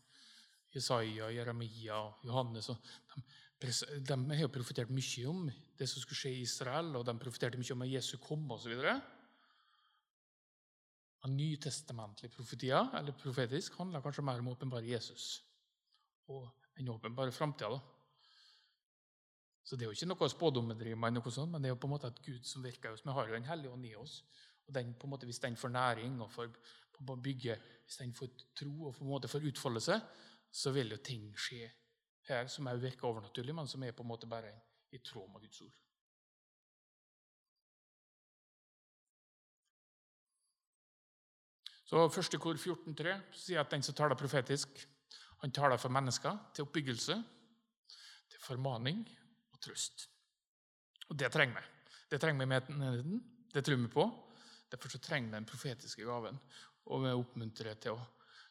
Jesaja, 0.73 1.29
Jeremia 1.29 1.99
Johannes 2.25 2.71
og 2.73 2.79
de, 3.13 3.21
de 3.63 4.17
har 4.35 4.49
profetert 4.51 4.91
mye 4.91 5.27
om 5.29 5.45
det 5.79 5.87
som 5.87 6.01
skulle 6.01 6.19
skje 6.19 6.31
i 6.35 6.43
Israel, 6.43 6.91
og 6.97 7.05
de 7.07 7.15
profeterte 7.19 7.59
mye 7.59 7.75
om 7.75 7.85
at 7.85 7.91
Jesus 7.93 8.19
kom 8.23 8.43
osv. 8.51 8.73
Nytestamentlig 11.31 12.31
profetier, 12.33 12.89
eller 12.99 13.15
profetisk, 13.15 13.77
handler 13.79 14.03
kanskje 14.03 14.25
mer 14.27 14.41
om 14.43 14.51
å 14.51 14.55
åpenbare 14.57 14.89
Jesus 14.89 15.37
og 16.31 16.47
enn 16.79 16.89
å 16.89 16.95
åpenbare 16.97 17.31
framtida. 17.35 17.77
Så 19.63 19.77
det 19.77 19.85
er 19.85 19.91
jo 19.91 19.95
ikke 19.95 20.09
noe 20.09 20.29
spådommer 20.31 20.79
driver 20.79 21.11
noe 21.13 21.31
sånt, 21.31 21.51
men 21.51 21.63
det 21.63 21.69
er 21.69 21.73
jo 21.75 21.79
på 21.79 21.87
en 21.87 21.93
måte 21.93 22.09
at 22.11 22.19
Gud 22.23 22.43
som 22.47 22.63
virker 22.63 22.91
i 22.91 22.97
oss. 22.97 23.03
Vi 23.05 23.15
har 23.15 23.27
jo 23.27 23.35
Den 23.37 23.47
hellige 23.47 23.71
ånd 23.71 23.85
i 23.85 23.95
oss. 23.95 24.23
og 24.67 24.73
den, 24.73 24.93
på 24.93 25.07
en 25.07 25.11
måte, 25.11 25.25
Hvis 25.25 25.39
den 25.39 25.55
får 25.55 25.69
næring 25.69 26.21
og 26.21 26.31
får 26.31 26.49
bygge, 27.21 27.57
hvis 27.85 27.97
den 27.97 28.13
får 28.13 28.27
tro 28.55 28.87
og 28.87 28.95
på 28.95 29.03
en 29.03 29.09
måte 29.09 29.27
får 29.27 29.47
utfolde 29.47 29.79
seg, 29.79 30.01
så 30.51 30.71
vil 30.71 30.91
jo 30.91 30.97
ting 30.97 31.33
skje 31.35 31.71
her 32.29 32.47
som 32.51 32.67
òg 32.71 32.81
virker 32.81 33.09
overnaturlig, 33.09 33.55
men 33.55 33.67
som 33.67 33.83
er 33.83 33.95
på 33.95 34.03
en 34.05 34.11
måte 34.13 34.29
bare 34.29 34.51
i 34.93 34.99
tråd 35.03 35.29
med 35.31 35.43
Guds 35.43 35.61
ord. 35.65 35.79
Så 41.93 42.07
første 42.09 42.39
kor 42.41 42.57
14.3 42.57 43.17
sier 43.37 43.61
at 43.61 43.69
den 43.73 43.83
som 43.85 43.95
taler 43.97 44.17
profetisk, 44.17 44.79
han 45.43 45.51
taler 45.53 45.77
for 45.77 45.93
mennesker 45.93 46.39
til 46.55 46.65
oppbyggelse, 46.65 47.17
til 48.31 48.41
formaning 48.41 49.03
og 49.51 49.59
trøst. 49.61 50.07
Og 51.11 51.19
det 51.19 51.29
trenger 51.33 51.59
vi. 51.59 51.91
Det 52.09 52.21
trenger 52.21 52.39
vi 52.39 52.49
med 52.49 52.69
menigheten. 52.71 53.19
Det 53.53 53.61
tror 53.65 53.77
vi 53.81 53.91
på. 53.91 54.07
Derfor 54.71 54.97
trenger 54.97 55.29
vi 55.29 55.35
den 55.35 55.49
profetiske 55.49 56.07
gaven. 56.07 56.39
Og 56.89 57.03
vi 57.03 57.13
oppmuntrer 57.13 57.77
til 57.83 57.93
å, 57.93 58.01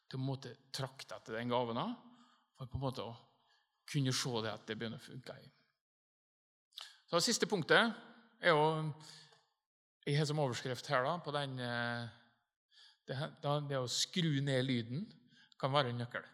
til 0.06 0.20
å 0.20 0.22
måte, 0.22 0.54
trakte 0.70 1.16
etter 1.16 1.40
den 1.40 1.50
gaven 1.50 1.80
for 2.54 2.68
på 2.68 2.78
en 2.78 2.85
måte 2.85 3.06
å 3.08 3.16
kunne 3.92 4.14
se 4.16 4.33
det 4.44 4.52
at 4.52 4.64
det 4.68 4.78
begynner 4.78 5.00
å 5.00 5.05
funke. 5.05 5.37
Så 7.07 7.18
det 7.18 7.26
Siste 7.26 7.48
punktet 7.48 7.92
er 8.40 8.55
jo 8.55 8.92
Jeg 10.07 10.18
har 10.18 10.26
som 10.26 10.40
overskrift 10.42 10.88
her 10.90 11.05
da, 11.07 11.18
på 11.22 11.31
den 11.37 11.59
eh, 11.62 12.09
det, 13.07 13.18
det 13.68 13.78
å 13.78 13.90
skru 13.90 14.40
ned 14.42 14.64
lyden 14.66 15.05
kan 15.61 15.70
være 15.70 15.92
en 15.92 16.00
nøkkel. 16.02 16.24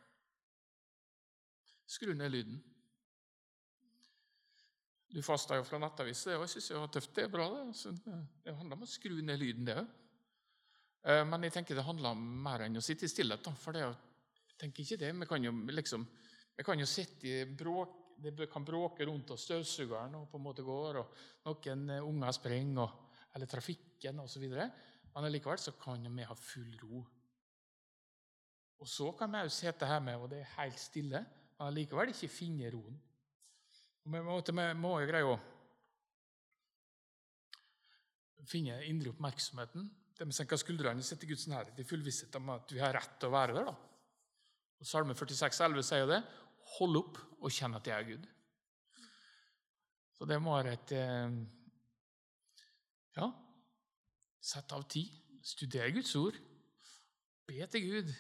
Skru 1.88 2.14
ned 2.16 2.32
lyden. 2.32 2.62
Du 5.12 5.20
fasta 5.24 5.56
jo 5.56 5.64
fra 5.64 5.80
nettavis, 5.80 6.26
og 6.28 6.44
jeg 6.44 6.52
syns 6.54 6.70
det 6.70 6.80
var 6.80 6.90
tøft. 6.92 7.12
Det 7.16 7.24
er 7.26 7.32
bra, 7.32 7.48
det. 7.64 8.16
Det 8.44 8.54
handler 8.56 8.76
om 8.76 8.84
å 8.84 8.88
skru 8.88 9.18
ned 9.24 9.40
lyden, 9.40 9.68
det 9.68 9.76
òg. 9.82 9.92
Eh, 11.08 11.24
men 11.28 11.46
jeg 11.46 11.54
tenker 11.54 11.78
det 11.78 11.86
handler 11.86 12.16
om 12.16 12.24
mer 12.44 12.66
enn 12.66 12.76
å 12.76 12.84
sitte 12.84 13.08
i 13.08 13.12
stillhet. 13.12 13.48
For 13.60 13.76
det, 13.76 13.84
jeg 13.84 14.58
tenker 14.60 14.84
ikke 14.84 15.00
det. 15.00 15.12
Vi 15.22 15.28
kan 15.30 15.44
jo 15.44 15.54
liksom 15.72 16.04
vi 16.58 16.64
kan 16.66 16.80
jo 16.80 16.86
sitte 16.90 17.28
i 17.30 17.44
bråk, 17.46 17.94
Det 18.18 18.48
kan 18.50 18.64
bråke 18.66 19.04
rundt 19.06 19.30
oss, 19.30 19.44
støvsugeren 19.46 20.16
og 20.18 20.24
på 20.26 20.40
en 20.40 20.42
måte 20.42 20.64
går, 20.66 20.96
og 20.98 21.12
noen 21.46 21.90
eh, 21.94 22.02
unger 22.02 22.32
springer, 22.34 22.80
og, 22.82 23.12
eller 23.30 23.46
trafikken 23.46 24.18
osv. 24.18 24.42
Men 25.14 25.28
likevel 25.30 25.60
så 25.62 25.76
kan 25.78 26.02
vi 26.02 26.26
ha 26.26 26.34
full 26.34 26.72
ro. 26.82 27.04
Og 28.82 28.90
så 28.90 29.12
kan 29.14 29.30
vi 29.30 29.44
òg 29.44 29.52
sitte 29.54 29.86
her 29.86 30.02
med, 30.02 30.18
og 30.18 30.32
det 30.32 30.40
er 30.40 30.50
helt 30.56 30.80
stille, 30.82 31.20
men 31.60 31.76
likevel 31.76 32.10
ikke 32.10 32.30
finne 32.40 32.72
roen. 32.74 32.98
Og 34.02 34.12
vi 34.16 34.24
må, 34.26 34.40
vi 34.42 34.66
må 34.82 34.92
jo 34.98 35.10
greie 35.12 35.30
å 35.30 35.38
finne 38.50 38.80
indre 38.90 39.14
oppmerksomheten. 39.14 39.86
Med 40.18 40.34
senka 40.34 40.58
skuldrene 40.58 41.06
setter 41.06 41.30
Guds 41.30 41.46
nærhet 41.46 41.78
i 41.78 41.86
full 41.86 42.02
visshet 42.02 42.34
om 42.34 42.50
at 42.56 42.74
vi 42.74 42.82
har 42.82 42.98
rett 42.98 43.14
til 43.20 43.30
å 43.30 43.36
være 43.36 43.54
der. 43.60 43.70
da. 43.70 43.76
Og 44.78 44.86
Salme 44.86 45.14
46, 45.14 45.62
11 45.70 45.86
sier 45.86 46.10
det. 46.10 46.20
Hold 46.76 47.00
opp 47.00 47.20
og 47.38 47.54
kjenn 47.54 47.76
at 47.78 47.88
jeg 47.88 47.96
er 47.96 48.08
Gud. 48.12 48.26
Så 50.18 50.26
det 50.26 50.40
må 50.42 50.56
være 50.56 50.74
et 50.74 50.96
eh, 50.98 51.38
Ja, 53.18 53.28
sett 54.42 54.72
av 54.74 54.84
tid. 54.90 55.14
Studer 55.42 55.90
Guds 55.94 56.14
ord. 56.18 56.36
Be 57.48 57.66
til 57.70 57.86
Gud. 57.86 58.12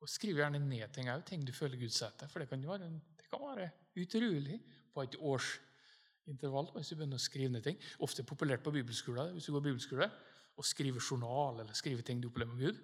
Og 0.00 0.08
skriv 0.08 0.38
gjerne 0.40 0.60
ned 0.62 0.92
ting 0.94 1.10
òg, 1.12 1.24
ting 1.28 1.42
du 1.44 1.52
føler 1.52 1.80
Gud 1.80 1.92
setter. 1.92 2.28
For 2.30 2.42
det 2.42 2.48
kan, 2.50 2.62
være, 2.66 2.88
det 3.20 3.28
kan 3.28 3.42
være 3.42 3.70
utrolig 4.00 4.60
på 4.94 5.04
et 5.04 5.16
årsintervall 5.18 6.70
hvis 6.76 6.92
du 6.92 6.96
begynner 6.96 7.20
å 7.20 7.24
skrive 7.24 7.52
ned 7.52 7.66
ting. 7.66 7.80
Ofte 8.06 8.26
populært 8.26 8.64
på 8.64 8.72
bibelskolen 8.74 9.34
hvis 9.36 9.48
du 9.48 9.54
går 9.56 9.66
bibelskole, 9.68 10.08
og 10.56 10.66
skriver 10.66 11.04
journal 11.04 11.62
eller 11.62 11.76
skriver 11.76 12.04
ting 12.04 12.20
du 12.20 12.28
opplever 12.28 12.54
med 12.54 12.70
Gud. 12.70 12.80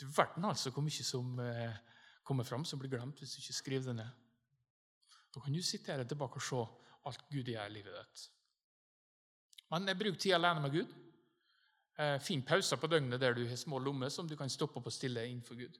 Du 0.00 0.06
verden 0.16 0.46
altså 0.48 0.72
hvor 0.72 0.84
mye 0.84 1.04
som 1.04 1.40
eh, 1.44 1.78
kommer 2.24 2.46
fram, 2.48 2.64
som 2.64 2.80
blir 2.80 2.92
glemt 2.92 3.20
hvis 3.20 3.36
du 3.36 3.42
ikke 3.42 3.58
skriver 3.58 3.90
det 3.90 3.96
ned. 4.02 4.19
Da 5.30 5.42
kan 5.42 5.54
du 5.54 5.62
sitte 5.62 5.94
her 5.94 6.04
tilbake 6.04 6.40
og 6.40 6.44
se 6.44 6.62
alt 7.08 7.26
Gud 7.30 7.48
gjør 7.48 7.68
i 7.68 7.74
livet 7.74 7.96
ditt. 7.96 8.24
Men 9.70 9.86
jeg 9.88 9.98
bruk 10.00 10.18
tid 10.18 10.34
alene 10.34 10.64
med 10.64 10.74
Gud. 10.74 10.96
Eh, 12.00 12.16
finn 12.24 12.42
pauser 12.46 12.80
på 12.80 12.90
døgnet 12.90 13.20
der 13.22 13.36
du 13.36 13.44
har 13.46 13.60
små 13.60 13.78
lommer 13.78 14.10
som 14.10 14.28
du 14.28 14.36
kan 14.36 14.50
stoppe 14.50 14.80
opp 14.80 14.88
og 14.90 14.94
stille 14.94 15.26
innenfor 15.28 15.58
Gud. 15.58 15.78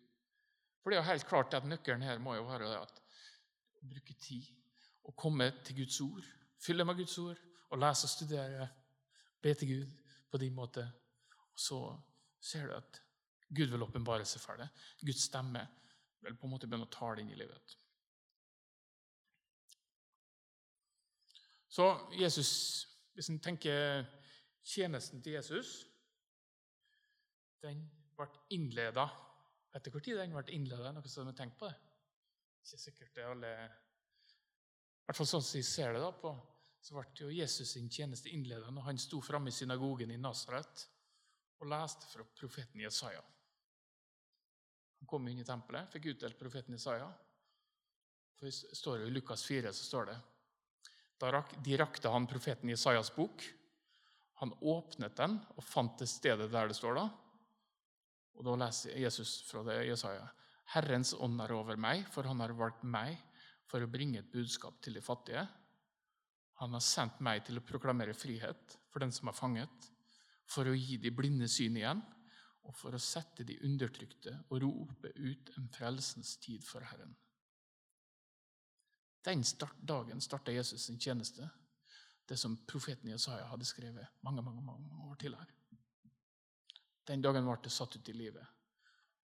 For 0.81 0.91
det 0.91 0.99
er 0.99 1.03
jo 1.03 1.11
helt 1.11 1.29
klart 1.29 1.55
at 1.57 1.67
Nøkkelen 1.69 2.05
her 2.07 2.23
må 2.23 2.37
jo 2.37 2.47
være 2.49 2.71
at 2.79 3.01
å 3.81 3.89
bruke 3.89 4.17
tid 4.21 4.47
og 5.09 5.17
komme 5.17 5.49
til 5.65 5.81
Guds 5.81 5.99
ord, 6.05 6.27
fylle 6.61 6.85
med 6.85 7.01
Guds 7.01 7.17
ord 7.21 7.41
og 7.71 7.81
lese 7.81 8.07
og 8.07 8.13
studere, 8.13 8.69
be 9.43 9.55
til 9.57 9.73
Gud 9.75 9.99
på 10.31 10.41
din 10.41 10.55
måte. 10.55 10.85
Og 11.51 11.61
så 11.61 11.81
ser 12.41 12.69
du 12.69 12.77
at 12.77 13.01
Gud 13.51 13.73
vil 13.73 13.83
åpenbare 13.83 14.27
seg 14.29 14.43
for 14.45 14.61
deg. 14.61 14.69
Guds 15.03 15.27
stemme 15.27 15.65
vil 16.21 16.37
på 16.37 16.47
en 16.47 16.53
måte 16.55 16.69
begynne 16.69 16.87
å 16.87 16.93
tale 16.93 17.25
inn 17.25 17.33
i 17.33 17.39
livet. 17.39 17.80
Så 21.71 21.87
Jesus, 22.19 22.51
hvis 23.15 23.31
en 23.31 23.41
tenker 23.43 24.05
tjenesten 24.67 25.23
til 25.23 25.39
Jesus, 25.39 25.85
den 27.63 27.85
ble 28.19 28.29
innleda 28.57 29.09
du 29.79 29.91
hvor 29.95 30.03
tid 30.03 30.19
den 30.19 30.35
ble 30.35 30.55
innleda? 30.55 30.91
Noen 30.93 31.11
som 31.11 31.29
har 31.31 31.37
tenkt 31.39 31.59
på 31.61 31.69
det? 31.71 31.77
Ikke 32.61 32.81
sikkert 32.83 33.15
det 33.17 33.27
alle 33.27 33.51
I 33.55 35.05
hvert 35.07 35.19
fall 35.19 35.29
sånn 35.31 35.45
som 35.47 35.59
vi 35.59 35.67
ser 35.67 35.95
det 35.95 36.03
da 36.03 36.11
på, 36.15 36.33
så 36.81 36.97
ble 36.97 37.05
jo 37.23 37.31
Jesus 37.33 37.77
sin 37.77 37.91
tjeneste 37.93 38.33
innleda 38.35 38.71
når 38.73 38.89
han 38.89 39.01
sto 39.01 39.21
framme 39.25 39.51
i 39.51 39.55
synagogen 39.55 40.11
i 40.11 40.19
Nasaret 40.21 40.87
og 41.61 41.69
leste 41.71 42.09
fra 42.09 42.25
profeten 42.37 42.83
Jesaja. 42.83 43.23
Han 45.01 45.09
kom 45.09 45.29
inn 45.29 45.41
i 45.43 45.47
tempelet, 45.47 45.91
fikk 45.93 46.11
utdelt 46.15 46.39
profeten 46.41 46.77
Jesaja. 46.77 47.09
For 48.37 48.49
det 48.49 48.77
står 48.79 49.03
jo 49.03 49.09
I 49.09 49.15
Lukas 49.15 49.45
4 49.47 49.73
så 49.77 49.87
står 49.87 50.11
det 50.11 50.19
De 51.21 51.77
rakte 51.77 52.09
han 52.09 52.29
profeten 52.29 52.71
Jesajas 52.73 53.11
bok. 53.15 53.45
Han 54.41 54.55
åpnet 54.61 55.17
den 55.19 55.37
og 55.57 55.65
fant 55.65 55.99
det 56.01 56.09
stedet 56.09 56.49
der 56.53 56.71
det 56.71 56.77
står 56.79 56.97
da. 56.97 57.09
Og 58.41 58.47
Da 58.47 58.57
leser 58.57 58.97
Jesus 58.97 59.43
fra 59.45 59.61
det 59.67 59.83
Jesaja. 59.91 60.25
Herrens 60.73 61.13
ånd 61.13 61.41
er 61.43 61.53
over 61.53 61.77
meg, 61.77 62.07
for 62.09 62.25
han 62.25 62.41
har 62.41 62.55
valgt 62.57 62.85
meg 62.87 63.19
for 63.69 63.83
å 63.83 63.91
bringe 63.91 64.23
et 64.23 64.33
budskap 64.33 64.79
til 64.81 64.97
de 64.97 65.03
fattige. 65.05 65.43
Han 66.63 66.73
har 66.77 66.85
sendt 66.85 67.21
meg 67.25 67.45
til 67.45 67.59
å 67.59 67.65
proklamere 67.65 68.17
frihet 68.17 68.79
for 68.89 69.03
den 69.05 69.13
som 69.13 69.29
er 69.29 69.37
fanget, 69.37 69.91
for 70.49 70.69
å 70.69 70.77
gi 70.77 70.97
de 71.01 71.13
blinde 71.15 71.49
syn 71.49 71.77
igjen, 71.79 72.01
og 72.65 72.77
for 72.77 72.95
å 72.95 73.03
sette 73.03 73.47
de 73.47 73.59
undertrykte 73.67 74.35
og 74.49 74.61
rope 74.63 75.13
ut 75.17 75.53
en 75.57 75.69
frelsens 75.75 76.37
tid 76.43 76.65
for 76.67 76.85
Herren. 76.87 77.13
Den 79.25 79.45
start, 79.45 79.77
dagen 79.81 80.21
starta 80.21 80.53
Jesus 80.53 80.85
sin 80.87 80.99
tjeneste, 80.99 81.49
det 82.27 82.37
som 82.37 82.57
profeten 82.67 83.11
Jesaja 83.11 83.45
hadde 83.51 83.65
skrevet 83.69 84.07
mange, 84.21 84.43
mange, 84.43 84.63
mange 84.63 85.11
år 85.11 85.15
tidligere. 85.21 85.47
Den 87.05 87.23
dagen 87.23 87.45
ble 87.45 87.57
det 87.65 87.73
satt 87.75 87.97
ut 87.97 88.09
i 88.09 88.15
livet. 88.17 88.47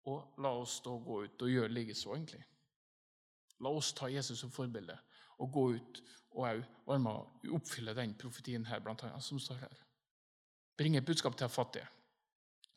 Og 0.07 0.39
la 0.43 0.51
oss 0.57 0.79
da 0.83 0.91
gå 0.91 1.21
ut 1.23 1.43
og 1.43 1.51
gjøre 1.51 1.71
likeså, 1.71 2.15
egentlig. 2.15 2.41
La 3.63 3.69
oss 3.69 3.93
ta 3.95 4.09
Jesus 4.09 4.39
som 4.41 4.51
forbilde 4.53 4.95
og 5.37 5.51
gå 5.53 5.65
ut 5.77 6.01
og 6.37 6.43
være 6.87 6.99
med 7.01 7.11
å 7.11 7.55
oppfylle 7.57 7.95
den 7.97 8.15
profetien 8.19 8.65
her, 8.67 8.81
blant 8.83 9.03
annet, 9.05 9.23
som 9.23 9.39
står 9.41 9.61
her. 9.61 9.77
Bringe 10.77 11.01
budskap 11.05 11.37
til 11.37 11.47
de 11.47 11.53
fattige. 11.53 11.87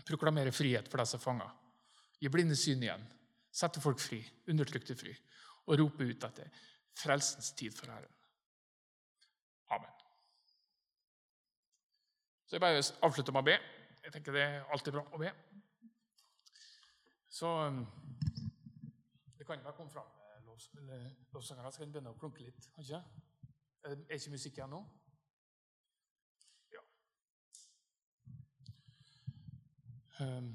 Proklamere 0.07 0.53
frihet 0.53 0.89
for 0.89 1.01
de 1.01 1.07
som 1.09 1.21
er 1.21 1.25
fanga. 1.25 1.49
Gi 2.21 2.31
blinde 2.33 2.57
syn 2.57 2.85
igjen. 2.85 3.03
Sette 3.53 3.83
folk 3.83 4.01
fri, 4.01 4.21
undertrykte 4.49 4.97
fri. 4.97 5.13
Og 5.69 5.79
rope 5.81 6.07
ut 6.07 6.29
etter 6.29 6.49
frelsens 7.03 7.53
tid 7.53 7.77
for 7.77 7.93
Herren. 7.93 8.15
Amen. 9.71 9.91
Så 12.47 12.57
jeg 12.57 12.61
bare 12.61 12.83
avslutter 13.03 13.33
med 13.33 13.43
å 13.45 13.49
be. 13.51 13.59
Jeg 14.05 14.13
tenker 14.15 14.35
det 14.35 14.43
er 14.43 14.65
alltid 14.75 14.97
bra 14.97 15.05
å 15.15 15.21
be. 15.21 15.33
Så 17.31 17.51
um, 17.67 17.85
det 19.39 19.47
kan 19.47 19.63
bare 19.63 19.77
komme 19.77 19.93
fram 19.93 20.09
lovsangere. 21.33 21.73
Skal 21.73 21.87
vi 21.87 21.93
begynne 21.93 22.13
å 22.13 22.19
klunke 22.19 22.43
litt? 22.45 22.71
Ikke? 22.83 23.03
Er 23.87 24.17
ikke 24.17 24.35
musikk 24.35 24.59
igjen 24.59 24.75
nå? 24.75 24.81
Ja. 26.75 26.83
Um. 30.27 30.51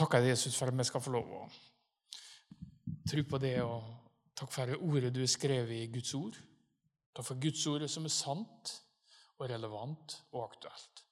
Takker 0.00 0.24
jeg 0.24 0.34
Jesus 0.34 0.56
for 0.56 0.70
at 0.70 0.78
vi 0.78 0.86
skal 0.88 1.02
få 1.04 1.12
lov 1.12 1.32
å 1.36 1.40
tro 3.10 3.24
på 3.28 3.40
det, 3.42 3.56
og 3.62 4.30
takk 4.38 4.52
for 4.54 4.72
ordet 4.78 5.12
du 5.14 5.20
har 5.22 5.30
skrevet 5.30 5.76
i 5.76 5.90
Guds 5.92 6.14
ord. 6.16 6.38
Takk 7.16 7.26
for 7.26 7.42
Guds 7.42 7.66
ord 7.68 7.84
som 7.90 8.06
er 8.08 8.14
sant 8.14 8.72
og 9.38 9.48
relevant 9.50 10.16
og 10.32 10.46
aktuelt. 10.46 11.04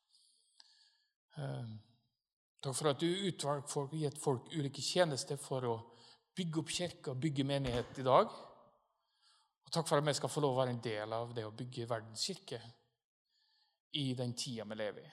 Um. 1.38 1.76
Takk 2.58 2.74
for 2.74 2.90
at 2.90 2.98
du 2.98 3.06
utvalgte 3.06 3.70
folk 3.70 3.92
og 3.94 4.00
gitt 4.02 4.18
folk 4.18 4.48
ulike 4.50 4.82
tjenester 4.82 5.38
for 5.38 5.66
å 5.68 5.74
bygge 6.34 6.58
opp 6.58 6.72
kirke 6.74 7.12
og 7.12 7.20
bygge 7.22 7.46
menighet 7.46 8.00
i 8.02 8.06
dag. 8.06 8.32
Og 9.62 9.70
takk 9.74 9.86
for 9.86 10.00
at 10.00 10.08
vi 10.08 10.16
skal 10.18 10.32
få 10.32 10.42
lov 10.42 10.56
å 10.56 10.60
være 10.62 10.74
en 10.74 10.82
del 10.82 11.14
av 11.14 11.30
det 11.36 11.44
å 11.46 11.54
bygge 11.54 11.86
verdens 11.86 12.24
kirke 12.26 12.58
i 14.00 14.10
den 14.18 14.34
tida 14.34 14.66
vi 14.66 14.78
lever 14.80 15.06
i. 15.06 15.12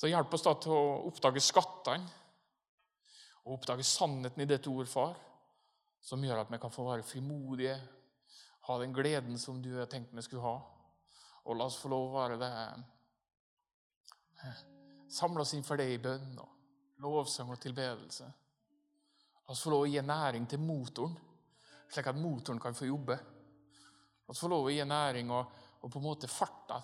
Så 0.00 0.08
hjelp 0.08 0.32
oss 0.32 0.46
da 0.46 0.54
til 0.56 0.72
å 0.72 0.84
oppdage 1.10 1.42
skattene 1.44 2.19
og 3.50 3.56
oppdage 3.58 3.82
sannheten 3.82 4.44
i 4.44 4.46
dette 4.46 4.70
ord, 4.70 4.86
far, 4.86 5.16
som 6.00 6.22
gjør 6.22 6.44
at 6.44 6.52
vi 6.52 6.58
kan 6.62 6.70
få 6.70 6.84
være 6.86 7.02
frimodige, 7.02 7.74
ha 8.68 8.76
den 8.78 8.94
gleden 8.94 9.38
som 9.42 9.58
du 9.62 9.72
har 9.74 9.88
tenkt 9.90 10.14
vi 10.14 10.22
skulle 10.22 10.44
ha. 10.44 10.54
Og 11.50 11.56
la 11.58 11.66
oss 11.66 11.80
få 11.80 11.90
lov 11.90 12.06
å 12.06 12.14
være 12.14 12.36
det 12.38 12.50
samle 15.10 15.42
oss 15.42 15.56
inn 15.56 15.66
for 15.66 15.80
det 15.80 15.88
i 15.90 15.98
bønn 15.98 16.38
og 16.38 17.02
lovsang 17.02 17.50
og 17.50 17.58
tilbedelse. 17.60 18.28
La 19.42 19.56
oss 19.56 19.64
få 19.64 19.72
lov 19.74 19.88
å 19.88 19.90
gi 19.90 20.02
næring 20.04 20.46
til 20.46 20.62
motoren, 20.62 21.16
slik 21.90 22.06
at 22.06 22.20
motoren 22.22 22.62
kan 22.62 22.76
få 22.78 22.86
jobbe. 22.86 23.18
La 23.18 24.30
oss 24.30 24.44
få 24.44 24.52
lov 24.52 24.68
å 24.68 24.72
gi 24.72 24.86
næring 24.86 25.32
og, 25.34 25.58
og 25.82 25.90
på 25.90 25.98
en 25.98 26.06
måte 26.06 26.30
farta 26.30 26.78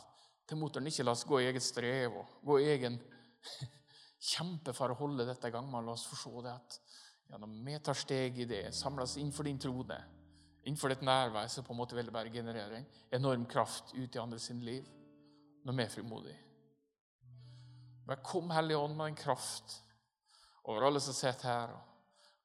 til 0.48 0.58
motoren. 0.58 0.90
Ikke 0.90 1.06
la 1.06 1.14
oss 1.14 1.22
gå 1.28 1.38
i 1.44 1.46
eget 1.52 1.62
strev 1.62 2.18
og 2.18 2.40
gå 2.42 2.58
i 2.64 2.70
egen 2.74 2.98
kjempe 4.20 4.72
for 4.76 4.92
å 4.92 4.98
holde 4.98 5.26
dette 5.28 5.48
i 5.48 5.54
gang. 5.54 5.68
Men 5.70 5.86
la 5.86 5.94
oss 5.96 6.06
få 6.08 6.18
se 6.18 6.44
det 6.44 6.54
at 6.54 6.78
gjennom 7.30 7.56
vi 7.66 7.78
tar 7.82 7.98
steg 7.98 8.38
i 8.38 8.48
det, 8.48 8.64
samles 8.74 9.16
innenfor 9.18 9.48
din 9.48 9.58
trone, 9.58 9.98
innenfor 10.66 10.92
ditt 10.92 11.04
nærvær, 11.06 11.48
så 11.50 11.64
på 11.66 11.74
en 11.74 11.80
måte 11.80 11.96
vil 11.98 12.06
det 12.06 12.14
bare 12.14 12.32
generere 12.32 12.80
en 12.80 12.86
enorm 13.18 13.46
kraft 13.50 13.94
ut 13.94 14.14
i 14.14 14.22
andre 14.22 14.38
sin 14.42 14.62
liv 14.64 14.86
når 15.66 15.74
vi 15.74 15.82
er 15.82 15.90
frimodige. 15.90 16.42
Kom, 18.22 18.50
Hellige 18.54 18.78
Ånd, 18.78 18.94
med 18.94 19.06
en 19.06 19.18
kraft 19.18 19.80
over 20.62 20.86
alle 20.86 21.00
som 21.02 21.14
sitter 21.14 21.48
her. 21.48 21.72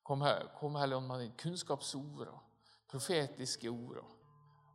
Kom, 0.03 0.23
kom 0.57 0.75
Hellige 0.75 0.97
Ånd, 0.97 1.07
med 1.07 1.21
din 1.21 1.35
kunnskapsord 1.37 2.25
og 2.25 2.39
profetiske 2.89 3.69
ord. 3.69 4.01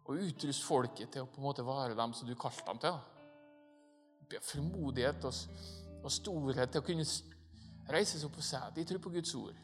Og 0.06 0.22
utrust 0.22 0.62
folket 0.62 1.10
til 1.10 1.24
å 1.24 1.30
på 1.30 1.40
en 1.40 1.48
måte 1.48 1.66
være 1.66 1.98
dem 1.98 2.14
som 2.14 2.28
du 2.28 2.36
kalte 2.38 2.62
dem 2.68 2.78
til. 2.84 3.00
Be 4.30 4.38
frimodighet 4.42 5.26
og, 5.26 5.42
og, 6.06 6.12
storhet 6.14 6.70
til 6.70 6.82
å 6.82 6.86
kunne 6.86 7.06
reise 7.90 8.18
seg 8.18 8.28
opp 8.28 8.38
og 8.38 8.46
si 8.46 8.58
at 8.58 8.78
jeg 8.78 8.88
tror 8.88 9.02
på 9.02 9.14
Guds 9.14 9.34
ord. 9.38 9.56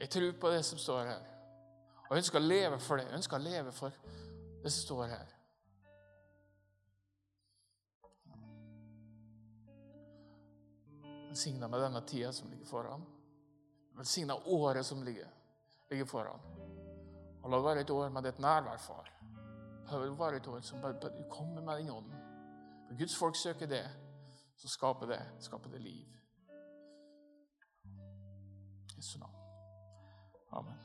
Jeg 0.00 0.10
tror 0.10 0.32
på 0.40 0.50
det 0.50 0.64
som 0.66 0.78
står 0.78 1.12
her. 1.12 1.28
Og 2.08 2.16
jeg 2.16 2.24
ønsker 2.24 2.40
å 2.40 2.48
leve 2.48 2.78
for 2.82 2.98
det. 2.98 3.06
Jeg 3.06 3.20
ønsker 3.20 3.38
å 3.38 3.44
leve 3.46 3.72
for 3.72 3.94
det 4.62 4.72
som 4.74 4.82
står 4.82 5.06
her. 5.12 5.30
Velsigna 11.32 11.68
med 11.68 11.80
denne 11.80 12.02
tida 12.04 12.32
som 12.32 12.50
ligger 12.50 12.66
foran. 12.68 13.06
Velsigna 13.96 14.36
året 14.52 14.86
som 14.86 15.02
ligger, 15.02 15.30
ligger 15.90 16.04
foran. 16.04 16.42
Og 17.42 17.50
la 17.50 17.56
det 17.56 17.64
være 17.64 17.84
et 17.86 17.90
år 17.90 18.10
med 18.12 18.26
ditt 18.28 18.42
nærvær, 18.42 18.78
far. 18.78 19.08
La 19.88 20.02
det 20.02 20.12
være 20.18 20.42
et 20.42 20.48
år 20.48 20.60
som 20.60 20.82
bare 20.82 21.12
kommer 21.30 21.62
med 21.62 21.80
din 21.80 21.90
ånd. 21.90 22.12
Når 22.90 22.98
Guds 22.98 23.16
folk 23.16 23.36
søker 23.36 23.66
det, 23.66 23.86
så 24.62 24.68
skaper 24.68 25.06
det, 25.06 25.20
skaper 25.40 25.70
det 25.70 25.80
liv. 25.80 26.06
Jesu 28.96 29.18
navn. 29.18 29.34
Amen. 30.52 30.78